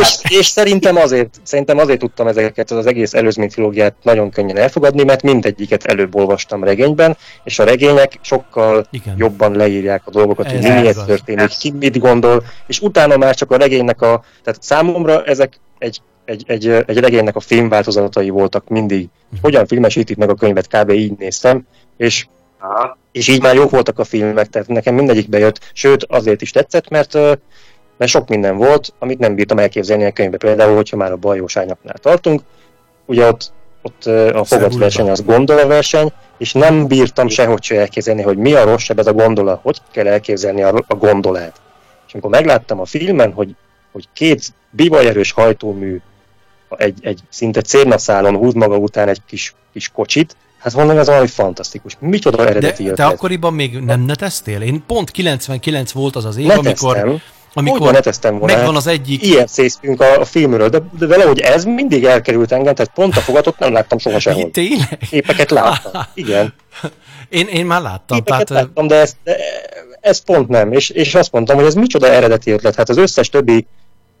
és, 0.00 0.18
és, 0.28 0.46
szerintem 0.46 0.96
azért, 0.96 1.40
szerintem 1.42 1.78
azért 1.78 1.98
tudtam 1.98 2.26
ezeket 2.26 2.70
az 2.70 2.86
egész 2.86 3.14
előzmény 3.14 3.48
trilógiát 3.48 3.94
nagyon 4.02 4.30
könnyen 4.30 4.56
elfogadni, 4.56 5.04
mert 5.04 5.22
mindegyiket 5.22 5.84
előbb 5.84 6.14
olvastam 6.14 6.64
regényben, 6.64 7.16
és 7.44 7.58
a 7.58 7.64
regények 7.64 8.18
sokkal 8.20 8.86
Igen. 8.90 9.14
jobban 9.18 9.56
leírják 9.56 10.02
a 10.04 10.10
dolgokat, 10.10 10.46
hogy 10.46 10.64
Ez 10.64 10.74
mi 10.74 10.80
miért 10.80 11.06
történik, 11.06 11.48
ki 11.58 11.70
mit 11.70 11.98
gondol, 11.98 12.44
és 12.66 12.80
utána 12.80 13.16
már 13.16 13.34
csak 13.34 13.50
a 13.50 13.56
regénynek 13.56 14.02
a... 14.02 14.24
Tehát 14.42 14.62
számomra 14.62 15.24
ezek 15.24 15.60
egy, 15.78 16.00
egy, 16.24 16.44
egy, 16.46 16.68
egy 16.68 16.98
regénynek 16.98 17.36
a 17.36 17.40
filmváltozatai 17.40 18.30
voltak 18.30 18.68
mindig. 18.68 19.08
Mhm. 19.28 19.40
Hogyan 19.42 19.66
filmesítik 19.66 20.16
meg 20.16 20.30
a 20.30 20.34
könyvet, 20.34 20.68
kb. 20.68 20.90
így 20.90 21.18
néztem, 21.18 21.66
és 21.96 22.26
Aha. 22.58 22.98
és 23.12 23.28
így 23.28 23.42
már 23.42 23.54
jók 23.54 23.70
voltak 23.70 23.98
a 23.98 24.04
filmek, 24.04 24.48
tehát 24.48 24.68
nekem 24.68 24.94
mindegyik 24.94 25.28
bejött, 25.28 25.70
sőt 25.72 26.04
azért 26.04 26.42
is 26.42 26.50
tetszett, 26.50 26.88
mert, 26.88 27.14
mert 27.96 28.10
sok 28.10 28.28
minden 28.28 28.56
volt, 28.56 28.92
amit 28.98 29.18
nem 29.18 29.34
bírtam 29.34 29.58
elképzelni 29.58 30.04
a 30.04 30.12
könyvbe. 30.12 30.36
Például, 30.36 30.74
hogyha 30.74 30.96
már 30.96 31.12
a 31.12 31.16
bajós 31.16 31.56
ányaknál 31.56 31.98
tartunk, 31.98 32.40
ugye 33.06 33.26
ott, 33.26 33.52
ott 33.82 34.04
a 34.34 34.44
fogatverseny 34.44 35.10
az 35.10 35.24
gondolverseny, 35.24 36.12
és 36.38 36.52
nem 36.52 36.86
bírtam 36.86 37.28
sehogy 37.28 37.62
se 37.62 37.78
elképzelni, 37.78 38.22
hogy 38.22 38.36
mi 38.36 38.52
a 38.52 38.64
rosszabb 38.64 38.98
ez 38.98 39.06
a 39.06 39.12
gondola, 39.12 39.60
hogy 39.62 39.78
kell 39.92 40.06
elképzelni 40.06 40.62
a, 40.62 40.84
a 40.86 40.94
gondolát. 40.94 41.60
És 42.06 42.12
amikor 42.12 42.30
megláttam 42.30 42.80
a 42.80 42.84
filmen, 42.84 43.32
hogy, 43.32 43.54
hogy 43.92 44.08
két 44.12 44.52
bivajerős 44.70 45.32
hajtómű 45.32 46.00
egy, 46.78 46.98
egy 47.00 47.20
szinte 47.28 47.60
cérnaszálon 47.60 48.36
húz 48.36 48.54
maga 48.54 48.76
után 48.76 49.08
egy 49.08 49.20
kis, 49.26 49.54
kis 49.72 49.88
kocsit, 49.88 50.36
hát 50.58 50.74
mondom, 50.74 50.98
ez 50.98 51.06
valami 51.06 51.26
fantasztikus. 51.26 51.96
Micsoda 52.00 52.36
De 52.36 52.48
eredeti 52.48 52.84
te 52.84 52.90
ötlet. 52.90 53.12
akkoriban 53.12 53.52
még 53.54 53.78
nem 53.78 54.00
neteztél? 54.00 54.60
Én 54.60 54.82
pont 54.86 55.10
99 55.10 55.92
volt 55.92 56.16
az 56.16 56.24
az 56.24 56.36
év, 56.36 56.46
Neteztem. 56.46 56.90
amikor, 56.98 57.20
Amikor 57.54 57.92
neteztem 57.92 58.38
volna. 58.38 58.56
megvan 58.56 58.76
az 58.76 58.86
egyik 58.86 59.26
Ilyen 59.26 59.46
szésztünk 59.46 60.00
a, 60.00 60.20
a 60.20 60.24
filmről, 60.24 60.68
de, 60.68 60.82
de 60.98 61.06
valahogy 61.06 61.40
ez 61.40 61.64
mindig 61.64 62.04
elkerült 62.04 62.52
engem, 62.52 62.74
tehát 62.74 62.92
pont 62.94 63.16
a 63.16 63.20
fogatot 63.20 63.58
nem 63.58 63.72
láttam 63.72 63.98
soha 63.98 64.18
sehol. 64.26 64.50
Tényleg? 64.50 64.98
Képeket 65.10 65.50
láttam. 65.50 66.02
Igen, 66.14 66.54
Én, 67.28 67.46
én 67.46 67.66
már 67.66 67.82
láttam. 67.82 68.16
képeket 68.18 68.46
Tehát, 68.46 68.64
láttam, 68.64 68.86
de 68.86 68.94
ez, 68.94 69.16
de 69.24 69.36
ez 70.00 70.18
pont 70.18 70.48
nem. 70.48 70.72
És, 70.72 70.90
és 70.90 71.14
azt 71.14 71.32
mondtam, 71.32 71.56
hogy 71.56 71.64
ez 71.64 71.74
micsoda 71.74 72.06
eredeti 72.06 72.50
ötlet. 72.50 72.74
Hát 72.74 72.88
az 72.88 72.96
összes 72.96 73.28
többi, 73.28 73.66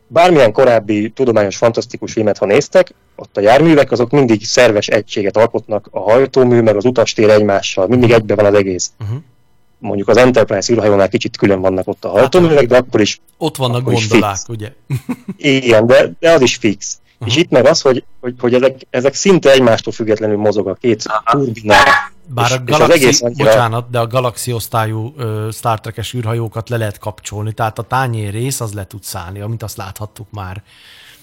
bármilyen 0.06 0.52
korábbi 0.52 1.10
tudományos 1.10 1.56
fantasztikus 1.56 2.12
filmet, 2.12 2.38
ha 2.38 2.46
néztek, 2.46 2.94
ott 3.16 3.36
a 3.36 3.40
járművek 3.40 3.92
azok 3.92 4.10
mindig 4.10 4.44
szerves 4.44 4.88
egységet 4.88 5.36
alkotnak, 5.36 5.88
a 5.90 6.00
hajtómű 6.00 6.60
meg 6.60 6.76
az 6.76 6.84
utastér 6.84 7.30
egymással, 7.30 7.86
mindig 7.86 8.10
egybe 8.10 8.34
van 8.34 8.44
az 8.44 8.54
egész. 8.54 8.92
Mhm. 8.98 9.16
Mondjuk 9.78 10.08
az 10.08 10.16
Enterprise 10.16 10.72
űrhajónál 10.72 11.08
kicsit 11.08 11.36
külön 11.36 11.60
vannak 11.60 11.88
ott 11.88 12.04
a 12.04 12.08
hajtóművek, 12.08 12.66
de 12.66 12.76
akkor 12.76 13.00
is 13.00 13.20
ott 13.38 13.56
vannak 13.56 13.82
gondolák, 13.82 14.36
fix. 14.36 14.48
ugye? 14.48 14.72
Igen, 15.58 15.86
de, 15.86 16.12
de 16.18 16.32
az 16.32 16.40
is 16.40 16.56
fix. 16.56 16.98
Uh-huh. 17.14 17.28
És 17.28 17.36
itt 17.36 17.50
meg 17.50 17.66
az, 17.66 17.80
hogy, 17.80 18.04
hogy, 18.20 18.34
hogy 18.38 18.54
ezek, 18.54 18.86
ezek 18.90 19.14
szinte 19.14 19.50
egymástól 19.50 19.92
függetlenül 19.92 20.36
mozog 20.36 20.68
a 20.68 20.74
két 20.74 21.04
turbina. 21.24 21.74
Bár 22.26 22.44
És- 22.50 22.56
a 22.56 22.62
és 22.66 22.72
az 22.72 22.78
Galaxy, 22.78 23.02
egész 23.02 23.22
annyira- 23.22 23.44
bocsánat, 23.44 23.90
de 23.90 23.98
a 23.98 24.06
Galaxy 24.06 24.52
osztályú 24.52 25.14
ö, 25.16 25.48
Star 25.52 25.80
Trek-es 25.80 26.14
űrhajókat 26.14 26.68
le 26.68 26.76
lehet 26.76 26.98
kapcsolni, 26.98 27.52
tehát 27.52 27.78
a 27.78 27.82
tányér 27.82 28.32
rész 28.32 28.60
az 28.60 28.72
le 28.72 28.86
tud 28.86 29.02
szállni, 29.02 29.40
amit 29.40 29.62
azt 29.62 29.76
láthattuk 29.76 30.26
már 30.30 30.62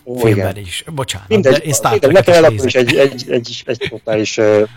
Ó, 0.03 0.17
filmben 0.17 0.51
igen. 0.51 0.63
is. 0.65 0.83
Bocsánat, 0.93 1.27
Mindegy, 1.27 1.53
de 1.53 1.57
én 1.63 1.73
Star 1.73 1.99
nekem 1.99 2.53
is 2.53 2.75
egy, 2.75 2.95
egy, 2.95 3.25
egy, 3.29 3.63
egy 3.65 3.87
totális 3.89 4.37
uh, 4.37 4.67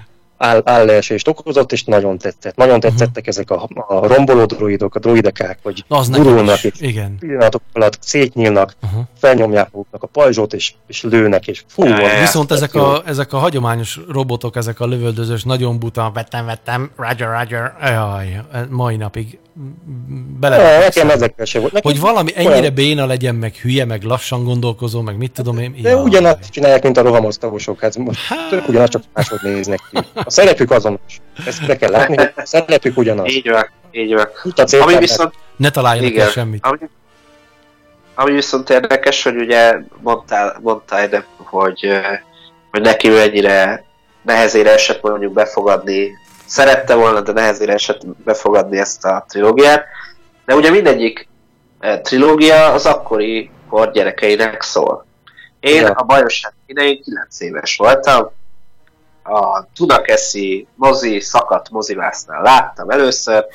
áll, 0.45 0.61
állleesést 0.65 1.29
okozott, 1.29 1.73
és 1.73 1.85
nagyon 1.85 2.19
tetszett. 2.19 2.57
Nagyon 2.57 2.81
tetszettek 2.81 3.27
ezek 3.27 3.51
a, 3.51 3.69
a 3.89 4.07
romboló 4.07 4.45
droidok, 4.45 4.95
a 4.95 4.99
droidekák, 4.99 5.59
hogy 5.63 5.85
Na, 5.89 5.97
az 5.99 6.11
gurulnak, 6.11 6.65
és 6.65 6.73
Igen. 6.81 7.17
pillanatok 7.19 7.63
alatt 7.73 7.99
szétnyílnak, 8.01 8.77
Aha. 8.83 9.03
felnyomják 9.19 9.69
maguknak 9.73 10.03
a 10.03 10.07
pajzsot, 10.07 10.53
és, 10.53 10.73
és 10.87 11.03
lőnek, 11.03 11.47
és 11.47 11.65
fú, 11.69 11.85
Ja. 11.85 12.21
Viszont 12.21 12.53
ezek 12.53 12.75
a, 12.75 13.03
ezek 13.07 13.33
a 13.33 13.37
hagyományos 13.39 14.01
robotok, 14.09 14.57
ezek 14.57 14.81
a 14.81 14.87
lövöldözős, 14.87 15.43
nagyon 15.43 15.79
buta, 15.79 16.11
vettem, 16.15 16.47
vettem, 16.47 16.91
Roger, 16.97 17.29
Roger, 17.39 17.73
jaj, 17.83 18.41
mai 18.71 18.97
napig 18.97 19.39
bele. 20.41 20.57
Ja, 20.57 20.79
nekem 20.79 21.11
ezekkel 21.11 21.45
se 21.45 21.59
volt. 21.61 21.73
Nekem 21.73 21.91
hogy 21.93 22.01
valami 22.01 22.33
olyan- 22.37 22.53
ennyire 22.53 22.71
béna 22.71 23.07
legyen, 23.07 23.35
meg 23.35 23.55
hülye, 23.55 23.85
meg 23.85 24.03
lassan 24.03 24.45
gondolkozó, 24.45 25.01
meg 25.01 25.17
mit 25.17 25.33
tudom 25.33 25.59
én. 25.59 25.75
De 25.83 25.91
jaj. 25.91 26.03
ugyanazt 26.03 26.51
csinálják, 26.51 26.83
mint 26.83 26.97
a 26.97 27.03
rohamosztagosok, 27.03 27.81
hát 27.81 27.97
most 27.97 28.21
tök 28.51 28.69
ugyanaz, 28.69 28.89
csak 28.89 29.03
máshogy 29.13 29.39
néznek 29.43 29.81
ki. 29.91 29.99
A 30.15 30.31
szerepük 30.35 30.71
azonos. 30.71 31.01
Ezt 31.47 31.67
be 31.67 31.77
kell 31.77 31.91
látni, 31.91 32.17
hogy 32.17 32.33
a 32.37 32.47
szerepük 32.47 32.97
ugyanaz. 32.97 33.29
Így 33.33 33.51
van, 33.51 33.71
így 33.91 34.15
van. 34.15 34.29
Itt 34.45 34.59
a. 34.59 34.83
Ami 34.83 34.99
viszont, 34.99 35.35
Ne 35.57 35.71
találjanak 35.71 36.11
el 36.11 36.17
igen, 36.17 36.29
semmit. 36.29 36.67
ami, 36.67 36.79
ami 38.15 38.33
viszont 38.33 38.71
érdekes, 38.71 39.23
hogy 39.23 39.37
ugye 39.37 39.77
mondtál, 40.01 40.59
mondtál 40.63 41.05
ide, 41.05 41.25
hogy, 41.37 41.89
hogy 42.71 42.81
neki 42.81 43.09
mennyire 43.09 43.85
nehezére 44.23 44.73
esett 44.73 45.03
mondjuk 45.03 45.33
befogadni, 45.33 46.11
szerette 46.47 46.95
volna, 46.95 47.21
de 47.21 47.33
nehezére 47.33 47.73
esett 47.73 48.07
befogadni 48.07 48.79
ezt 48.79 49.05
a 49.05 49.25
trilógiát. 49.29 49.85
De 50.47 50.55
ugye 50.55 50.71
mindegyik 50.71 51.29
trilógia 52.03 52.73
az 52.73 52.87
akkori 52.87 53.51
kor 53.69 53.91
gyerekeinek 53.91 54.63
szól. 54.63 55.07
Én 55.61 55.83
Ja. 55.83 55.91
a 55.91 56.03
bajosság 56.03 56.53
idején 56.67 57.03
9 57.03 57.41
éves 57.41 57.77
voltam, 57.77 58.31
a 59.25 59.67
Dunakeszi 59.77 60.67
mozi, 60.75 61.21
szakadt 61.21 61.71
mozivásznál 61.71 62.43
láttam 62.43 62.91
először, 62.91 63.47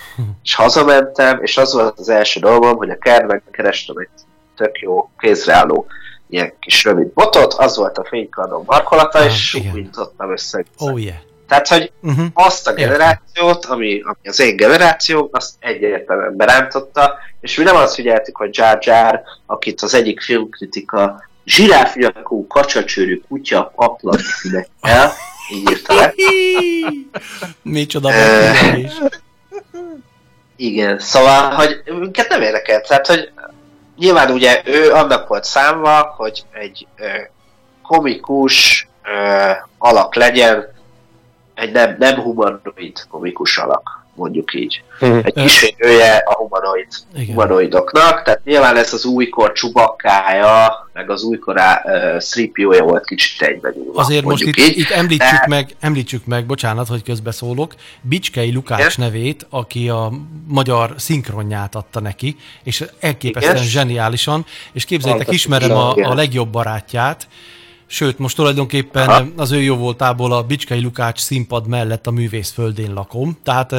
és 0.44 0.56
hazamentem, 0.56 1.44
és 1.44 1.58
az 1.58 1.74
volt 1.74 2.00
az 2.00 2.10
első 2.10 2.40
dolgom, 2.40 2.78
hogy 2.78 2.90
a 2.90 2.98
kertben 2.98 3.44
kerestem 3.52 3.98
egy 3.98 4.10
tök 4.56 4.80
jó 4.80 5.10
kézreálló 5.18 5.86
ilyen 6.30 6.54
kis 6.60 6.84
rövid 6.84 7.08
botot, 7.08 7.54
az 7.54 7.78
volt 7.78 7.98
a 7.98 8.06
fénykardon 8.06 8.64
markolata, 8.66 9.20
Ah, 9.20 9.26
és 9.26 9.54
úgy 9.54 9.74
nyitottam 9.74 10.32
össze. 10.32 10.64
Oh 10.78 11.02
yeah. 11.02 11.18
Tehát, 11.48 11.68
hogy 11.68 11.92
Uh-huh. 12.02 12.26
azt 12.34 12.68
a 12.68 12.74
generációt, 12.74 13.66
ami, 13.66 14.02
ami 14.04 14.30
az 14.30 14.40
én 14.40 14.56
generáció, 14.56 15.30
azt 15.32 15.54
egyértelműen 15.60 16.36
berántotta, 16.36 17.14
és 17.42 17.58
mi 17.58 17.64
nem 17.64 17.76
azt 17.76 17.94
figyeltük, 17.94 18.38
hogy 18.38 18.58
Jar 18.58 18.78
Jar, 18.82 19.22
akit 19.46 19.82
az 19.82 19.94
egyik 19.94 20.22
filmkritika 20.22 21.24
zsiráfjakú, 21.46 22.48
kacsacsőrű 22.48 23.22
kutya 23.28 23.72
aplat 23.76 24.22
fülekkel, 24.22 25.12
így 25.50 25.70
írta 25.70 25.96
le. 25.96 26.14
Micsoda 27.62 28.10
megfigyelés. 28.10 28.92
Igen, 30.56 31.00
szóval, 31.00 31.50
hogy 31.50 31.82
minket 31.86 32.30
nem 32.30 32.42
érdekelt, 32.42 32.88
tehát, 32.88 33.08
hogy 33.08 33.32
nyilván 33.98 34.32
ugye 34.32 34.62
ő 34.66 34.92
annak 34.92 35.28
volt 35.28 35.44
számva, 35.44 36.14
hogy 36.18 36.46
egy 36.52 36.88
ö, 36.98 37.08
komikus 37.84 38.88
ö, 39.04 39.52
alak 39.78 40.16
legyen, 40.16 40.74
egy 41.56 41.72
nem, 41.72 41.96
nem 42.00 42.20
humanoid 42.22 43.06
komikus 43.10 43.58
alak, 43.58 43.99
mondjuk 44.20 44.54
így. 44.54 44.84
Hm. 45.00 45.20
Egy 45.24 45.34
kísérője 45.34 46.24
a 46.26 46.34
humanoid, 46.34 46.88
humanoidoknak, 47.28 48.24
tehát 48.24 48.42
nyilván 48.44 48.78
ez 48.78 48.94
az 48.94 49.06
újkor 49.06 49.52
csubakkája, 49.52 50.90
meg 50.94 51.10
az 51.10 51.24
újkor 51.24 51.56
uh, 51.56 52.22
Sripiója 52.22 52.84
volt 52.84 53.06
kicsit 53.06 53.42
egyben 53.42 53.74
Azért 53.94 54.24
most 54.24 54.44
itt, 54.44 54.58
így. 54.58 54.78
itt 54.78 54.90
említsük, 54.90 55.40
De- 55.40 55.46
meg, 55.48 55.76
említsük 55.80 56.26
meg, 56.26 56.46
bocsánat, 56.46 56.88
hogy 56.88 57.04
közbeszólok, 57.04 57.74
Bicskei 58.02 58.54
Lukács 58.54 58.80
Igen? 58.80 59.10
nevét, 59.10 59.46
aki 59.50 59.90
a 59.90 60.12
magyar 60.48 60.94
szinkronját 60.98 61.76
adta 61.76 62.00
neki, 62.00 62.36
és 62.64 62.86
elképesztően 63.00 63.56
Igen? 63.56 63.68
zseniálisan, 63.68 64.46
és 64.72 64.86
képzeljétek, 64.86 65.32
ismerem 65.32 65.72
a, 65.72 65.94
a 65.94 66.14
legjobb 66.14 66.50
barátját, 66.50 67.28
Sőt, 67.92 68.20
most 68.20 68.36
tulajdonképpen 68.36 69.08
Aha. 69.08 69.26
az 69.36 69.52
ő 69.52 69.62
jó 69.62 69.76
voltából 69.76 70.32
a 70.32 70.44
Bicskei 70.44 70.82
Lukács 70.82 71.20
színpad 71.20 71.68
mellett 71.68 72.08
a 72.08 72.12
művész 72.12 72.52
földén 72.52 72.94
lakom. 72.94 73.38
Tehát 73.44 73.76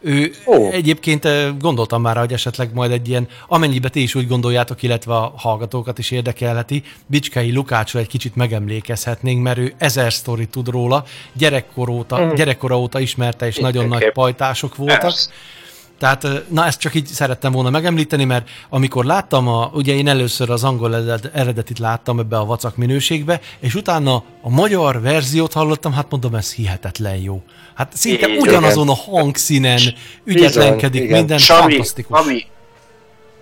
ő 0.00 0.32
Ó. 0.46 0.70
egyébként 0.70 1.28
gondoltam 1.58 2.02
már, 2.02 2.16
hogy 2.16 2.32
esetleg 2.32 2.74
majd 2.74 2.90
egy 2.90 3.08
ilyen, 3.08 3.28
amennyibe 3.48 3.88
ti 3.88 4.02
is 4.02 4.14
úgy 4.14 4.28
gondoljátok, 4.28 4.82
illetve 4.82 5.14
a 5.14 5.32
hallgatókat 5.36 5.98
is 5.98 6.10
érdekelheti, 6.10 6.82
Bicskei 7.06 7.52
Lukácsra 7.52 8.00
egy 8.00 8.08
kicsit 8.08 8.36
megemlékezhetnénk, 8.36 9.42
mert 9.42 9.58
ő 9.58 9.74
ezer 9.78 10.12
sztorit 10.12 10.50
tud 10.50 10.68
róla, 10.68 11.04
gyerekkor 11.32 11.88
óta, 11.88 12.32
gyerekkora 12.34 12.78
óta 12.78 13.00
ismerte, 13.00 13.46
és 13.46 13.56
nagyon 13.56 13.88
nagy 13.88 14.12
pajtások 14.12 14.76
voltak. 14.76 15.00
Persze. 15.00 15.30
Tehát, 16.02 16.26
na 16.48 16.66
ezt 16.66 16.80
csak 16.80 16.94
így 16.94 17.06
szerettem 17.06 17.52
volna 17.52 17.70
megemlíteni, 17.70 18.24
mert 18.24 18.48
amikor 18.68 19.04
láttam, 19.04 19.48
a, 19.48 19.70
ugye 19.74 19.94
én 19.94 20.08
először 20.08 20.50
az 20.50 20.64
angol 20.64 20.94
ered- 20.94 21.30
eredetit 21.34 21.78
láttam 21.78 22.18
ebbe 22.18 22.38
a 22.38 22.44
vacak 22.44 22.76
minőségbe, 22.76 23.40
és 23.60 23.74
utána 23.74 24.24
a 24.40 24.50
magyar 24.50 25.00
verziót 25.00 25.52
hallottam, 25.52 25.92
hát 25.92 26.06
mondom, 26.10 26.34
ez 26.34 26.54
hihetetlen 26.54 27.16
jó. 27.16 27.42
Hát 27.74 27.96
szinte 27.96 28.26
Igen. 28.26 28.38
ugyanazon 28.40 28.88
a 28.88 28.94
hangszínen 28.94 29.80
ügyetlenkedik 30.24 31.02
igen. 31.02 31.18
minden, 31.18 31.36
És 31.38 31.50
ami, 31.50 31.72
fantasztikus. 31.72 32.20
ami, 32.20 32.46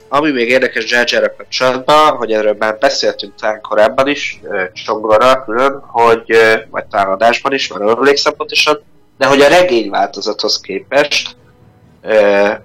ami 0.09 0.31
még 0.31 0.49
érdekes 0.49 0.91
Jar 0.91 1.35
kapcsolatban, 1.37 2.17
hogy 2.17 2.33
erről 2.33 2.57
már 2.59 2.79
beszéltünk 2.79 3.35
talán 3.35 3.61
korábban 3.61 4.09
is, 4.09 4.41
Csongorral 4.73 5.45
külön, 5.45 5.81
hogy, 5.87 6.37
vagy 6.71 6.85
talán 6.85 7.09
adásban 7.09 7.53
is, 7.53 7.69
már 7.69 7.89
emlékszem 7.89 8.35
pontosan, 8.37 8.83
de 9.19 9.27
hogy 9.27 9.41
a 9.41 9.49
regény 9.49 9.91
változathoz 9.91 10.61
képest 10.61 11.39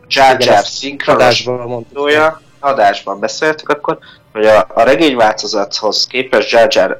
Jar 0.07 0.39
Jar 0.39 0.65
szinkronos 0.65 1.43
verziója, 1.45 2.41
adásban 2.59 3.19
beszéltük 3.19 3.69
akkor, 3.69 3.97
hogy 4.33 4.45
a, 4.45 4.67
a 4.73 4.83
regény 4.83 5.15
változathoz 5.15 6.07
képest 6.07 6.51
Jar 6.51 6.67
Jar 6.73 6.99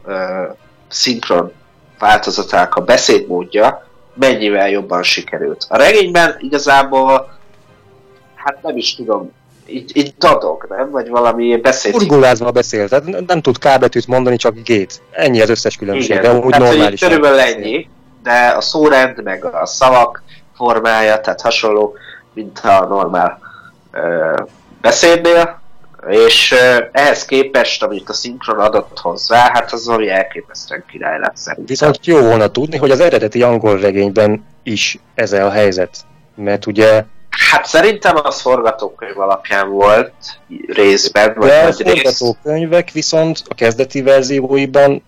szinkron 0.88 1.52
változatának 2.00 2.76
a 2.76 2.82
beszédmódja 2.82 3.88
mennyivel 4.14 4.70
jobban 4.70 5.04
sikerült. 5.04 5.66
A 5.70 5.78
regényben 5.78 6.36
igazából, 6.40 7.38
hát 8.36 8.62
nem 8.62 8.78
is 8.78 8.96
tudom, 8.96 9.32
így, 9.68 9.98
így 9.98 10.14
dadog, 10.18 10.66
nem? 10.70 10.92
Vagy 10.92 11.10
valami 11.10 11.58
beszéd. 11.58 11.96
Urgulázva 11.96 12.52
beszél, 12.52 12.88
tehát 12.88 13.26
nem- 13.28 13.42
tud 13.42 13.58
K 13.58 13.80
betűt 13.80 14.08
mondani, 14.08 14.38
csak 14.38 14.54
G-t. 14.54 15.02
Ennyi 15.12 15.42
az 15.42 15.50
összes 15.50 15.76
különbség, 15.78 16.10
Igen, 16.10 16.22
de 16.22 16.34
úgy 16.34 16.52
tehát, 16.52 16.72
normális. 16.72 17.00
körülbelül 17.00 17.40
ennyi, 17.40 17.90
de 18.24 18.54
a 18.58 18.62
szórend, 18.62 19.24
meg 19.24 19.46
a 19.46 19.66
szavak 19.66 20.24
formája, 20.56 21.22
tehát 21.22 21.42
hasonló, 21.42 21.96
mint 22.36 22.60
a 22.60 22.86
normál 22.86 23.40
ö, 23.92 24.34
beszédnél, 24.82 25.62
és 26.08 26.52
ö, 26.52 26.84
ehhez 26.92 27.26
képest, 27.26 27.84
amit 27.84 28.10
a 28.10 28.14
szinkron 28.14 28.60
adott 28.60 29.00
hozzá, 29.00 29.50
hát 29.54 29.72
az 29.72 29.86
valami 29.86 30.10
elképesztően 30.10 30.84
király 30.92 31.20
lett 31.20 31.36
szerintem. 31.38 31.66
Viszont 31.66 32.06
jó 32.06 32.20
volna 32.20 32.48
tudni, 32.48 32.78
hogy 32.78 32.92
az 32.92 33.00
eredeti 33.00 33.44
angol 33.44 33.78
regényben 33.80 34.46
is 34.64 35.00
ez 35.16 35.32
a 35.32 35.50
helyzet. 35.50 35.98
Mert 36.36 36.66
ugye 36.66 37.04
Hát 37.50 37.66
szerintem 37.66 38.16
az 38.24 38.42
forgatókönyv 38.42 39.20
alapján 39.20 39.70
volt 39.70 40.14
részben, 40.68 41.34
vagy 41.36 41.48
de 41.48 41.60
a 41.62 41.66
rész. 41.66 41.78
forgatókönyvek 41.78 42.92
viszont 42.92 43.42
a 43.48 43.54
kezdeti 43.54 44.02
verzióiban 44.02 45.04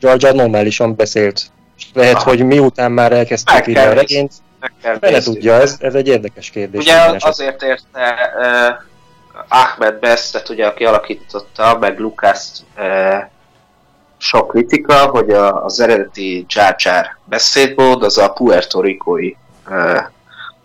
Jar 0.00 0.34
normálisan 0.34 0.94
beszélt. 0.94 1.50
És 1.78 1.84
lehet, 1.94 2.14
Aha. 2.14 2.28
hogy 2.28 2.44
miután 2.44 2.92
már 2.92 3.12
elkezdték 3.12 3.66
írni 3.66 3.82
a 3.82 3.92
regényt, 3.92 4.32
Meg 4.66 4.72
kell 4.82 4.98
fele 4.98 5.12
nézni. 5.12 5.32
tudja, 5.32 5.54
ez, 5.54 5.76
ez 5.78 5.94
egy 5.94 6.08
érdekes 6.08 6.50
kérdés. 6.50 6.82
Ugye 6.82 7.16
azért 7.18 7.62
érte 7.62 8.30
uh, 8.34 9.48
Ahmed 9.48 9.94
Best, 9.94 10.32
tehát 10.32 10.48
ugye 10.48 10.66
aki 10.66 10.84
alakította, 10.84 11.78
meg 11.78 11.98
Lucas 11.98 12.38
uh, 12.76 13.24
sok 14.18 14.48
kritika, 14.48 15.06
hogy 15.06 15.30
a, 15.30 15.64
az 15.64 15.80
eredeti 15.80 16.46
Jar 16.48 16.74
Jar 16.78 17.16
beszédmód 17.24 18.02
az 18.02 18.18
a 18.18 18.28
Puerto 18.28 18.80
Ricoi 18.80 19.36
uh, 19.68 20.00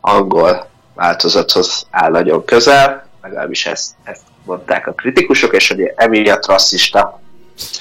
angol 0.02 0.70
változathoz 0.94 1.88
áll 1.90 2.12
nagyon 2.12 2.46
közel, 2.46 3.08
legalábbis 3.22 3.66
ezt, 3.66 3.92
ezt 4.04 4.22
mondták 4.46 4.88
a 4.88 4.94
kritikusok, 4.94 5.54
és 5.56 5.68
hogy 5.68 5.94
emiatt 5.96 6.46
rasszista. 6.46 7.22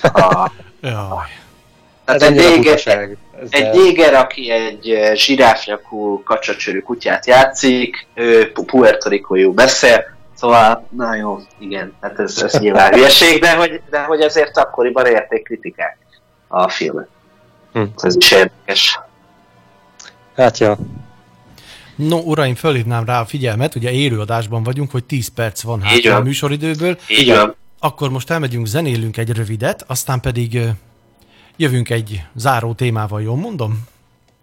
A, 0.03 0.51
Jaj. 0.81 1.39
Tehát 2.19 2.39
egy, 2.39 2.51
néger, 2.51 3.09
egy 3.51 3.71
néger, 3.75 4.15
aki 4.15 4.51
egy 4.51 4.99
zsiráfnyakú 5.15 6.23
kacsacsörű 6.23 6.81
kutyát 6.81 7.27
játszik, 7.27 8.07
ő 8.15 8.53
pu- 8.53 8.67
Puerto 8.67 9.09
Ricójú 9.09 9.53
beszél, 9.53 10.05
szóval, 10.35 10.87
na 10.91 11.15
jó, 11.15 11.39
igen, 11.59 11.93
hát 12.01 12.19
ez, 12.19 12.43
ez 12.43 12.59
nyilván 12.59 12.93
hülyeség, 12.93 13.41
de 13.41 13.55
hogy, 13.55 13.81
de 13.91 14.03
hogy 14.03 14.21
ezért 14.21 14.59
akkoriban 14.59 15.07
érték 15.07 15.45
kritikák 15.45 15.99
a 16.49 16.69
filmet. 16.69 17.09
Hm. 17.73 17.83
Ez 17.97 18.17
is 18.17 18.31
érdekes. 18.31 18.99
Hát 20.37 20.59
ja, 20.59 20.79
No, 22.09 22.19
uraim, 22.19 22.55
fölhívnám 22.55 23.05
rá 23.05 23.21
a 23.21 23.25
figyelmet, 23.25 23.75
ugye 23.75 23.91
élőadásban 23.91 24.63
vagyunk, 24.63 24.91
hogy 24.91 25.05
10 25.05 25.29
perc 25.29 25.63
van 25.63 25.83
hátra 25.83 26.17
a 26.17 26.21
műsoridőből. 26.21 26.99
Így 27.09 27.29
van. 27.29 27.55
Akkor 27.79 28.11
most 28.11 28.31
elmegyünk, 28.31 28.67
zenélünk 28.67 29.17
egy 29.17 29.31
rövidet, 29.31 29.85
aztán 29.87 30.21
pedig 30.21 30.61
jövünk 31.61 31.91
egy 31.91 32.23
záró 32.35 32.73
témával, 32.73 33.23
jól 33.23 33.37
mondom? 33.37 33.85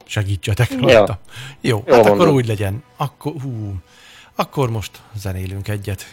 Segítsetek 0.05 0.69
Ja. 0.71 0.79
rajta. 0.79 1.19
Jó, 1.61 1.83
Jól 1.87 1.95
hát 1.95 2.05
akkor 2.05 2.17
mondod. 2.17 2.35
úgy 2.35 2.47
legyen. 2.47 2.83
Akkor, 2.97 3.33
hú, 3.41 3.73
akkor 4.35 4.69
most 4.69 5.01
zenélünk 5.15 5.67
egyet. 5.67 6.05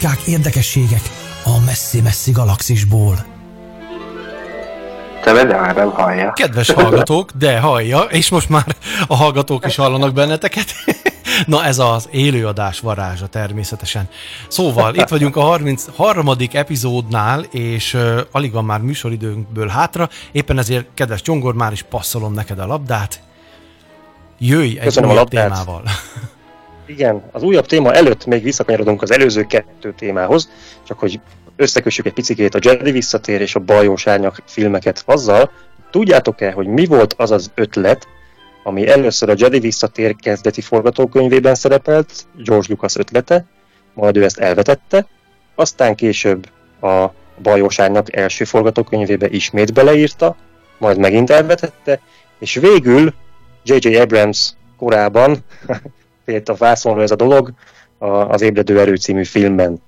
Plegykák, 0.00 0.26
érdekességek 0.26 1.02
a 1.44 1.60
messzi-messzi 1.64 2.30
galaxisból. 2.30 3.24
Te 5.22 5.32
már 5.32 5.74
nem 5.74 5.90
hallja. 5.90 6.32
Kedves 6.32 6.70
hallgatók, 6.70 7.30
de 7.32 7.60
hallja, 7.60 8.00
és 8.00 8.28
most 8.28 8.48
már 8.48 8.76
a 9.06 9.16
hallgatók 9.16 9.66
is 9.66 9.76
hallanak 9.76 10.12
benneteket. 10.12 10.66
Na 11.46 11.64
ez 11.64 11.78
az 11.78 12.08
élőadás 12.10 12.80
varázsa 12.80 13.26
természetesen. 13.26 14.08
Szóval 14.48 14.94
itt 14.94 15.08
vagyunk 15.08 15.36
a 15.36 15.40
33. 15.40 16.30
epizódnál, 16.52 17.40
és 17.50 17.94
uh, 17.94 18.20
alig 18.30 18.52
van 18.52 18.64
már 18.64 18.80
műsoridőnkből 18.80 19.68
hátra, 19.68 20.08
éppen 20.32 20.58
ezért, 20.58 20.86
kedves 20.94 21.22
Csongor, 21.22 21.54
már 21.54 21.72
is 21.72 21.82
passzolom 21.82 22.32
neked 22.32 22.58
a 22.58 22.66
labdát. 22.66 23.22
Jöjj 24.38 24.78
egy 24.78 24.84
Köszönöm 24.84 25.10
újabb 25.10 25.28
témával. 25.28 25.82
Igen, 26.90 27.22
az 27.32 27.42
újabb 27.42 27.66
téma 27.66 27.92
előtt 27.92 28.26
még 28.26 28.42
visszakanyarodunk 28.42 29.02
az 29.02 29.12
előző 29.12 29.44
kettő 29.44 29.94
témához, 29.96 30.50
csak 30.86 30.98
hogy 30.98 31.20
összekössük 31.56 32.06
egy 32.06 32.12
picikét 32.12 32.54
a 32.54 32.58
Jedi 32.62 32.90
visszatér 32.90 33.40
és 33.40 33.54
a 33.54 33.60
bajós 33.60 34.06
árnyak 34.06 34.42
filmeket 34.46 35.02
azzal, 35.06 35.50
tudjátok-e, 35.90 36.52
hogy 36.52 36.66
mi 36.66 36.86
volt 36.86 37.14
az 37.16 37.30
az 37.30 37.50
ötlet, 37.54 38.08
ami 38.62 38.88
először 38.88 39.28
a 39.28 39.34
Jedi 39.36 39.58
visszatér 39.58 40.16
kezdeti 40.16 40.60
forgatókönyvében 40.60 41.54
szerepelt, 41.54 42.26
George 42.44 42.66
Lucas 42.68 42.96
ötlete, 42.96 43.44
majd 43.94 44.16
ő 44.16 44.24
ezt 44.24 44.38
elvetette, 44.38 45.06
aztán 45.54 45.94
később 45.94 46.46
a 46.80 47.06
bajós 47.42 47.78
árnyak 47.78 48.16
első 48.16 48.44
forgatókönyvébe 48.44 49.28
ismét 49.28 49.72
beleírta, 49.72 50.36
majd 50.78 50.98
megint 50.98 51.30
elvetette, 51.30 52.00
és 52.38 52.54
végül 52.54 53.14
J.J. 53.64 53.96
Abrams 53.96 54.52
korában 54.76 55.38
félt 56.30 56.48
a 56.48 56.54
vászonra 56.54 57.02
ez 57.02 57.10
a 57.10 57.16
dolog 57.16 57.52
a, 57.98 58.06
az 58.06 58.40
Ébredő 58.40 58.80
Erő 58.80 58.96
című 58.96 59.24
filmben. 59.24 59.82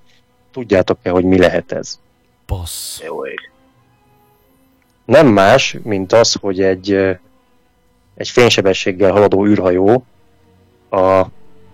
Tudjátok-e, 0.52 1.10
hogy 1.10 1.24
mi 1.24 1.38
lehet 1.38 1.72
ez? 1.72 1.98
Jó 3.04 3.26
ég. 3.26 3.50
Nem 5.04 5.26
más, 5.26 5.76
mint 5.82 6.12
az, 6.12 6.34
hogy 6.40 6.62
egy, 6.62 6.92
egy 8.14 8.28
fénysebességgel 8.28 9.12
haladó 9.12 9.46
űrhajó 9.46 10.04
a 10.90 11.26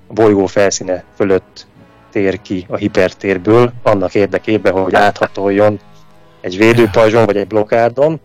bolygó 0.08 0.46
felszíne 0.46 1.04
fölött 1.16 1.66
tér 2.10 2.42
ki 2.42 2.66
a 2.68 2.76
hipertérből, 2.76 3.72
annak 3.82 4.14
érdekében, 4.14 4.72
hogy 4.72 4.94
áthatoljon 4.94 5.80
egy 6.40 6.56
védőpajzson 6.56 7.26
vagy 7.26 7.36
egy 7.36 7.46
blokkádon. 7.46 8.20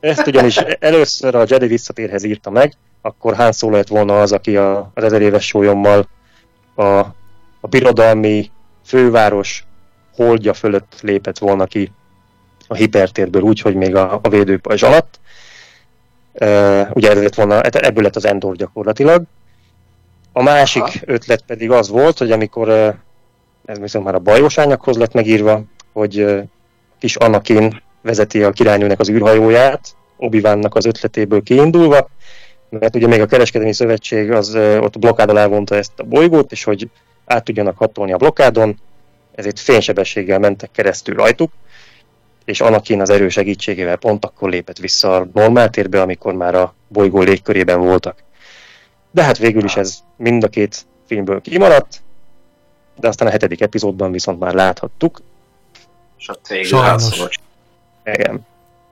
Ezt 0.00 0.26
ugyanis 0.26 0.56
először 0.78 1.34
a 1.34 1.44
Jedi 1.48 1.66
visszatérhez 1.66 2.24
írta 2.24 2.50
meg, 2.50 2.76
akkor 3.02 3.34
Han 3.34 3.52
Solo 3.52 3.76
lett 3.76 3.88
volna 3.88 4.20
az, 4.20 4.32
aki 4.32 4.56
a, 4.56 4.90
az 4.94 5.04
ezer 5.04 5.22
éves 5.22 5.46
sólyommal 5.46 6.08
a, 6.74 6.98
a 7.60 7.68
birodalmi 7.68 8.50
főváros 8.84 9.64
holdja 10.14 10.54
fölött 10.54 11.00
lépett 11.00 11.38
volna 11.38 11.64
ki 11.64 11.92
a 12.66 12.74
hipertérből 12.74 13.42
úgy, 13.42 13.60
hogy 13.60 13.74
még 13.74 13.94
a, 13.94 14.18
a 14.22 14.28
védőpajzs 14.28 14.82
alatt. 14.82 15.20
Uh, 16.32 16.88
ugye 16.92 17.10
ez 17.10 17.22
lett 17.22 17.34
volna, 17.34 17.60
ebből 17.60 18.02
lett 18.02 18.16
az 18.16 18.24
Endor 18.24 18.56
gyakorlatilag. 18.56 19.22
A 20.32 20.42
másik 20.42 20.82
Aha. 20.82 20.92
ötlet 21.04 21.42
pedig 21.46 21.70
az 21.70 21.88
volt, 21.88 22.18
hogy 22.18 22.30
amikor 22.30 22.68
uh, 22.68 22.94
ez 23.64 23.78
viszont 23.78 24.04
már 24.04 24.14
a 24.14 24.18
bajós 24.18 24.58
ányakhoz 24.58 24.96
lett 24.96 25.12
megírva, 25.12 25.62
hogy 25.92 26.20
uh, 26.20 26.42
kis 26.98 27.16
Anakin 27.16 27.82
vezeti 28.02 28.42
a 28.42 28.50
királynőnek 28.50 29.00
az 29.00 29.08
űrhajóját, 29.08 29.96
obi 30.16 30.40
az 30.68 30.84
ötletéből 30.84 31.42
kiindulva, 31.42 32.08
mert 32.78 32.96
ugye 32.96 33.06
még 33.06 33.20
a 33.20 33.26
kereskedelmi 33.26 33.72
szövetség 33.72 34.30
az 34.30 34.54
ott 34.54 34.98
blokkád 34.98 35.30
alá 35.30 35.46
vonta 35.46 35.74
ezt 35.74 35.92
a 35.96 36.02
bolygót, 36.02 36.52
és 36.52 36.64
hogy 36.64 36.88
át 37.24 37.44
tudjanak 37.44 37.76
hatolni 37.78 38.12
a 38.12 38.16
blokkádon, 38.16 38.80
ezért 39.34 39.58
fénysebességgel 39.58 40.38
mentek 40.38 40.70
keresztül 40.70 41.14
rajtuk, 41.14 41.52
és 42.44 42.60
Anakin 42.60 43.00
az 43.00 43.10
erő 43.10 43.28
segítségével 43.28 43.96
pont 43.96 44.24
akkor 44.24 44.50
lépett 44.50 44.78
vissza 44.78 45.16
a 45.16 45.28
normál 45.32 45.70
térbe, 45.70 46.00
amikor 46.00 46.34
már 46.34 46.54
a 46.54 46.74
bolygó 46.88 47.20
légkörében 47.20 47.80
voltak. 47.80 48.22
De 49.10 49.22
hát 49.22 49.38
végül 49.38 49.64
is 49.64 49.76
ez 49.76 49.98
mind 50.16 50.44
a 50.44 50.48
két 50.48 50.86
filmből 51.06 51.40
kimaradt, 51.40 52.02
de 52.96 53.08
aztán 53.08 53.28
a 53.28 53.30
hetedik 53.30 53.60
epizódban 53.60 54.12
viszont 54.12 54.38
már 54.38 54.54
láthattuk. 54.54 55.20
És 56.18 56.28
ott 56.28 56.46
végül 56.46 56.64
Sajnos. 56.64 57.38
Igen. 58.04 58.46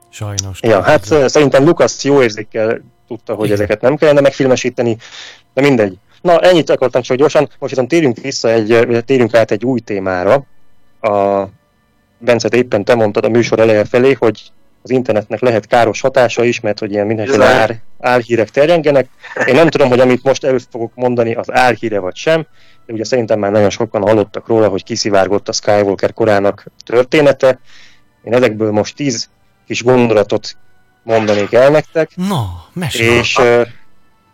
Sajnos. 0.08 0.58
Ja, 0.62 0.82
hát 0.82 1.04
szerintem 1.28 1.64
Lucas 1.64 2.04
jó 2.04 2.22
érzékkel 2.22 2.80
tudta, 3.10 3.34
hogy 3.34 3.44
Igen. 3.44 3.56
ezeket 3.56 3.80
nem 3.80 3.96
kellene 3.96 4.20
megfilmesíteni, 4.20 4.96
de 5.54 5.60
mindegy. 5.60 5.98
Na, 6.20 6.40
ennyit 6.40 6.70
akartam 6.70 7.02
csak 7.02 7.16
gyorsan, 7.16 7.48
most 7.58 7.72
viszont 7.72 7.88
térjünk 7.88 8.16
vissza 8.16 8.50
egy, 8.50 9.02
térjünk 9.04 9.34
át 9.34 9.50
egy 9.50 9.64
új 9.64 9.80
témára. 9.80 10.46
A 11.00 11.44
Bence, 12.18 12.48
éppen 12.52 12.84
te 12.84 12.94
mondtad 12.94 13.24
a 13.24 13.28
műsor 13.28 13.60
eleje 13.60 13.84
felé, 13.84 14.12
hogy 14.12 14.52
az 14.82 14.90
internetnek 14.90 15.40
lehet 15.40 15.66
káros 15.66 16.00
hatása 16.00 16.44
is, 16.44 16.60
mert 16.60 16.78
hogy 16.78 16.92
ilyen 16.92 17.06
mindenféle 17.06 17.44
ár, 17.44 17.80
álhírek 18.00 18.48
terjengenek. 18.48 19.08
Én 19.46 19.54
nem 19.54 19.68
tudom, 19.68 19.88
hogy 19.88 20.00
amit 20.00 20.22
most 20.22 20.44
elő 20.44 20.58
fogok 20.70 20.92
mondani, 20.94 21.34
az 21.34 21.52
álhíre 21.52 21.98
vagy 21.98 22.16
sem, 22.16 22.46
de 22.86 22.92
ugye 22.92 23.04
szerintem 23.04 23.38
már 23.38 23.50
nagyon 23.50 23.70
sokan 23.70 24.02
hallottak 24.02 24.46
róla, 24.46 24.68
hogy 24.68 24.84
kiszivárgott 24.84 25.48
a 25.48 25.52
Skywalker 25.52 26.12
korának 26.12 26.66
története. 26.84 27.60
Én 28.24 28.34
ezekből 28.34 28.70
most 28.70 28.96
tíz 28.96 29.28
kis 29.66 29.82
gondolatot 29.82 30.56
mondanék 31.02 31.52
el 31.52 31.70
nektek, 31.70 32.10
Na, 32.16 32.64
mesélj. 32.72 33.18
és 33.18 33.32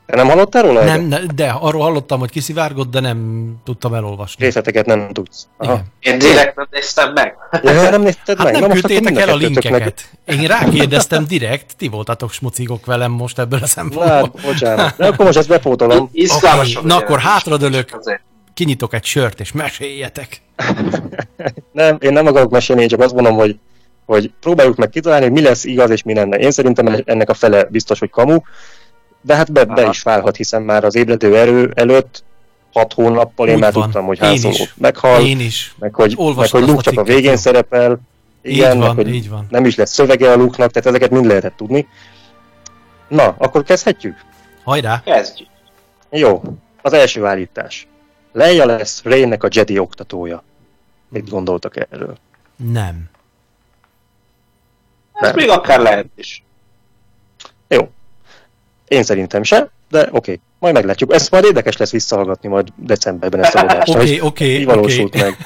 te 0.07 0.17
nem 0.17 0.29
hallottál 0.29 0.63
róla? 0.63 0.85
Nem, 0.85 1.01
ne, 1.03 1.19
de 1.19 1.49
arról 1.49 1.83
hallottam, 1.83 2.19
hogy 2.19 2.31
kiszivárgott, 2.31 2.91
de 2.91 3.01
nem 3.01 3.51
tudtam 3.65 3.95
elolvasni. 3.95 4.45
Részleteket 4.45 4.87
nem 4.87 5.09
tudsz. 5.13 5.47
Aha. 5.57 5.73
Igen. 5.73 5.87
Én 6.01 6.19
direkt 6.19 6.57
nem 6.57 6.67
néztem 6.71 7.13
meg. 7.13 7.35
Ja, 7.63 7.91
nem 7.91 8.03
nézted 8.03 8.39
Hát 8.39 8.53
meg? 8.53 8.61
nem 8.61 8.71
küldtétek 8.71 9.17
el 9.19 9.29
a 9.29 9.37
linkeket. 9.37 10.11
Én 10.27 10.47
rákérdeztem 10.47 11.27
direkt, 11.27 11.77
ti 11.77 11.89
voltatok 11.89 12.33
smucigok 12.33 12.87
velem 12.87 13.11
most 13.11 13.39
ebből 13.39 13.63
a 13.63 13.67
szempontból. 13.67 14.07
hát, 14.07 14.41
bocsánat. 14.43 14.97
De 14.97 15.07
akkor 15.07 15.25
most 15.25 15.39
ezt 15.39 15.49
bepótolom. 15.49 16.11
Oké, 16.59 16.79
na 16.83 16.97
akkor 16.97 17.19
hátradőlök. 17.21 17.89
Azért. 17.99 18.21
Kinyitok 18.55 18.95
egy 18.95 19.05
sört 19.05 19.41
és 19.41 19.53
meséljetek. 19.53 20.41
Nem, 21.73 21.97
én 22.01 22.13
nem 22.13 22.27
akarok 22.27 22.51
mesélni, 22.51 22.83
én 22.83 22.89
csak 22.89 23.01
azt 23.01 23.15
mondom, 23.15 23.35
hogy, 23.37 23.59
hogy 24.07 24.33
próbáljuk 24.41 24.77
meg 24.77 24.89
kitalálni, 24.89 25.25
hogy 25.25 25.35
mi 25.35 25.41
lesz 25.43 25.65
igaz 25.65 25.91
és 25.91 26.03
mi 26.03 26.13
nem. 26.13 26.33
Én 26.33 26.51
szerintem 26.51 27.03
ennek 27.05 27.31
a 27.31 27.35
fele 27.35 27.65
biztos, 27.65 27.99
hogy 27.99 28.11
kamu, 28.11 28.39
de 29.21 29.35
hát 29.35 29.53
be, 29.53 29.65
be 29.65 29.81
Aha. 29.83 29.91
is 29.91 30.03
válhat, 30.03 30.37
hiszen 30.37 30.63
már 30.63 30.85
az 30.85 30.95
ébredő 30.95 31.37
erő 31.37 31.73
előtt 31.75 32.25
hat 32.73 32.93
hónappal 32.93 33.49
én 33.49 33.55
Úgy 33.55 33.61
már 33.61 33.73
van. 33.73 33.83
tudtam, 33.83 34.05
hogy 34.07 34.19
is. 34.33 34.75
meghal, 34.77 35.21
Én 35.23 35.41
is. 35.41 35.75
meg 35.79 35.95
hogy, 35.95 36.09
meg 36.09 36.19
Olvastam 36.27 36.61
hogy 36.61 36.69
azt 36.69 36.77
Luke 36.79 36.91
csak 36.91 37.01
a 37.01 37.05
végén 37.13 37.37
szerepel, 37.37 38.01
Így 38.43 38.53
igen, 38.57 38.79
van, 38.79 38.87
meg 38.87 39.05
hogy 39.05 39.15
így 39.15 39.29
van. 39.29 39.47
nem 39.51 39.65
is 39.65 39.75
lesz 39.77 39.93
szövege 39.93 40.33
a 40.33 40.37
Luke-nak, 40.37 40.71
tehát 40.71 40.89
ezeket 40.89 41.11
mind 41.11 41.27
lehetett 41.27 41.57
tudni. 41.57 41.87
Na, 43.09 43.35
akkor 43.39 43.63
kezdhetjük? 43.63 44.17
Hajrá! 44.65 45.03
Kezdjük. 45.05 45.49
Jó, 46.11 46.43
az 46.83 46.93
első 46.93 47.25
állítás. 47.25 47.89
Leia 48.33 48.67
lesz 48.67 49.03
Rey-nek 49.05 49.45
a 49.45 49.49
Jedi 49.51 49.79
oktatója. 49.79 50.43
Mit 51.09 51.29
gondoltak 51.31 51.77
erről? 51.77 52.17
Nem. 52.73 53.05
Ez 55.21 55.33
még 55.33 55.49
akár 55.49 55.81
lehet 55.81 56.07
is. 56.15 56.45
Jó. 57.69 57.91
Én 58.89 59.03
szerintem 59.03 59.43
sem, 59.43 59.69
de 59.91 60.01
oké. 60.01 60.13
Okay. 60.13 60.41
Majd 60.59 60.75
meglátjuk. 60.75 61.13
Ez 61.13 61.29
majd 61.29 61.45
érdekes 61.45 61.77
lesz 61.77 61.91
visszahallgatni 61.91 62.49
majd 62.49 62.69
decemberben 62.77 63.45
ezt 63.45 63.55
a 63.55 63.61
adást. 63.65 63.95
Oké, 63.95 63.99
hogy 63.99 64.21
oké, 64.21 64.65
valósult 64.65 65.21
meg. 65.21 65.37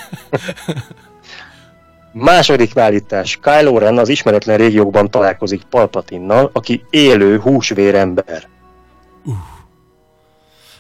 Második 2.13 2.77
állítás. 2.77 3.39
Kylo 3.43 3.79
Ren 3.79 3.99
az 3.99 4.09
ismeretlen 4.09 4.57
régiókban 4.57 5.11
találkozik 5.11 5.63
Palpatinnal, 5.63 6.51
aki 6.53 6.85
élő 6.91 7.39
húsvérember. 7.39 8.49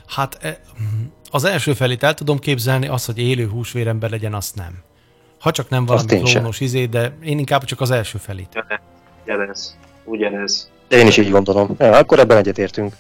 Hát 0.06 0.38
e, 0.40 0.60
az 1.30 1.44
első 1.44 1.72
felét 1.72 2.02
el 2.02 2.14
tudom 2.14 2.38
képzelni, 2.38 2.88
az, 2.88 3.04
hogy 3.04 3.18
élő 3.18 3.48
húsvérember 3.48 4.10
legyen, 4.10 4.34
azt 4.34 4.54
nem. 4.54 4.82
Ha 5.40 5.50
csak 5.50 5.68
nem 5.68 5.86
valami 5.86 6.20
klónos 6.20 6.60
izé, 6.60 6.86
de 6.86 7.16
én 7.22 7.38
inkább 7.38 7.64
csak 7.64 7.80
az 7.80 7.90
első 7.90 8.18
felét. 8.18 8.64
Ugyanez. 9.24 9.76
Ugyanez. 10.04 10.70
Én 10.88 11.06
is 11.06 11.16
így 11.16 11.30
gondolom. 11.30 11.74
Ja, 11.78 11.96
akkor 11.96 12.18
ebben 12.18 12.36
egyetértünk. 12.36 12.94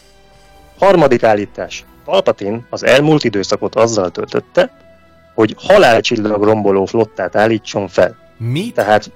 Harmadik 0.78 1.22
állítás. 1.22 1.84
Palpatine 2.04 2.60
az 2.70 2.84
elmúlt 2.84 3.24
időszakot 3.24 3.74
azzal 3.74 4.10
töltötte, 4.10 4.76
hogy 5.34 5.54
halálcsillag 5.58 6.42
romboló 6.42 6.84
flottát 6.84 7.36
állítson 7.36 7.88
fel. 7.88 8.16
Mit? 8.36 8.74
Tehát 8.74 9.10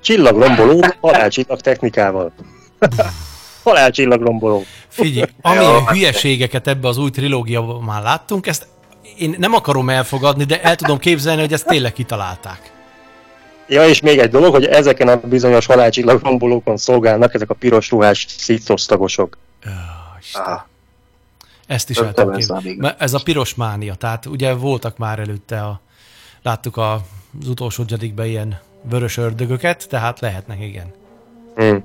csillagromboló 0.00 0.84
halálcsillag 1.00 1.60
technikával. 1.60 2.32
halálcsillagromboló. 3.64 4.64
Figyelj, 4.88 5.30
amilyen 5.42 5.86
hülyeségeket 5.86 6.66
ebbe 6.66 6.88
az 6.88 6.98
új 6.98 7.10
trilógiában 7.10 7.82
már 7.82 8.02
láttunk, 8.02 8.46
ezt 8.46 8.66
én 9.20 9.34
nem 9.38 9.54
akarom 9.54 9.88
elfogadni, 9.88 10.44
de 10.44 10.62
el 10.62 10.76
tudom 10.76 10.98
képzelni, 10.98 11.40
hogy 11.40 11.52
ezt 11.52 11.66
tényleg 11.66 11.92
kitalálták. 11.92 12.72
Ja, 13.68 13.88
és 13.88 14.00
még 14.00 14.18
egy 14.18 14.30
dolog, 14.30 14.52
hogy 14.52 14.64
ezeken 14.64 15.08
a 15.08 15.16
bizonyos 15.16 15.66
halálcsillagrombolókon 15.66 16.76
szolgálnak 16.76 17.34
ezek 17.34 17.50
a 17.50 17.54
piros 17.54 17.90
ruhás 17.90 18.26
szítosztagosok. 18.28 19.38
Ó, 19.66 19.70
Isten. 20.20 20.42
Ah, 20.42 20.60
Ezt 21.66 21.90
is 21.90 21.96
el 21.96 22.12
tudom 22.12 22.34
képzelni. 22.34 22.78
Ez 22.98 23.14
a 23.14 23.20
piros 23.24 23.54
mánia, 23.54 23.94
tehát 23.94 24.26
ugye 24.26 24.54
voltak 24.54 24.98
már 24.98 25.18
előtte 25.18 25.60
a 25.60 25.80
láttuk 26.42 26.76
a, 26.76 26.92
az 27.40 27.48
utolsó 27.48 27.84
Jedikben 27.88 28.26
ilyen 28.26 28.58
vörös 28.82 29.16
ördögöket, 29.16 29.88
tehát 29.88 30.20
lehetnek, 30.20 30.60
igen. 30.60 30.92
Hmm. 31.54 31.84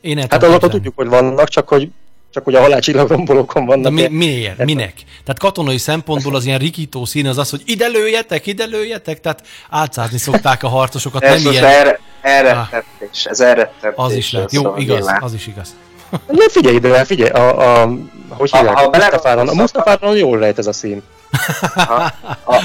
Én 0.00 0.18
Hát 0.18 0.28
képzelni. 0.30 0.68
tudjuk, 0.68 0.96
hogy 0.96 1.08
vannak, 1.08 1.48
csak 1.48 1.68
hogy 1.68 1.90
csak 2.36 2.44
hogy 2.44 2.54
a 2.54 2.60
halálcsillagrombolókon 2.60 3.66
De 3.66 3.74
vannak. 3.74 3.92
mi, 3.92 4.06
miért? 4.08 4.64
Minek? 4.64 4.92
Tehát 5.24 5.38
katonai 5.38 5.78
szempontból 5.78 6.34
az 6.34 6.44
ilyen 6.44 6.58
rikító 6.58 7.04
szín 7.04 7.26
az 7.26 7.38
az, 7.38 7.50
hogy 7.50 7.62
ide 7.64 7.86
lőjetek, 7.86 8.46
ide 8.46 8.64
lőjetek, 8.64 9.20
tehát 9.20 9.42
álcázni 9.70 10.18
szokták 10.18 10.62
a 10.62 10.68
harcosokat, 10.68 11.22
Ez 11.22 11.42
nem 11.42 11.52
ilyen... 11.52 11.64
erre, 11.64 12.00
elrettentés, 12.20 13.24
ez 13.24 13.40
elrettentés. 13.40 14.04
Az 14.04 14.12
is 14.12 14.32
lehet. 14.32 14.52
Jó, 14.52 14.62
szóval 14.62 14.80
igaz, 14.80 14.96
nyilván. 14.96 15.22
az 15.22 15.34
is 15.34 15.46
igaz. 15.46 15.76
Ne 16.26 16.48
figyelj 16.48 16.74
ide, 16.74 17.04
figyelj, 17.04 17.30
a, 17.30 17.82
a 17.82 17.88
hogy 18.28 18.50
Ha- 18.50 18.58
hívják, 18.58 18.76
ha 18.76 18.84
a 18.84 18.88
Mustafáron, 18.96 19.48
a 19.48 19.52
Mustafáron 19.54 20.16
jól 20.16 20.38
lehet 20.38 20.58
ez 20.58 20.66
a 20.66 20.72
szín. 20.72 21.02
A, 21.74 22.62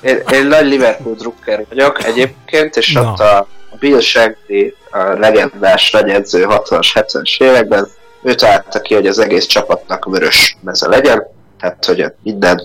én, 0.00 0.22
én 0.32 0.46
nagy 0.46 0.66
Liverpool 0.66 1.14
drukker 1.14 1.64
vagyok 1.68 2.04
egyébként, 2.04 2.76
és 2.76 2.92
Na. 2.92 3.00
ott 3.10 3.18
a, 3.18 3.38
a 3.70 3.76
Bill 3.78 4.00
Shankly, 4.00 4.74
a 4.90 4.98
legendás 4.98 5.90
nagy 5.90 6.08
edző 6.08 6.46
60-as, 6.48 6.88
70-es 6.94 7.42
években, 7.42 7.88
ő 8.22 8.34
találta 8.34 8.80
ki, 8.80 8.94
hogy 8.94 9.06
az 9.06 9.18
egész 9.18 9.46
csapatnak 9.46 10.04
vörös 10.04 10.56
meze 10.60 10.88
legyen, 10.88 11.26
tehát 11.60 11.84
hogy 11.84 12.04
minden 12.22 12.62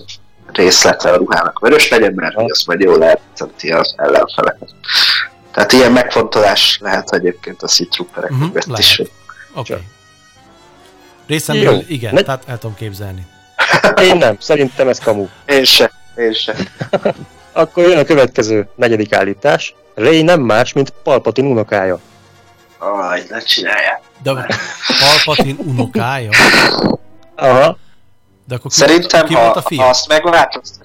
részlete 0.52 1.10
a 1.10 1.16
ruhának 1.16 1.58
vörös 1.58 1.88
legyen, 1.88 2.12
mert 2.14 2.34
hogy 2.34 2.50
azt 2.50 2.66
majd 2.66 2.80
jól 2.80 3.04
eltenti 3.04 3.72
az 3.72 3.94
ellenfeleket. 3.96 4.68
Tehát 5.52 5.72
ilyen 5.72 5.92
megfontolás 5.92 6.78
lehet 6.82 7.12
egyébként 7.12 7.62
a 7.62 7.68
Sea 7.68 7.86
Trooperek 7.90 8.30
Mhm, 8.30 8.40
mögött 8.40 8.64
lehet. 8.66 8.78
is. 8.78 9.00
Oké. 9.54 9.72
Okay. 9.72 9.84
Részemről 11.26 11.82
igen, 11.88 12.14
Ne- 12.14 12.22
tehát 12.22 12.42
el 12.46 12.58
tudom 12.58 12.76
képzelni. 12.76 13.26
Én 14.02 14.16
nem, 14.16 14.36
szerintem 14.40 14.88
ez 14.88 14.98
kamu. 14.98 15.28
Én 15.46 15.64
se, 15.64 15.90
én 16.16 16.32
se. 16.32 16.54
Akkor 17.52 17.84
jön 17.88 17.98
a 17.98 18.04
következő 18.04 18.68
negyedik 18.74 19.14
állítás. 19.14 19.74
Ray 19.94 20.22
nem 20.22 20.40
más, 20.40 20.72
mint 20.72 20.90
Palpatine 21.02 21.48
unokája. 21.48 22.00
Aj, 22.94 23.26
ne 23.28 23.40
csinálják. 23.40 24.00
De 24.22 24.30
a 24.30 24.46
Palpatine 25.00 25.58
unokája? 25.64 26.30
Aha, 27.36 27.78
De 28.48 28.54
akkor 28.54 28.70
ki, 28.70 28.76
Szerintem, 28.76 29.26
ki 29.26 29.34
ha, 29.34 29.40
volt 29.40 29.56
a 29.56 29.62
fiú? 29.62 29.80
ha 29.80 29.88
azt 29.88 30.08
megváltoztatják... 30.08 30.84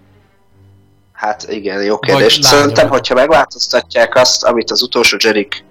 Hát 1.14 1.46
igen, 1.50 1.84
jó 1.84 2.00
kérdés. 2.00 2.34
lánya 2.40 2.48
Szerintem, 2.48 2.88
vagy. 2.88 2.98
hogyha 2.98 3.16
megváltoztatják 3.16 4.16
azt, 4.16 4.44
amit 4.44 4.72
az 4.72 4.82
utolsó 4.82 5.18
Jerik 5.24 5.64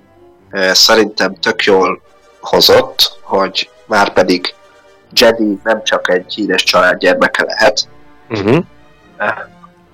eh, 0.51 0.75
szerintem 0.75 1.35
tök 1.35 1.63
jól 1.63 2.03
hozott, 2.41 3.19
hogy 3.23 3.71
már 3.87 4.13
pedig 4.13 4.55
Jedi 5.13 5.59
nem 5.65 5.85
csak 5.85 6.09
egy 6.11 6.35
híres 6.35 6.63
család 6.63 6.99
gyermeke 6.99 7.45
lehet, 7.45 7.89
uh-huh. 8.29 8.65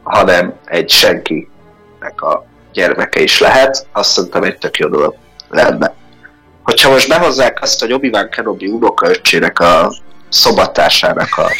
hanem 0.02 0.54
egy 0.64 0.90
senkinek 0.90 2.20
a 2.20 2.44
gyermeke 2.72 3.20
is 3.20 3.40
lehet, 3.40 3.86
azt 3.92 4.10
szerintem 4.10 4.42
egy 4.42 4.58
tök 4.58 4.76
jó 4.76 4.88
dolog 4.88 5.14
lenne. 5.48 5.94
Hogyha 6.66 6.90
most 6.90 7.08
behozzák 7.08 7.62
azt, 7.62 7.80
hogy 7.80 7.92
Obi-Wan 7.92 8.28
Kenobi 8.28 8.66
unokaöccsének 8.66 9.60
a 9.60 9.92
szobatársának 10.28 11.28
a 11.36 11.50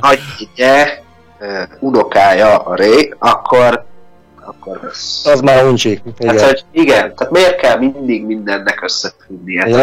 nagyje, 0.00 1.02
uh, 1.40 1.62
unokája 1.80 2.58
a 2.58 2.74
Ré, 2.74 3.14
akkor, 3.18 3.84
akkor 4.40 4.80
ez... 4.92 5.20
az 5.24 5.40
már 5.40 5.64
uncsi. 5.64 6.02
Hát, 6.04 6.34
Igen. 6.34 6.44
hogy 6.44 6.64
igen, 6.72 7.14
tehát 7.14 7.32
miért 7.32 7.60
kell 7.60 7.78
mindig 7.78 8.24
mindennek 8.24 8.82
összefüggnie? 8.82 9.62
Egy 9.62 9.74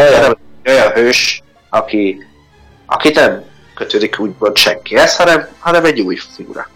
olyan 0.64 0.90
hős, 0.90 1.42
aki, 1.68 2.26
aki 2.86 3.08
nem 3.08 3.44
kötődik 3.74 4.18
úgymond 4.18 4.56
senkihez, 4.56 5.16
hanem, 5.16 5.48
hanem 5.58 5.84
egy 5.84 6.00
új 6.00 6.16
figura. 6.34 6.68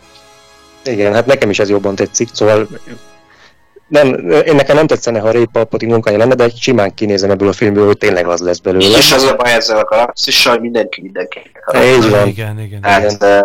Igen, 0.85 1.15
hát 1.15 1.27
nekem 1.27 1.51
is 1.51 1.59
ez 1.59 1.69
jobban 1.69 1.95
tetszik, 1.95 2.29
szóval 2.33 2.69
nem, 3.89 4.07
én 4.29 4.55
nekem 4.55 4.77
nem 4.77 4.87
tetszene, 4.87 5.19
ha 5.21 5.31
Ray 5.31 5.47
Palpatine 5.53 5.93
munkája 5.93 6.19
lenne, 6.19 6.35
de 6.35 6.49
simán 6.59 6.95
kinézem 6.95 7.31
ebből 7.31 7.49
a 7.49 7.53
filmből, 7.53 7.87
hogy 7.87 7.99
tényleg 7.99 8.27
az 8.27 8.41
lesz 8.41 8.59
belőle. 8.59 8.99
És 8.99 9.13
az 9.13 9.23
a 9.23 9.35
baj 9.37 9.53
ezzel 9.53 9.79
a 9.79 9.85
galaxissal, 9.85 10.53
hogy 10.53 10.61
mindenki 10.63 11.01
mindenkinek 11.03 11.63
akar. 11.67 11.85
Így 11.85 12.11
van. 12.11 12.27
Igen, 12.29 12.61
igen. 12.61 12.81
Uh, 13.21 13.39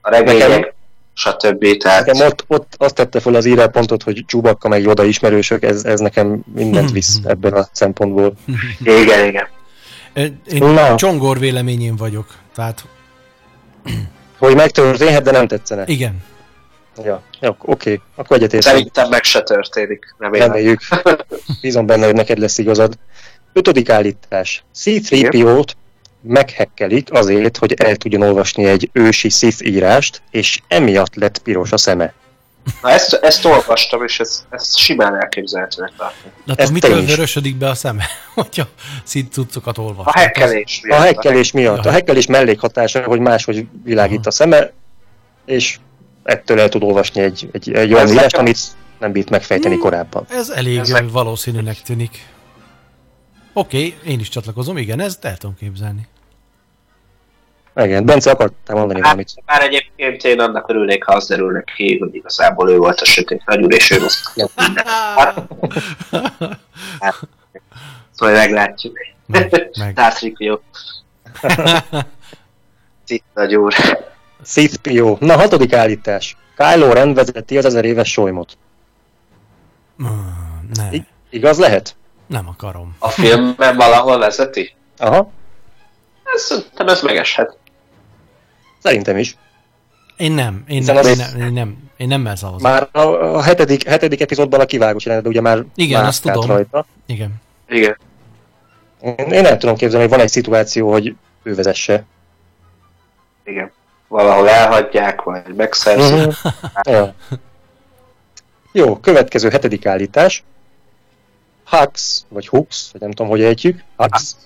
a 0.00 0.10
regények, 0.10 0.48
Nekem- 0.48 0.72
stb. 1.14 1.76
Tehát 1.76 2.06
Nekem 2.06 2.26
ott, 2.26 2.44
ott 2.46 2.72
azt 2.76 2.94
tette 2.94 3.20
fel 3.20 3.34
az 3.34 3.44
íráspontot, 3.44 4.02
hogy 4.02 4.24
Csubakka 4.26 4.68
meg 4.68 4.82
Yoda 4.82 5.04
ismerősök, 5.04 5.62
ez, 5.62 5.84
ez 5.84 6.00
nekem 6.00 6.40
mindent 6.54 6.90
visz 6.90 7.18
ebben 7.24 7.52
a 7.52 7.68
szempontból. 7.72 8.32
igen, 9.02 9.26
igen. 9.26 9.46
Én 10.52 10.64
Na. 10.64 10.94
Csongor 10.94 11.38
véleményén 11.38 11.96
vagyok. 11.96 12.26
Tehát 12.54 12.84
Hogy 14.38 14.54
megtörténhet, 14.54 15.22
de 15.22 15.30
nem 15.30 15.46
tetszene. 15.46 15.82
igen. 15.86 16.22
Ja, 17.04 17.22
ja 17.40 17.56
oké, 17.58 18.00
akkor 18.14 18.36
egyetértünk. 18.36 18.74
Szerintem 18.74 19.08
meg 19.08 19.24
se 19.24 19.42
történik. 19.42 20.14
Remélem. 20.18 20.46
Reméljük. 20.48 20.80
Bízom 21.60 21.86
benne, 21.86 22.04
hogy 22.04 22.14
neked 22.14 22.38
lesz 22.38 22.58
igazad. 22.58 22.98
Ötödik 23.52 23.90
állítás. 23.90 24.64
C-3PO-t 24.74 25.72
meghekkelik 26.20 27.12
azért, 27.12 27.56
hogy 27.56 27.72
el 27.72 27.96
tudjon 27.96 28.22
olvasni 28.22 28.64
egy 28.64 28.90
ősi 28.92 29.28
Sith 29.28 29.66
írást, 29.66 30.22
és 30.30 30.60
emiatt 30.68 31.14
lett 31.14 31.38
piros 31.38 31.72
a 31.72 31.76
szeme. 31.76 32.12
Na 32.82 32.90
ezt, 32.90 33.12
ezt 33.12 33.44
olvastam, 33.44 34.04
és 34.04 34.20
ez, 34.20 34.44
ez 34.50 34.76
simán 34.76 35.20
elképzelhetőnek 35.20 35.92
tartom. 35.96 36.30
De 36.44 36.52
Ez 36.56 36.68
akkor 36.68 36.72
mitől 36.72 37.04
vörösödik 37.04 37.56
be 37.56 37.68
a 37.68 37.74
szeme, 37.74 38.04
hogyha 38.34 38.68
szint 39.04 39.32
cuccokat 39.32 39.78
olvas? 39.78 40.06
A 40.06 40.18
hekkelés 40.18 40.80
A 40.82 40.86
miatt. 40.86 41.02
hekkelés 41.04 41.52
miatt. 41.52 41.86
A 41.86 41.90
hekkelés 41.90 42.26
mellékhatása, 42.26 43.02
hogy 43.02 43.20
máshogy 43.20 43.66
világít 43.84 44.26
a 44.26 44.30
szeme, 44.30 44.72
és 45.44 45.78
ettől 46.28 46.60
el 46.60 46.68
tud 46.68 46.82
olvasni 46.82 47.20
egy, 47.20 47.48
egy, 47.52 47.72
egy 47.72 47.92
olyan 47.92 48.04
Ez 48.04 48.12
írást, 48.12 48.24
nekem- 48.24 48.40
amit 48.40 48.58
nem 48.98 49.12
bírt 49.12 49.30
megfejteni 49.30 49.76
korábban. 49.76 50.26
Ez 50.28 50.48
elég 50.50 50.78
Ezek... 50.78 51.10
valószínűnek 51.10 51.82
tűnik. 51.82 52.26
Oké, 53.52 53.76
okay, 53.76 54.12
én 54.12 54.20
is 54.20 54.28
csatlakozom, 54.28 54.76
igen, 54.76 55.00
ezt 55.00 55.24
el 55.24 55.36
tudom 55.36 55.56
képzelni. 55.56 56.08
Igen, 57.76 58.04
Bence, 58.04 58.30
akartál 58.30 58.76
mondani 58.76 58.98
Hát, 59.00 59.08
valamit? 59.08 59.42
már 59.46 59.62
egyébként 59.62 60.24
én 60.24 60.40
annak 60.40 60.68
örülnék, 60.68 61.04
ha 61.04 61.12
az 61.12 61.26
derülne 61.26 61.64
ki, 61.76 61.98
hogy 61.98 62.14
igazából 62.14 62.70
ő 62.70 62.76
volt 62.76 63.00
a 63.00 63.04
sötét 63.04 63.42
nagyúr, 63.46 63.74
és 63.74 63.90
ő 63.90 63.96
a 63.96 64.48
mindent. 64.56 64.88
Hát, 66.98 67.18
szóval 68.10 68.34
meglátjuk. 68.34 68.98
Meg, 69.26 69.70
meg. 69.78 69.94
Darth 69.94 70.26
jó. 70.38 70.60
Itt 73.06 73.24
nagyúr. 73.34 73.74
Sith 74.44 74.76
Pio. 74.76 75.16
Na, 75.20 75.36
hatodik 75.36 75.72
állítás. 75.72 76.36
Kylo 76.56 76.92
Ren 76.92 77.14
vezeti 77.14 77.58
az 77.58 77.64
ezer 77.64 77.84
éves 77.84 78.10
solymot. 78.12 78.58
Ne, 80.74 80.88
I- 80.90 81.06
igaz 81.30 81.58
lehet? 81.58 81.96
nem 82.26 82.48
akarom. 82.48 82.96
A 82.98 83.08
filmben 83.08 83.76
valahol 83.76 84.18
vezeti? 84.18 84.74
Aha, 84.98 85.30
Ez, 86.34 86.42
szerintem 86.42 86.88
ez 86.88 87.02
megeshet. 87.02 87.56
szerintem 88.82 89.16
is. 89.16 89.36
Én 90.16 90.32
nem, 90.32 90.64
én 90.68 90.78
Hiszen 90.78 90.94
nem, 90.94 91.04
az- 91.04 91.10
én 91.10 91.16
nem, 91.16 91.46
én 91.46 91.52
nem, 91.52 91.76
én 91.96 92.08
nem 92.08 92.34
szavazom. 92.36 92.70
Már 92.70 92.88
a, 92.92 93.00
a 93.36 93.42
hetedik, 93.42 93.88
hetedik 93.88 94.20
epizódban 94.20 94.60
a 94.60 94.64
kivágós 94.66 95.04
jelenetben 95.04 95.32
ugye 95.32 95.42
már 95.42 95.64
Igen, 95.74 95.98
már 96.00 96.08
azt 96.08 96.22
tudom. 96.22 96.46
Rajta. 96.46 96.86
Igen. 97.06 97.34
Igen. 97.68 97.96
Én, 99.02 99.14
én 99.16 99.42
nem 99.42 99.58
tudom 99.58 99.76
képzelni, 99.76 100.04
hogy 100.06 100.14
van 100.16 100.24
egy 100.24 100.30
szituáció, 100.32 100.90
hogy 100.90 101.14
ő 101.42 101.54
vezesse. 101.54 102.04
Igen. 103.44 103.72
Valahol 104.08 104.48
elhagyják, 104.48 105.22
vagy 105.22 105.54
megszerzik. 105.56 106.36
Mhm. 106.82 107.02
Jó, 108.72 108.96
következő 108.96 109.50
hetedik 109.50 109.86
állítás. 109.86 110.44
Hux, 111.70 112.24
vagy 112.28 112.48
Hux, 112.48 112.90
vagy 112.92 113.00
nem 113.00 113.10
tudom, 113.10 113.30
hogy 113.30 113.42
ejtjük. 113.42 113.80
Hux. 113.96 114.36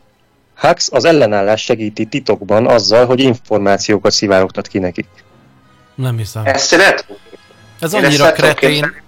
Hux 0.56 0.88
az 0.92 1.04
ellenállás 1.04 1.62
segíti 1.62 2.04
titokban 2.04 2.66
azzal, 2.66 3.06
hogy 3.06 3.20
információkat 3.20 4.12
szivárogtat 4.12 4.66
ki 4.66 4.78
nekik. 4.78 5.08
Nem 5.94 6.16
hiszem. 6.16 6.42
Ezt 6.44 6.72
én 6.72 6.80
Ez 7.80 7.94
Én 7.94 8.04
annyira 8.04 8.32
kretén. 8.32 9.02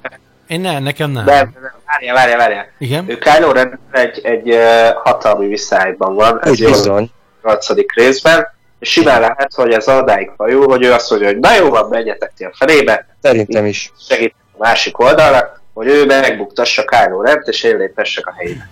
Én 0.47 0.61
ne, 0.61 0.79
nekem 0.79 1.11
nem. 1.11 1.25
De, 1.25 1.53
várjál, 1.87 2.15
várjál, 2.15 2.39
várjál. 2.39 2.67
Igen? 2.79 3.11
Ő 3.11 3.19
Kylo 3.19 3.53
Ren 3.53 3.79
egy, 3.91 4.21
egy 4.23 4.59
hatalmi 5.03 5.47
viszályban 5.47 6.15
van, 6.15 6.41
ez 6.43 6.51
Úgy 6.51 6.59
jó 6.59 6.69
a 6.69 6.71
bizony. 6.71 7.11
8. 7.43 7.67
részben, 7.95 8.39
és 8.41 8.54
simán 8.85 9.21
lehet, 9.21 9.53
hogy 9.55 9.73
ez 9.73 9.89
odáig 9.89 10.31
fajul, 10.37 10.67
hogy 10.67 10.85
ő 10.85 10.93
azt 10.93 11.11
mondja, 11.11 11.29
hogy 11.29 11.39
na 11.39 11.55
jó 11.55 11.69
van, 11.69 11.89
menjetek 11.89 12.33
ti 12.37 12.45
a 12.45 12.53
felébe, 12.55 13.07
Szerintem 13.23 13.67
is. 13.67 13.93
segít 14.09 14.35
a 14.53 14.57
másik 14.59 14.99
oldalra, 14.99 15.63
hogy 15.73 15.87
ő 15.87 16.05
megbuktassa 16.05 16.85
Kylo 16.85 17.23
Rent, 17.23 17.49
és 17.49 17.63
én 17.63 17.77
léphessek 17.77 18.27
a 18.27 18.35
helyébe. 18.37 18.69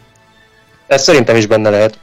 Ez 0.87 1.03
szerintem 1.03 1.37
is 1.37 1.47
benne 1.47 1.71
lehet. 1.71 1.99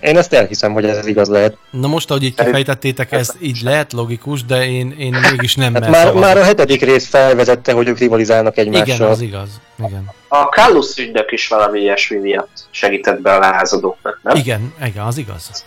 Én 0.00 0.16
ezt 0.16 0.32
elhiszem, 0.32 0.72
hogy 0.72 0.84
ez 0.84 1.06
igaz 1.06 1.28
lehet. 1.28 1.56
Na 1.70 1.86
most, 1.88 2.10
ahogy 2.10 2.22
így 2.22 2.34
kifejtettétek, 2.34 3.12
ez 3.12 3.30
így 3.40 3.60
lehet 3.62 3.92
logikus, 3.92 4.44
de 4.44 4.66
én, 4.66 4.94
én 4.98 5.16
mégis 5.30 5.54
nem 5.54 5.74
Hát 5.74 5.88
már, 5.88 6.12
már 6.12 6.36
a 6.36 6.42
hetedik 6.42 6.82
rész 6.84 7.08
felvezette, 7.08 7.72
hogy 7.72 7.88
ők 7.88 7.98
rivalizálnak 7.98 8.56
egymással. 8.56 8.94
Igen, 8.94 9.08
az 9.08 9.20
igaz. 9.20 9.48
Igen. 9.78 10.10
A 10.28 10.48
Kallus 10.48 10.96
ügynök 10.96 11.32
is 11.32 11.48
valami 11.48 11.80
ilyesmi 11.80 12.18
miatt 12.18 12.50
segített 12.70 13.20
be 13.20 13.32
a 13.32 13.38
lázadóknak, 13.38 14.20
nem? 14.22 14.36
Igen, 14.36 14.74
igen, 14.84 15.04
az 15.04 15.16
igaz. 15.18 15.64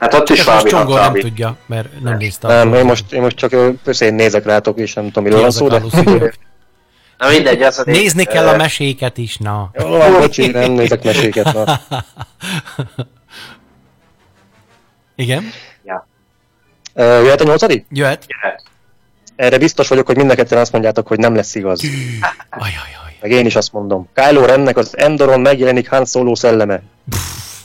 Hát 0.00 0.14
ott 0.14 0.28
is 0.28 0.44
valami 0.44 0.70
Csongor 0.70 1.00
nem 1.00 1.14
tudja, 1.14 1.56
mert 1.66 2.00
nem 2.00 2.16
nézte. 2.16 2.48
Nem, 2.48 2.74
én 2.74 2.84
most, 2.84 3.12
én 3.12 3.20
most 3.20 3.36
csak 3.36 3.52
ö, 3.52 3.70
összén 3.84 4.14
nézek 4.14 4.44
rátok, 4.44 4.78
és 4.78 4.94
nem 4.94 5.04
tudom, 5.04 5.24
miről 5.24 5.40
van 5.40 5.50
szó, 5.50 5.68
de... 5.68 5.82
Na 7.18 7.28
mindegy, 7.28 7.62
az. 7.62 7.82
Nézni 7.84 8.24
kell 8.24 8.48
a 8.48 8.56
meséket 8.56 9.18
is, 9.18 9.36
na. 9.36 9.70
Jó, 9.72 9.86
van, 9.88 10.12
bocsi, 10.12 10.46
nem 10.46 10.72
nézek 10.72 11.04
meséket. 11.04 11.52
Na. 11.52 11.80
Igen? 15.16 15.44
Ö, 16.94 17.22
Jöhet 17.22 17.40
a 17.40 17.44
nyolcadik? 17.44 17.86
Jöhet? 17.90 18.26
Erre 19.36 19.58
biztos 19.58 19.88
vagyok, 19.88 20.06
hogy 20.06 20.16
mind 20.16 20.46
azt 20.50 20.72
mondjátok, 20.72 21.06
hogy 21.06 21.18
nem 21.18 21.34
lesz 21.34 21.54
igaz. 21.54 21.80
Ajajaj. 22.50 23.16
Meg 23.20 23.30
én 23.30 23.46
is 23.46 23.56
azt 23.56 23.72
mondom. 23.72 24.08
Kylo 24.14 24.44
Rennek 24.44 24.76
az 24.76 24.98
Endoron 24.98 25.40
megjelenik 25.40 25.88
Han 25.88 26.04
Solo 26.04 26.34
szelleme. 26.34 26.82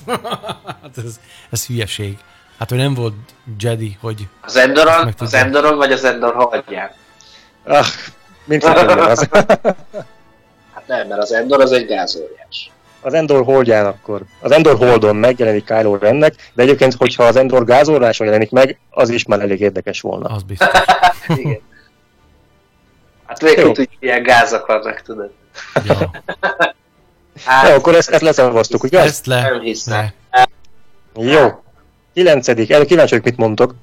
Hát 0.82 0.98
ez, 0.98 1.20
ez 1.50 1.66
hülyeség. 1.66 2.18
Hát 2.60 2.72
ő 2.72 2.76
nem 2.76 2.94
volt 2.94 3.14
Jedi, 3.60 3.98
hogy... 4.02 4.28
Az 4.42 4.56
Endoron, 4.56 5.14
az. 5.18 5.34
Endoron 5.34 5.78
vagy 5.78 5.92
az 5.92 6.04
Endor 6.04 6.34
hagyján? 6.34 6.92
Ah, 7.64 7.86
mindjárt 8.46 8.82
ugyanaz. 8.82 9.30
Hát 10.74 10.88
nem, 10.88 11.08
mert 11.08 11.22
az 11.22 11.34
Endor 11.34 11.62
az 11.62 11.72
egy 11.72 11.86
gázóriás. 11.86 12.72
Az 13.02 13.14
Endor 13.14 13.44
holdján 13.44 13.86
akkor. 13.86 14.22
Az 14.40 14.52
Endor 14.52 14.78
holdon 14.78 15.16
megjelenik 15.16 15.66
Kylo 15.66 15.98
Rennek, 15.98 16.52
de 16.54 16.62
egyébként, 16.62 16.94
hogyha 16.94 17.24
az 17.24 17.36
Endor 17.36 17.66
gázóráson 17.66 18.28
jelenik 18.28 18.52
meg, 18.52 18.80
az 18.90 19.10
is 19.10 19.26
már 19.26 19.40
elég 19.40 19.60
érdekes 19.60 20.02
volna. 20.02 20.30
Az 20.30 20.44
biztos. 20.44 20.70
Igen. 21.36 21.60
Hát 23.26 23.42
még 23.42 23.58
Jó. 23.58 23.70
itt 23.70 23.80
úgy 23.80 23.90
ilyen 24.00 24.24
gázak 24.24 24.66
vannak, 24.66 25.02
tudod. 25.02 25.32
Ja. 25.86 26.12
Hát, 27.46 27.70
Jó, 27.70 27.76
akkor 27.76 27.96
ezt, 27.96 28.10
ezt 28.10 28.22
leszavaztuk, 28.22 28.84
ugye? 28.84 29.00
Ezt 29.00 29.26
le. 29.26 29.42
Nem 29.42 29.60
hiszem. 29.62 30.08
Jó. 31.16 31.64
Kilencedik, 32.14 32.72
el 32.72 32.86
kíváncsi 32.86 33.10
vagyok, 33.10 33.26
mit 33.26 33.38
mondtok. 33.38 33.76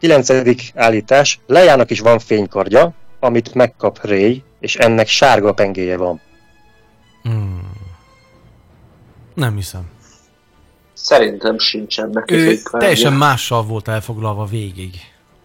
Kilencedik 0.00 0.72
állítás. 0.74 1.40
Lejának 1.46 1.90
is 1.90 2.00
van 2.00 2.18
fénykardja, 2.18 2.92
amit 3.20 3.54
megkap 3.54 3.98
Ray, 4.06 4.42
és 4.60 4.76
ennek 4.76 5.06
sárga 5.08 5.52
pengéje 5.52 5.96
van. 5.96 6.20
Hmm. 7.22 7.70
Nem 9.34 9.54
hiszem. 9.56 9.82
Szerintem 10.92 11.58
sincsen 11.58 12.10
neki 12.12 12.34
Ő 12.34 12.44
fénykardja. 12.46 12.78
teljesen 12.78 13.12
mással 13.12 13.62
volt 13.64 13.88
elfoglalva 13.88 14.44
végig. 14.44 14.94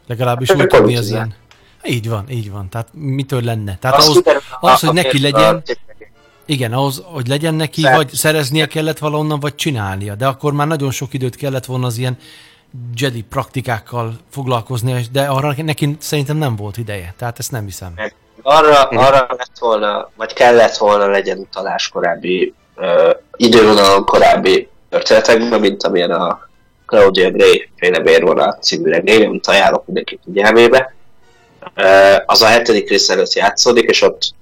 Legalábbis 0.07 0.49
Hát 0.51 0.57
úgy 0.61 0.67
tudni 0.67 0.91
úgy 0.91 0.97
ezen. 0.99 1.33
Így 1.83 2.09
van, 2.09 2.29
így 2.29 2.51
van. 2.51 2.69
Tehát 2.69 2.87
mitől 2.91 3.41
lenne? 3.41 3.77
Tehát 3.77 3.97
Azt 3.97 4.07
ahhoz, 4.07 4.23
ahhoz, 4.59 4.79
hogy 4.79 4.93
neki 4.93 5.21
legyen, 5.21 5.55
a- 5.55 5.61
igen, 6.45 6.73
ahhoz, 6.73 7.01
hogy 7.05 7.27
legyen 7.27 7.53
neki, 7.53 7.81
Szerint. 7.81 8.01
vagy 8.03 8.13
szereznie 8.13 8.65
kellett 8.65 8.97
valonnan, 8.97 9.39
vagy 9.39 9.55
csinálnia. 9.55 10.15
De 10.15 10.25
akkor 10.27 10.53
már 10.53 10.67
nagyon 10.67 10.91
sok 10.91 11.13
időt 11.13 11.35
kellett 11.35 11.65
volna 11.65 11.85
az 11.85 11.97
ilyen 11.97 12.17
Jedi 12.95 13.21
praktikákkal 13.23 14.13
foglalkoznia, 14.31 14.97
és- 14.97 15.09
de 15.09 15.21
arra 15.25 15.53
neki 15.63 15.95
szerintem 15.99 16.37
nem 16.37 16.55
volt 16.55 16.77
ideje. 16.77 17.13
Tehát 17.17 17.39
ezt 17.39 17.51
nem 17.51 17.65
hiszem. 17.65 17.93
Arra, 18.41 18.81
arra 18.83 19.25
lett 19.29 19.57
volna, 19.59 20.09
vagy 20.15 20.33
kellett 20.33 20.77
volna 20.77 21.07
legyen 21.07 21.37
utalás 21.37 21.89
korábbi 21.89 22.53
ö, 22.75 23.11
idővonalon 23.35 24.05
korábbi 24.05 24.67
történetekben, 24.89 25.59
mint 25.59 25.83
amilyen 25.83 26.11
a 26.11 26.39
Claudia 26.85 27.31
Gray 27.31 27.69
féle 27.75 27.99
vérvonal 27.99 28.51
című 28.61 28.89
regény, 28.89 29.25
amit 29.25 29.47
ajánlok 29.47 29.85
mindenki 29.85 30.19
figyelmébe. 30.23 30.95
Ö, 31.75 32.15
az 32.25 32.41
a 32.41 32.45
hetedik 32.45 32.89
rész 32.89 33.09
előtt 33.09 33.33
játszódik, 33.33 33.89
és 33.89 34.01
ott 34.01 34.33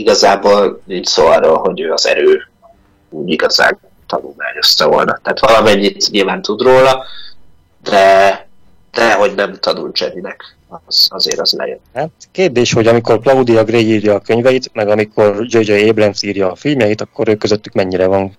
igazából 0.00 0.80
nincs 0.84 1.06
szó 1.06 1.26
arról, 1.26 1.56
hogy 1.56 1.80
ő 1.80 1.92
az 1.92 2.06
erő 2.06 2.48
úgy 3.10 3.30
igazán 3.30 3.78
tanulmányozta 4.06 4.88
volna. 4.88 5.18
Tehát 5.22 5.40
valamennyit 5.40 6.10
nyilván 6.10 6.42
tud 6.42 6.60
róla, 6.60 7.04
de, 7.82 8.48
de 8.92 9.14
hogy 9.14 9.34
nem 9.34 9.54
tanult 9.60 9.98
Jedinek, 9.98 10.56
az, 10.86 11.08
azért 11.10 11.40
az 11.40 11.52
lejön. 11.52 11.80
Hát 11.94 12.10
kérdés, 12.32 12.72
hogy 12.72 12.86
amikor 12.86 13.20
Claudia 13.20 13.64
Gray 13.64 13.86
írja 13.86 14.14
a 14.14 14.20
könyveit, 14.20 14.70
meg 14.72 14.88
amikor 14.88 15.46
J.J. 15.48 15.88
Abrams 15.88 16.22
írja 16.22 16.50
a 16.50 16.54
filmjeit, 16.54 17.00
akkor 17.00 17.28
ők 17.28 17.38
közöttük 17.38 17.72
mennyire 17.72 18.06
van 18.06 18.38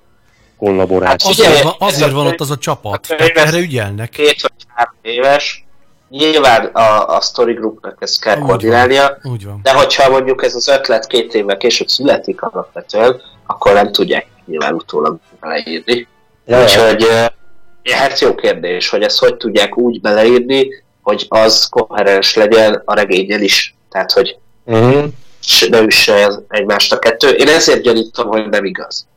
kollaboráció. 0.57 1.29
Hát, 1.29 1.39
Azért 1.39 1.75
azért 1.79 2.11
van 2.11 2.27
ott 2.27 2.39
az 2.39 2.51
a 2.51 2.57
csapat. 2.57 3.07
a 3.09 3.15
Tehát 3.15 3.37
erre 3.37 3.57
ügyelnek. 3.57 4.09
két 4.09 4.41
vagy 4.41 4.51
három 4.67 4.95
éves, 5.01 5.65
nyilván 6.11 6.65
a, 6.65 7.15
a 7.15 7.21
story 7.21 7.53
groupnak 7.53 7.95
ezt 7.99 8.21
kell 8.21 8.37
Úgy 8.37 8.45
koordinálnia, 8.45 9.17
Úgy 9.23 9.45
van. 9.45 9.59
de 9.63 9.73
hogyha 9.73 10.09
mondjuk 10.09 10.43
ez 10.43 10.55
az 10.55 10.67
ötlet 10.67 11.07
két 11.07 11.33
évvel 11.33 11.57
később 11.57 11.87
születik 11.87 12.41
alapvetően, 12.41 13.21
akkor 13.47 13.73
nem 13.73 13.91
tudják 13.91 14.27
nyilván 14.45 14.73
utólag 14.73 15.17
beleírni. 15.39 16.07
Ja, 16.45 16.57
ja. 16.57 16.63
Úgyhogy 16.63 17.03
eh, 17.83 17.97
hát 17.97 18.19
jó 18.19 18.35
kérdés, 18.35 18.89
hogy 18.89 19.01
ezt 19.03 19.19
hogy 19.19 19.35
tudják 19.37 19.77
úgy 19.77 20.01
beleírni, 20.01 20.67
hogy 21.01 21.25
az 21.29 21.65
koherens 21.69 22.35
legyen 22.35 22.81
a 22.85 22.93
regényen 22.93 23.41
is. 23.41 23.75
Tehát, 23.89 24.11
hogy 24.11 24.37
s- 25.39 25.67
ne 25.69 25.79
üsse 25.81 26.31
egymást 26.47 26.93
a 26.93 26.99
kettő. 26.99 27.29
Én 27.29 27.47
ezért 27.47 27.81
gyanítom, 27.81 28.27
hogy 28.27 28.49
nem 28.49 28.65
igaz. 28.65 29.07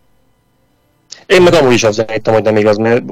Én 1.27 1.43
meg 1.43 1.53
amúgy 1.55 1.73
is 1.73 1.85
azt 1.85 2.07
gyanítom, 2.07 2.35
hogy 2.35 2.43
nem 2.43 2.57
igaz, 2.57 2.77
mert 2.77 3.03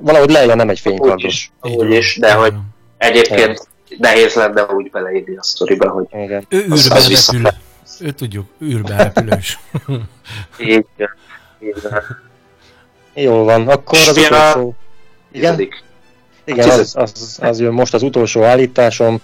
valahogy 0.00 0.30
Leia 0.30 0.54
nem 0.54 0.68
egy 0.68 0.80
fénykardos. 0.80 1.24
is, 1.24 1.50
Így 1.64 1.72
úgy 1.76 1.76
van. 1.88 1.92
is, 1.92 2.16
de 2.20 2.32
hogy 2.32 2.52
egyébként 3.00 3.68
nehéz 3.98 4.34
lenne 4.34 4.62
úgy 4.62 4.90
beleírni 4.90 5.36
a 5.36 5.42
sztoriba, 5.42 5.90
hogy 5.90 6.06
Igen. 6.12 6.46
Ő 6.48 6.64
vissza- 6.68 7.32
repül. 7.32 7.50
Ő 8.00 8.10
tudjuk, 8.10 8.46
űrben 8.62 8.96
repülős. 8.96 9.58
így, 10.58 10.86
így 11.58 11.74
Jól 13.14 13.44
van, 13.44 13.68
akkor 13.68 13.98
az 13.98 14.16
utolsó... 14.16 14.74
Igen, 15.32 15.68
igen 16.44 16.70
az, 16.70 16.94
az, 16.96 17.38
az 17.42 17.60
jön 17.60 17.72
most 17.72 17.94
az 17.94 18.02
utolsó 18.02 18.42
állításom, 18.42 19.20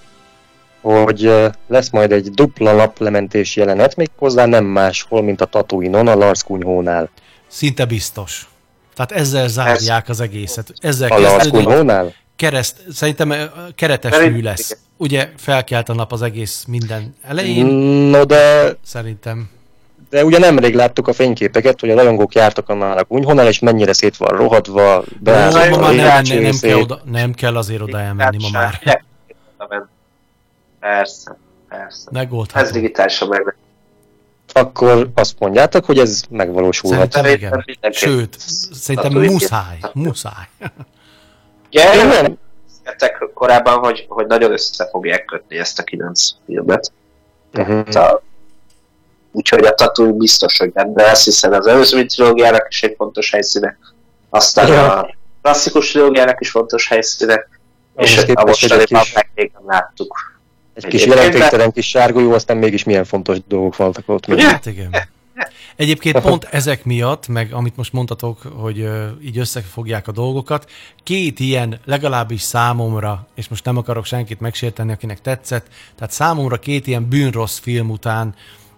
hogy 0.81 1.33
lesz 1.69 1.91
majd 1.91 2.13
egy 2.13 2.31
dupla 2.31 2.73
naplementés 2.73 3.57
jelenet, 3.57 3.97
méghozzá 3.97 4.45
nem 4.45 4.65
máshol, 4.65 5.23
mint 5.23 5.41
a 5.41 5.45
Tatooine-on, 5.45 6.09
a 6.09 6.15
Lars 6.15 6.43
kunyhónál. 6.43 7.11
Szinte 7.47 7.85
biztos. 7.85 8.49
Tehát 8.95 9.13
ezzel 9.13 9.49
zárják 9.49 10.09
az 10.09 10.21
egészet. 10.21 10.73
Ezzel 10.81 11.11
A 11.11 11.19
Lars 11.19 11.49
kunyhónál? 11.49 12.15
Kereszt, 12.37 12.77
szerintem 12.93 13.35
keretes 13.75 14.19
mű 14.19 14.43
lesz. 14.43 14.77
Ugye 14.97 15.29
felkelt 15.37 15.89
a 15.89 15.95
nap 15.95 16.13
az 16.13 16.23
egész 16.23 16.65
minden 16.69 17.15
elején. 17.23 17.67
No, 18.11 18.25
de, 18.25 18.73
Szerintem. 18.85 19.51
de 20.11 20.25
ugye 20.25 20.39
nemrég 20.39 20.75
láttuk 20.75 21.09
a 21.09 21.13
fényképeket, 21.13 21.81
hogy 21.81 21.91
a 21.91 21.95
rajongók 21.95 22.35
jártak 22.35 22.69
annál 22.69 22.99
a 22.99 23.05
kunyhónál, 23.05 23.47
és 23.47 23.59
mennyire 23.59 23.93
szét 23.93 24.17
van 24.17 24.37
rohadva, 24.37 24.99
Ó, 24.99 25.03
beázott 25.21 25.69
ma 25.69 25.77
a 25.77 25.81
már 25.81 25.95
nem, 25.95 26.23
nem, 26.23 26.43
nem, 26.43 26.59
kell 26.61 26.79
oda, 26.79 27.01
nem 27.05 27.33
kell 27.33 27.57
azért 27.57 27.81
oda 27.81 28.01
elmenni 28.01 28.37
ma 28.41 28.49
már. 28.53 29.05
Persze, 30.81 31.37
persze. 31.69 31.87
Ez 31.87 32.07
Megoldható. 32.11 32.71
digitálisan 32.71 33.29
meg. 33.29 33.57
Akkor 34.53 35.11
azt 35.15 35.35
mondjátok, 35.39 35.85
hogy 35.85 35.99
ez 35.99 36.23
megvalósulhat. 36.31 37.13
Szerintem 37.13 37.63
igen. 37.67 37.93
Sőt, 37.93 38.37
szerintem 38.73 39.13
muszáj. 39.13 39.79
Muszáj. 39.93 40.49
Ugye, 41.85 42.05
nem. 42.05 42.39
korábban, 43.35 43.79
hogy, 43.79 44.07
hogy 44.09 44.27
nagyon 44.27 44.53
össze 44.53 44.89
fogják 44.91 45.25
kötni 45.25 45.59
ezt 45.59 45.79
a 45.79 45.83
kilenc 45.83 46.29
filmet. 46.47 46.93
Uh-huh. 47.55 47.97
A, 47.97 48.23
úgyhogy 49.33 49.65
a 49.65 49.75
Tatooine 49.75 50.17
biztos, 50.17 50.59
hogy 50.59 50.73
benne 50.73 51.03
lesz, 51.03 51.25
hiszen 51.25 51.53
az 51.53 51.67
előző 51.67 52.05
trilógiának 52.07 52.67
is 52.69 52.83
egy 52.83 52.95
fontos 52.97 53.31
helyszíne, 53.31 53.79
aztán 54.31 54.67
Ja. 54.69 54.93
a 54.99 55.15
klasszikus 55.43 55.91
trilógiának 55.91 56.41
is 56.41 56.51
fontos 56.51 56.89
helyszíne, 56.89 57.49
és 57.97 58.17
Ahhoz 58.17 58.23
a 58.23 58.27
képest, 58.27 58.39
egy 58.39 58.47
mostaniban 58.47 59.03
kis- 59.03 59.15
meg 59.15 59.31
még 59.35 59.51
nem 59.55 59.63
láttuk. 59.67 60.35
Egy 60.75 60.87
kis 60.87 61.01
Egyébként- 61.03 61.19
jelentéktelen 61.25 61.73
kis 61.73 61.89
sárgolyó, 61.89 62.33
aztán 62.33 62.57
mégis 62.57 62.85
milyen 62.85 63.05
fontos 63.05 63.37
dolgok 63.49 63.77
voltak 63.77 64.09
ott. 64.09 64.27
Hát 64.27 64.67
igen. 64.67 64.91
Egyébként 65.77 66.21
pont 66.21 66.45
ezek 66.45 66.85
miatt, 66.85 67.29
meg 67.29 67.53
amit 67.53 67.77
most 67.77 67.93
mondtatok, 67.93 68.43
hogy 68.43 68.89
így 69.23 69.39
összefogják 69.39 70.09
a 70.09 70.13
dolgokat, 70.13 70.71
két 71.03 71.41
ilyen 71.41 71.81
legalábbis 71.85 72.41
számomra, 72.41 73.27
és 73.35 73.49
most 73.49 73.65
nem 73.65 73.77
akarok 73.77 74.05
senkit 74.05 74.41
megsérteni, 74.41 74.93
akinek 74.93 75.21
tetszett, 75.21 75.67
tehát 75.95 76.13
számomra 76.13 76.59
két 76.59 76.87
ilyen 76.87 77.09
bűnrossz 77.09 77.59
film 77.59 77.91
után 77.91 78.35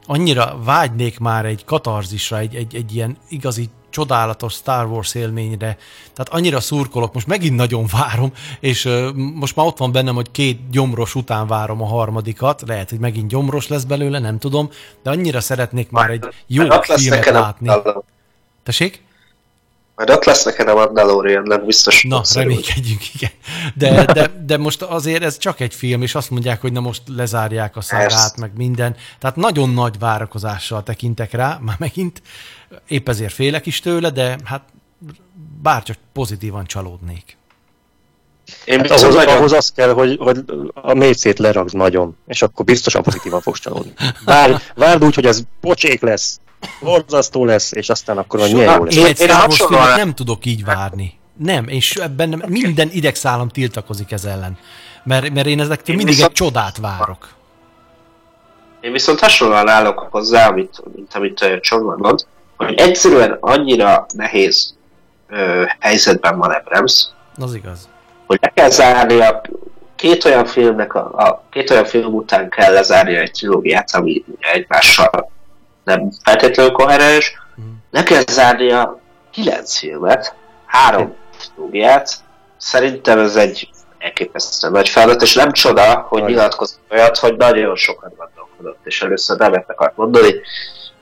annyira 0.06 0.58
vágynék 0.64 1.18
már 1.18 1.44
egy 1.44 1.64
katarzisra, 1.64 2.38
egy, 2.38 2.54
egy, 2.54 2.74
egy 2.74 2.94
ilyen 2.94 3.16
igazi 3.28 3.68
csodálatos 3.90 4.52
Star 4.52 4.86
Wars 4.86 5.14
élményre, 5.14 5.76
tehát 6.12 6.28
annyira 6.32 6.60
szurkolok, 6.60 7.14
most 7.14 7.26
megint 7.26 7.56
nagyon 7.56 7.86
várom, 7.92 8.32
és 8.60 8.88
most 9.34 9.56
már 9.56 9.66
ott 9.66 9.78
van 9.78 9.92
bennem, 9.92 10.14
hogy 10.14 10.30
két 10.30 10.70
gyomros 10.70 11.14
után 11.14 11.46
várom 11.46 11.82
a 11.82 11.86
harmadikat, 11.86 12.62
lehet, 12.66 12.90
hogy 12.90 12.98
megint 12.98 13.28
gyomros 13.28 13.68
lesz 13.68 13.84
belőle, 13.84 14.18
nem 14.18 14.38
tudom, 14.38 14.70
de 15.02 15.10
annyira 15.10 15.40
szeretnék 15.40 15.90
már 15.90 16.10
egy 16.10 16.24
jó 16.46 16.64
filmet 16.80 17.30
látni. 17.30 17.70
Tessék? 18.62 19.06
Majd 19.98 20.10
ott 20.10 20.24
lesz 20.24 20.44
neked 20.44 20.68
a 20.68 20.74
Mandalorian, 20.74 21.42
nem 21.42 21.64
biztos. 21.64 22.02
Na, 22.02 22.22
reménykedjünk, 22.34 23.14
igen. 23.14 23.30
De, 23.74 24.04
de, 24.04 24.30
de 24.46 24.56
most 24.56 24.82
azért 24.82 25.22
ez 25.22 25.38
csak 25.38 25.60
egy 25.60 25.74
film, 25.74 26.02
és 26.02 26.14
azt 26.14 26.30
mondják, 26.30 26.60
hogy 26.60 26.72
na 26.72 26.80
most 26.80 27.02
lezárják 27.06 27.76
a 27.76 27.80
szárát, 27.80 28.36
meg 28.36 28.50
minden. 28.56 28.96
Tehát 29.18 29.36
nagyon 29.36 29.70
nagy 29.70 29.98
várakozással 29.98 30.82
tekintek 30.82 31.32
rá, 31.32 31.58
már 31.60 31.76
megint 31.78 32.22
épp 32.88 33.08
ezért 33.08 33.32
félek 33.32 33.66
is 33.66 33.80
tőle, 33.80 34.10
de 34.10 34.38
hát 34.44 34.62
bárcsak 35.62 35.96
pozitívan 36.12 36.64
csalódnék. 36.66 37.36
Én 38.64 38.78
Hát 38.78 38.90
ahhoz, 38.90 39.14
nagyon- 39.14 39.36
ahhoz 39.36 39.52
az 39.52 39.72
kell, 39.72 39.92
hogy, 39.92 40.16
hogy 40.20 40.44
a 40.74 40.94
mécét 40.94 41.38
leragd 41.38 41.74
nagyon, 41.74 42.16
és 42.26 42.42
akkor 42.42 42.64
biztosan 42.64 43.02
pozitívan 43.02 43.40
fogsz 43.40 43.60
csalódni. 43.60 43.92
Vár, 44.24 44.62
várd 44.74 45.04
úgy, 45.04 45.14
hogy 45.14 45.26
az 45.26 45.44
pocsék 45.60 46.00
lesz, 46.00 46.40
borzasztó 46.80 47.44
lesz, 47.44 47.72
és 47.72 47.88
aztán 47.88 48.18
akkor 48.18 48.38
majd 48.40 48.52
milyen 48.52 48.74
jó 48.76 48.84
lesz. 48.84 48.96
Én 48.96 49.06
egy 49.06 49.30
hasonlóan- 49.30 49.82
filmet 49.82 49.96
nem 50.04 50.14
tudok 50.14 50.46
így 50.46 50.64
várni. 50.64 51.12
Nem, 51.36 51.68
és 51.68 51.94
ebben 51.94 52.28
nem- 52.28 52.42
minden 52.46 52.88
idegszálam 52.92 53.48
tiltakozik 53.48 54.12
ez 54.12 54.24
ellen. 54.24 54.58
Mert, 55.04 55.30
mert 55.32 55.46
én 55.46 55.60
ezektől 55.60 55.96
mindig 55.96 56.14
viszont- 56.14 56.30
egy 56.30 56.36
csodát 56.36 56.76
várok. 56.78 57.28
Én 58.80 58.92
viszont 58.92 59.20
hasonlóan 59.20 59.68
állok 59.68 59.98
hozzá, 60.10 60.48
amit, 60.48 60.82
mint 60.94 61.14
amit 61.14 61.42
ö, 61.42 61.60
Csongor 61.60 61.96
mond, 61.96 62.26
hogy 62.56 62.74
egyszerűen 62.80 63.36
annyira 63.40 64.06
nehéz 64.14 64.76
ö, 65.28 65.62
helyzetben 65.78 66.38
van 66.38 66.50
Abrams, 66.50 67.06
Az 67.36 67.54
igaz. 67.54 67.88
hogy 68.26 68.38
le 68.40 68.48
kell 68.54 68.70
zárni 68.70 69.20
a 69.20 69.40
két 69.96 70.24
olyan 70.24 70.44
filmnek, 70.46 70.94
a, 70.94 71.00
a 71.16 71.44
két 71.50 71.70
olyan 71.70 71.84
film 71.84 72.14
után 72.14 72.48
kell 72.48 72.72
lezárni 72.72 73.14
egy 73.16 73.30
trilógiát, 73.30 73.94
ami 73.94 74.24
egymással 74.38 75.30
nem 75.88 76.10
feltétlenül 76.24 76.72
koherens, 76.72 77.32
le 77.90 78.02
kell 78.02 78.22
zárni 78.30 78.70
a 78.70 78.98
kilenc 79.30 79.78
filmet, 79.78 80.34
három 80.66 81.14
trilógiát, 81.38 82.14
szerintem 82.56 83.18
ez 83.18 83.36
egy 83.36 83.70
elképesztően 83.98 84.72
nagy 84.72 84.88
feladat, 84.88 85.22
és 85.22 85.34
nem 85.34 85.52
csoda, 85.52 86.06
hogy 86.08 86.24
nyilatkozott 86.24 86.80
olyat, 86.90 87.18
hogy 87.18 87.36
nagyon 87.36 87.76
sokat 87.76 88.12
gondolkodott, 88.16 88.78
és 88.86 89.02
először 89.02 89.38
nemet 89.38 89.70
akart 89.70 89.96
mondani, 89.96 90.32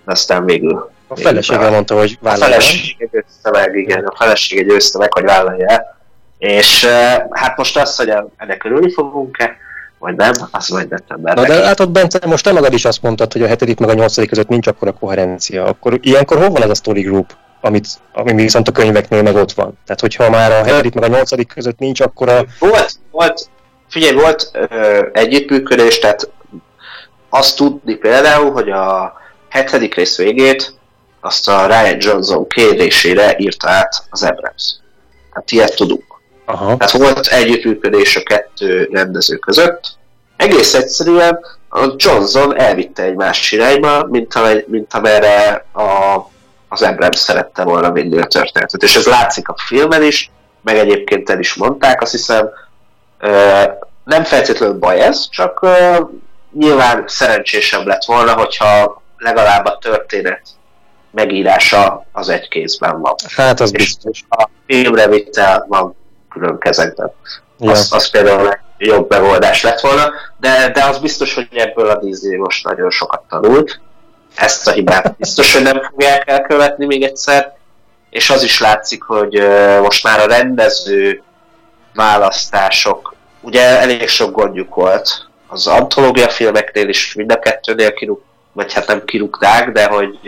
de 0.05 0.13
aztán 0.13 0.45
végül 0.45 0.91
A 1.09 1.17
felesége 1.17 1.71
mondta, 1.71 1.99
hogy 1.99 2.19
a 2.21 2.25
vállalja. 2.25 2.45
felesége 2.45 3.09
győzte 3.13 3.51
meg, 3.51 3.75
igen, 3.75 4.05
a 4.05 4.17
felesége 4.17 4.63
győzte 4.63 4.99
meg, 4.99 5.13
hogy 5.13 5.25
vállalja. 5.25 5.99
És 6.39 6.85
eh, 6.85 7.23
hát 7.31 7.57
most 7.57 7.77
az, 7.77 7.97
hogy 7.97 8.13
ennek 8.37 8.65
örülni 8.65 8.93
fogunk-e, 8.93 9.57
vagy 9.99 10.17
nem, 10.17 10.33
az 10.51 10.69
majd 10.69 10.89
decemberben. 10.89 11.45
Na 11.45 11.55
de 11.55 11.59
látod, 11.59 11.91
Bence, 11.91 12.27
most 12.27 12.45
te 12.45 12.53
magad 12.53 12.73
is 12.73 12.85
azt 12.85 13.03
mondtad, 13.03 13.33
hogy 13.33 13.43
a 13.43 13.47
hetedik 13.47 13.79
meg 13.79 13.89
a 13.89 13.95
nyolcadik 13.95 14.29
között 14.29 14.49
nincs 14.49 14.67
akkora 14.67 14.93
koherencia. 14.93 15.65
Akkor 15.65 15.99
ilyenkor 16.03 16.37
hol 16.37 16.51
van 16.51 16.63
ez 16.63 16.71
a 16.71 16.75
story 16.75 17.01
group, 17.01 17.37
amit, 17.61 17.87
ami 18.13 18.35
viszont 18.35 18.69
a 18.69 18.73
könyveknél 18.73 19.23
meg 19.23 19.35
ott 19.35 19.53
van? 19.53 19.79
Tehát, 19.87 20.01
hogyha 20.01 20.31
már 20.31 20.53
a 20.53 20.65
hetedik 20.65 20.95
meg 20.95 21.05
a 21.05 21.15
nyolcadik 21.15 21.49
között 21.49 21.79
nincs 21.79 22.01
akkora... 22.01 22.45
Volt, 22.59 22.93
volt, 23.11 23.49
figyelj, 23.89 24.15
volt 24.15 24.51
ö, 24.53 25.07
együttműködés, 25.13 25.99
tehát 25.99 26.31
azt 27.29 27.57
tudni 27.57 27.95
például, 27.95 28.53
hogy 28.53 28.71
a 28.71 29.13
hetedik 29.49 29.95
rész 29.95 30.17
végét 30.17 30.75
azt 31.21 31.49
a 31.49 31.67
Ryan 31.67 31.97
Johnson 32.01 32.47
kérésére 32.49 33.35
írta 33.39 33.69
át 33.69 34.07
az 34.11 34.23
Abrams. 34.23 34.75
Hát 35.31 35.51
ilyet 35.51 35.77
tudunk. 35.77 36.06
Aha. 36.47 36.77
Tehát 36.77 36.93
volt 36.93 37.27
együttműködés 37.27 38.17
a 38.17 38.23
kettő 38.23 38.89
rendező 38.93 39.37
között. 39.37 39.97
Egész 40.37 40.75
egyszerűen 40.75 41.39
a 41.69 41.95
Johnson 41.97 42.59
elvitte 42.59 43.03
egy 43.03 43.15
más 43.15 43.53
irányba, 43.53 44.07
mint, 44.11 44.35
amely, 44.35 44.65
mint 44.69 44.95
amerre 44.95 45.65
a, 45.73 46.17
az 46.69 46.83
Abrams 46.83 47.19
szerette 47.19 47.63
volna 47.63 47.93
vinni 47.93 48.19
a 48.19 48.27
történetet. 48.27 48.83
És 48.83 48.97
ez 48.97 49.07
látszik 49.07 49.49
a 49.49 49.55
filmen 49.67 50.03
is, 50.03 50.31
meg 50.63 50.79
egyébként 50.79 51.31
el 51.31 51.39
is 51.39 51.55
mondták, 51.55 52.03
azt 52.03 52.11
hiszem, 52.11 52.49
nem 54.05 54.25
feltétlenül 54.25 54.79
baj 54.79 55.01
ez, 55.01 55.29
csak 55.29 55.67
nyilván 56.53 57.05
szerencsésebb 57.07 57.87
lett 57.87 58.05
volna, 58.05 58.33
hogyha 58.33 59.03
legalább 59.17 59.65
a 59.65 59.79
történet 59.81 60.43
megírása 61.11 62.07
az 62.13 62.29
egy 62.29 62.49
kézben 62.49 63.01
van. 63.01 63.15
Hát 63.37 63.61
az 63.61 63.73
És 63.75 63.83
biztos. 63.83 64.25
a 64.29 64.49
filmre 64.67 65.09
vitel 65.09 65.65
van 65.69 65.97
külön 66.39 66.59
kezekben. 66.59 67.13
Ja. 67.59 67.71
Az, 67.71 67.93
az 67.93 68.11
például 68.11 68.49
egy 68.49 68.87
jobb 68.87 69.11
megoldás 69.11 69.63
lett 69.63 69.81
volna, 69.81 70.11
de, 70.41 70.71
de 70.71 70.85
az 70.85 70.99
biztos, 70.99 71.35
hogy 71.35 71.49
ebből 71.55 71.89
a 71.89 71.99
Disney 71.99 72.37
most 72.37 72.65
nagyon 72.65 72.91
sokat 72.91 73.23
tanult. 73.29 73.81
Ezt 74.35 74.69
a 74.69 74.71
hibát 74.71 75.17
biztos, 75.17 75.55
hogy 75.55 75.63
nem 75.63 75.83
fogják 75.83 76.31
elkövetni 76.31 76.87
még 76.87 77.03
egyszer, 77.03 77.57
és 78.11 78.31
az 78.31 78.43
is 78.43 78.61
látszik, 78.61 79.03
hogy 79.03 79.43
most 79.83 80.05
már 80.05 80.21
a 80.21 80.27
rendező 80.27 81.23
választások, 81.95 83.15
ugye 83.41 83.79
elég 83.79 84.09
sok 84.09 84.33
gondjuk 84.33 84.75
volt, 84.75 85.29
az 85.47 85.67
antológia 85.67 86.29
filmeknél 86.29 86.89
is 86.89 87.15
mind 87.15 87.33
a 87.33 87.39
kettőnél 87.39 87.93
kirúg, 87.93 88.21
vagy 88.53 88.73
hát 88.73 88.87
nem 88.87 89.05
kirúgták, 89.05 89.73
de 89.73 89.87
hogy 89.87 90.19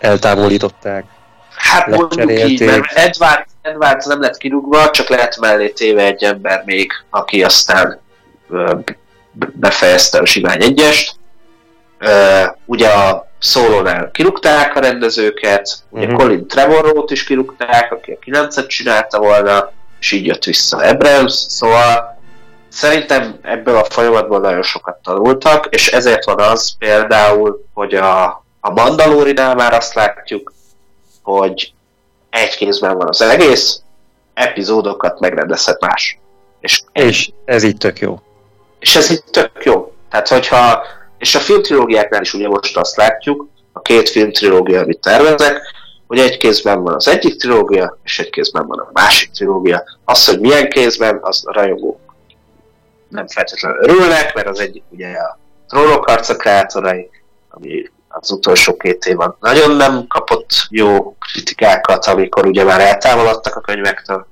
Eltávolították. 0.00 1.04
Hát 1.56 1.86
mondjuk 1.86 2.48
így, 2.48 2.64
mert 2.64 2.92
Edward, 2.92 3.44
Edward 3.62 4.06
nem 4.06 4.20
lett 4.20 4.36
kirúgva, 4.36 4.90
csak 4.90 5.08
lehet 5.08 5.36
mellé 5.40 5.68
téve 5.68 6.02
egy 6.02 6.22
ember 6.22 6.62
még, 6.64 6.92
aki 7.10 7.42
aztán 7.44 8.00
befejezte 9.32 10.18
a 10.18 10.24
Sivány 10.24 10.62
egyest. 10.62 11.14
Ugye 12.64 12.88
a 12.88 13.28
szólónál 13.38 14.10
kirúgták 14.10 14.76
a 14.76 14.80
rendezőket, 14.80 15.78
ugye 15.88 16.06
Mhm. 16.06 16.14
Colin 16.16 16.46
Trevorrow-t 16.46 17.10
is 17.10 17.24
kirúgták, 17.24 17.92
aki 17.92 18.12
a 18.12 18.18
9 18.18 18.66
csinálta 18.66 19.18
volna, 19.18 19.72
és 20.00 20.12
így 20.12 20.26
jött 20.26 20.44
vissza 20.44 20.76
Abrams, 20.76 21.32
szóval 21.32 22.18
szerintem 22.68 23.38
ebből 23.42 23.76
a 23.76 23.84
folyamatból 23.84 24.40
nagyon 24.40 24.62
sokat 24.62 24.96
tanultak, 25.02 25.66
és 25.70 25.92
ezért 25.92 26.24
van 26.24 26.40
az 26.40 26.76
például, 26.78 27.64
hogy 27.74 27.94
a, 27.94 28.24
a 28.60 28.70
Mandalorinál 28.70 29.54
már 29.54 29.72
azt 29.72 29.94
látjuk, 29.94 30.52
hogy 31.22 31.72
egy 32.30 32.56
kézben 32.56 32.96
van 32.96 33.08
az 33.08 33.20
egész, 33.20 33.80
epizódokat 34.34 35.20
megrendezhet 35.20 35.80
más. 35.80 36.18
És, 36.60 36.82
És 36.92 37.30
ez 37.44 37.62
így 37.62 37.76
tök 37.76 37.98
jó. 37.98 38.20
és 38.78 38.96
ez 38.96 39.10
így 39.10 39.24
tök 39.24 39.64
jó. 39.64 39.92
Tehát, 40.10 40.28
hogyha, 40.28 40.82
és 41.18 41.34
a 41.34 41.38
filmtrilógiáknál 41.38 42.20
is 42.22 42.34
ugye 42.34 42.48
most 42.48 42.76
azt 42.76 42.96
látjuk, 42.96 43.48
a 43.72 43.80
két 43.80 44.08
filmtrilógia, 44.08 44.80
amit 44.80 45.00
tervezek, 45.00 45.60
hogy 46.06 46.18
egy 46.18 46.36
kézben 46.36 46.82
van 46.82 46.94
az 46.94 47.08
egyik 47.08 47.36
trilógia, 47.36 47.98
és 48.04 48.18
egy 48.18 48.30
kézben 48.30 48.66
van 48.66 48.78
a 48.78 48.90
másik 48.92 49.30
trilógia. 49.30 49.84
Az, 50.04 50.26
hogy 50.26 50.40
milyen 50.40 50.68
kézben, 50.68 51.18
az 51.22 51.42
a 51.46 51.52
rajongók 51.52 51.98
nem 53.08 53.28
feltétlenül 53.28 53.78
örülnek, 53.82 54.34
mert 54.34 54.48
az 54.48 54.60
egyik 54.60 54.82
ugye 54.88 55.08
a 55.08 55.38
trónok 55.68 56.08
harca 56.08 56.36
kreátorai, 56.36 57.10
ami 57.48 57.90
az 58.12 58.30
utolsó 58.30 58.76
két 58.76 59.04
évben 59.04 59.34
nagyon 59.40 59.76
nem 59.76 60.06
kapott 60.06 60.50
jó 60.70 61.16
kritikákat, 61.18 62.06
amikor 62.06 62.46
ugye 62.46 62.64
már 62.64 62.80
eltávolodtak 62.80 63.56
a 63.56 63.60
könyvektől, 63.60 64.26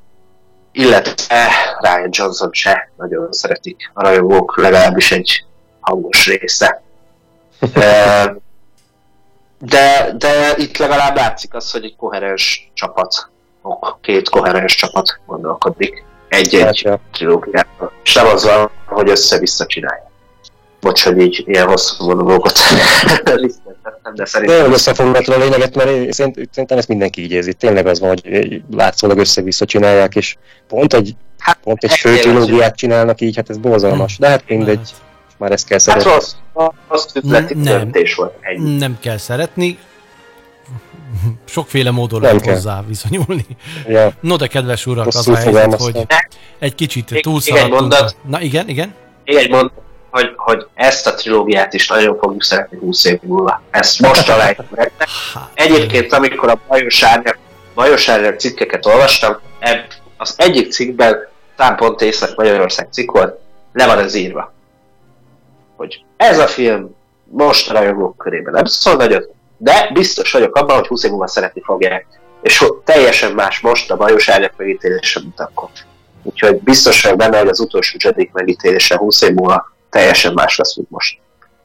illetve 0.72 1.48
Ryan 1.80 2.08
Johnson 2.10 2.52
se 2.52 2.90
nagyon 2.96 3.32
szeretik 3.32 3.90
a 3.94 4.02
rajongók, 4.02 4.56
legalábbis 4.56 5.12
egy 5.12 5.44
hangos 5.80 6.26
része. 6.26 6.82
De, 9.60 10.14
de 10.18 10.54
itt 10.56 10.76
legalább 10.76 11.16
látszik 11.16 11.54
az, 11.54 11.70
hogy 11.70 11.84
egy 11.84 11.96
koherens 11.96 12.70
csapat, 12.74 13.30
két 14.00 14.28
koherens 14.28 14.74
csapat 14.74 15.20
gondolkodik 15.26 16.04
egy-egy 16.28 16.64
Látja. 16.64 17.00
trilógiáról. 17.12 17.92
És 18.02 18.14
nem 18.14 18.26
az 18.26 18.44
van, 18.44 18.70
hogy 18.86 19.10
össze-vissza 19.10 19.66
csinálják. 19.66 20.10
Bocs, 20.80 21.04
hogy 21.04 21.18
így 21.18 21.42
ilyen 21.46 21.66
hosszú 21.66 22.04
monológot 22.04 22.58
lisztettem, 23.88 24.14
de 24.14 24.24
szerintem 24.24 24.64
jól 24.64 24.72
összefoglaltad 24.72 25.34
a 25.34 25.38
lényeget, 25.38 25.74
mert 25.74 26.12
szerintem 26.12 26.78
ezt 26.78 26.88
mindenki 26.88 27.22
így 27.22 27.30
érzi. 27.30 27.52
Tényleg 27.52 27.86
az 27.86 28.00
van, 28.00 28.08
hogy 28.08 28.62
látszólag 28.70 29.18
össze-vissza 29.18 29.64
csinálják, 29.64 30.14
és 30.14 30.36
pont 30.68 30.94
egy, 30.94 31.16
hát, 31.38 31.58
pont 31.62 31.84
egy 31.84 31.92
fő 31.92 32.16
trilógiát 32.16 32.76
csinálnak 32.76 33.20
így, 33.20 33.36
hát 33.36 33.50
ez 33.50 33.58
borzalmas. 33.58 34.18
De 34.18 34.28
hát 34.28 34.42
mindegy, 34.46 34.90
már 35.36 35.52
ezt 35.52 35.66
kell 35.66 35.78
Hát 35.78 36.00
szeretni. 36.00 36.10
rossz, 36.12 36.32
rossz 36.88 37.06
üzleti 37.14 37.54
Nem. 37.54 37.64
döntés 37.78 38.14
volt. 38.14 38.34
Ennyi. 38.40 38.76
Nem 38.76 38.96
kell 39.00 39.16
szeretni. 39.16 39.78
Sokféle 41.44 41.90
módon 41.90 42.20
lehet 42.20 42.40
kell. 42.40 42.54
hozzá 42.54 42.84
viszonyulni. 42.88 43.46
Ja, 43.86 44.12
No 44.20 44.36
de 44.36 44.46
kedves 44.46 44.86
urak, 44.86 45.06
az 45.06 45.14
Rosszul 45.14 45.34
a 45.34 45.36
helyzet, 45.36 45.74
hogy 45.80 46.06
egy 46.58 46.74
kicsit 46.74 47.18
túlszaladtunk. 47.22 47.74
egy 47.74 47.80
mondat. 47.80 48.16
Na 48.28 48.40
igen, 48.40 48.68
igen. 48.68 48.94
Még 49.24 49.36
egy 49.36 49.50
mond, 49.50 49.70
hogy, 50.10 50.32
hogy 50.36 50.66
ezt 50.74 51.06
a 51.06 51.14
trilógiát 51.14 51.74
is 51.74 51.88
nagyon 51.88 52.18
fogjuk 52.18 52.42
szeretni 52.42 52.78
20 52.78 53.04
év 53.04 53.18
múlva. 53.22 53.62
Ezt 53.70 54.00
most 54.00 54.26
találjuk 54.26 54.70
meg. 54.70 54.92
Hát, 54.98 55.50
Egyébként, 55.54 56.12
amikor 56.12 56.48
a 56.48 56.60
Bajos 56.68 57.02
Árnyak, 57.02 57.38
Bajos 57.74 58.08
Árnyak 58.08 58.38
cikkeket 58.38 58.86
olvastam, 58.86 59.38
ebb, 59.58 59.84
az 60.16 60.34
egyik 60.36 60.72
cikkben, 60.72 61.28
talán 61.56 61.76
pont 61.76 62.00
Észak-Magyarország 62.00 62.88
cikk 62.90 63.10
volt, 63.10 63.38
le 63.72 63.86
van 63.86 63.98
ez 63.98 64.14
írva. 64.14 64.52
Hogy 65.76 66.04
ez 66.16 66.38
a 66.38 66.46
film 66.46 66.96
most 67.24 67.70
a 67.70 67.72
rajongók 67.72 68.16
körében 68.16 68.52
nem 68.52 68.64
szól 68.64 68.94
nagyot, 68.94 69.30
de 69.56 69.90
biztos 69.92 70.32
vagyok 70.32 70.56
abban, 70.56 70.76
hogy 70.76 70.86
20 70.86 71.04
év 71.04 71.10
múlva 71.10 71.26
szeretni 71.26 71.62
fogják. 71.64 72.06
És 72.42 72.64
teljesen 72.84 73.32
más 73.32 73.60
most 73.60 73.90
a 73.90 73.96
Bajos 73.96 74.28
Árnyak 74.28 74.52
megítélése, 74.56 75.20
mint 75.20 75.40
akkor. 75.40 75.68
Úgyhogy 76.22 76.56
biztos 76.56 77.02
vagyok 77.02 77.18
benne, 77.18 77.38
hogy 77.38 77.48
az 77.48 77.60
utolsó 77.60 77.96
Jedi 78.04 78.30
megítélése 78.32 78.96
20 78.96 79.22
év 79.22 79.34
múlva 79.34 79.76
teljesen 79.90 80.32
más 80.32 80.56
lesz, 80.56 80.76
mint 80.76 80.90
most. 80.90 81.18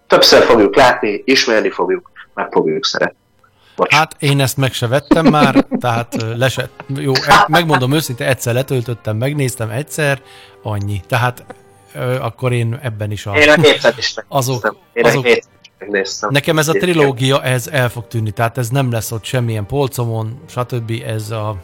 Többször 0.07 0.43
fogjuk 0.43 0.75
látni, 0.75 1.21
ismerni 1.25 1.69
fogjuk, 1.69 2.11
meg 2.33 2.47
fogjuk 2.51 2.85
szeretni. 2.85 3.17
Bocs. 3.75 3.93
Hát 3.93 4.15
én 4.19 4.39
ezt 4.41 4.57
meg 4.57 4.73
se 4.73 4.87
vettem 4.87 5.25
már, 5.25 5.65
tehát 5.79 6.15
lesett. 6.35 6.83
Jó, 6.95 7.13
e- 7.27 7.45
megmondom 7.47 7.93
őszintén, 7.93 8.27
egyszer 8.27 8.53
letöltöttem, 8.53 9.17
megnéztem 9.17 9.69
egyszer, 9.69 10.21
annyi. 10.61 11.01
Tehát 11.07 11.45
ö, 11.93 12.15
akkor 12.19 12.51
én 12.51 12.79
ebben 12.81 13.11
is 13.11 13.25
a... 13.25 13.31
Én 13.37 13.49
a 13.49 13.53
hétszer 13.53 13.73
is 13.75 13.83
megnéztem. 13.83 14.25
Azok- 14.27 14.75
Én 14.93 15.05
azok- 15.05 15.25
a 15.25 15.39
megnéztem. 15.79 16.29
Nekem 16.31 16.57
ez 16.57 16.67
a 16.67 16.71
trilógia, 16.73 17.43
ez 17.43 17.67
el 17.67 17.89
fog 17.89 18.07
tűnni, 18.07 18.31
tehát 18.31 18.57
ez 18.57 18.69
nem 18.69 18.91
lesz 18.91 19.11
ott 19.11 19.23
semmilyen 19.23 19.65
polcomon, 19.65 20.39
stb. 20.49 20.91
Ez 21.05 21.29
a 21.31 21.55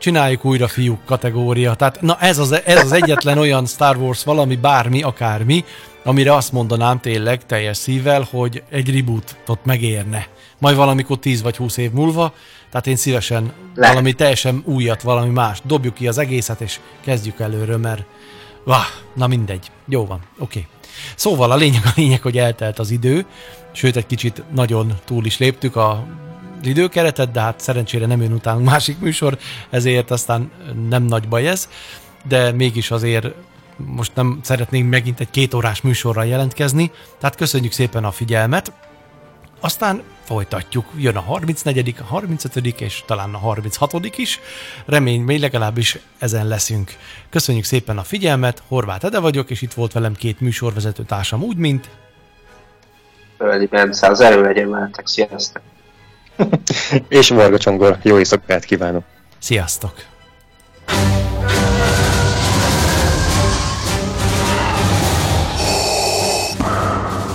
csináljuk 0.00 0.44
újra 0.44 0.68
fiúk 0.68 1.04
kategória. 1.04 1.74
Tehát 1.74 2.00
na 2.00 2.16
ez 2.20 2.38
az, 2.38 2.52
ez 2.64 2.84
az 2.84 2.92
egyetlen 2.92 3.38
olyan 3.38 3.66
Star 3.66 3.96
Wars 3.96 4.24
valami, 4.24 4.56
bármi, 4.56 5.02
akármi, 5.02 5.64
amire 6.04 6.34
azt 6.34 6.52
mondanám 6.52 7.00
tényleg 7.00 7.46
teljes 7.46 7.76
szívvel, 7.76 8.26
hogy 8.30 8.62
egy 8.70 8.94
rebootot 8.94 9.64
megérne. 9.64 10.26
Majd 10.58 10.76
valamikor 10.76 11.18
10 11.18 11.42
vagy 11.42 11.56
20 11.56 11.76
év 11.76 11.90
múlva, 11.90 12.34
tehát 12.70 12.86
én 12.86 12.96
szívesen 12.96 13.52
Le. 13.74 13.88
valami 13.88 14.12
teljesen 14.12 14.62
újat, 14.64 15.02
valami 15.02 15.30
más. 15.30 15.60
Dobjuk 15.64 15.94
ki 15.94 16.08
az 16.08 16.18
egészet, 16.18 16.60
és 16.60 16.80
kezdjük 17.00 17.40
előről, 17.40 17.78
mert 17.78 18.04
Vah, 18.64 18.86
na 19.14 19.26
mindegy. 19.26 19.70
Jó 19.88 20.06
van, 20.06 20.20
oké. 20.38 20.66
Szóval 21.14 21.50
a 21.50 21.56
lényeg 21.56 21.82
a 21.84 21.92
lényeg, 21.96 22.22
hogy 22.22 22.38
eltelt 22.38 22.78
az 22.78 22.90
idő, 22.90 23.26
sőt 23.72 23.96
egy 23.96 24.06
kicsit 24.06 24.42
nagyon 24.54 24.92
túl 25.04 25.24
is 25.24 25.38
léptük 25.38 25.76
a 25.76 26.06
időkeretet, 26.66 27.30
de 27.30 27.40
hát 27.40 27.60
szerencsére 27.60 28.06
nem 28.06 28.22
jön 28.22 28.32
utánunk 28.32 28.68
másik 28.68 28.98
műsor, 28.98 29.38
ezért 29.70 30.10
aztán 30.10 30.50
nem 30.88 31.02
nagy 31.02 31.28
baj 31.28 31.48
ez, 31.48 31.68
de 32.28 32.52
mégis 32.52 32.90
azért 32.90 33.26
most 33.76 34.14
nem 34.14 34.40
szeretnénk 34.42 34.90
megint 34.90 35.20
egy 35.20 35.30
két 35.30 35.54
órás 35.54 35.80
műsorral 35.80 36.26
jelentkezni, 36.26 36.90
tehát 37.18 37.36
köszönjük 37.36 37.72
szépen 37.72 38.04
a 38.04 38.10
figyelmet, 38.10 38.72
aztán 39.60 40.02
folytatjuk. 40.24 40.86
Jön 40.96 41.16
a 41.16 41.20
34., 41.20 41.94
a 42.00 42.04
35. 42.04 42.56
és 42.80 43.02
talán 43.06 43.34
a 43.34 43.38
36. 43.38 44.16
is. 44.16 44.40
Remény, 44.86 45.40
legalábbis 45.40 45.98
ezen 46.18 46.46
leszünk. 46.46 46.90
Köszönjük 47.30 47.64
szépen 47.64 47.98
a 47.98 48.02
figyelmet, 48.02 48.62
Horváth 48.68 49.04
Ede 49.04 49.18
vagyok, 49.18 49.50
és 49.50 49.62
itt 49.62 49.72
volt 49.72 49.92
velem 49.92 50.14
két 50.14 50.40
műsorvezető 50.40 51.02
társam, 51.02 51.42
úgy, 51.42 51.56
mint 51.56 51.88
Földi 53.36 53.66
Bence, 53.66 54.06
az 54.06 54.20
erő 54.20 54.42
legyen 54.42 54.70
veletek, 54.70 55.06
sziasztok! 55.06 55.62
És 57.08 57.28
Varga 57.28 57.58
Csongor, 57.58 57.98
jó 58.02 58.18
éjszakát 58.18 58.64
kívánok! 58.64 59.04
Sziasztok! 59.38 59.92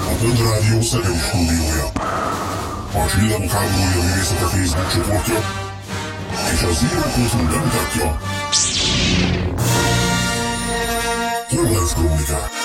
A 0.02 0.18
Földrádió 0.20 0.82
Szegedi 0.82 1.18
stúdiója. 1.18 1.86
A 2.94 3.08
Csillagok 3.10 3.50
háborúja 3.50 4.04
művészete 4.04 4.46
Facebook 4.46 4.92
csoportja 4.92 5.64
és 6.54 6.62
a 6.62 6.72
Zero.hu 6.72 7.48
bemutatja. 7.48 8.18
Horváth 11.50 11.94
Krónikák. 11.94 12.65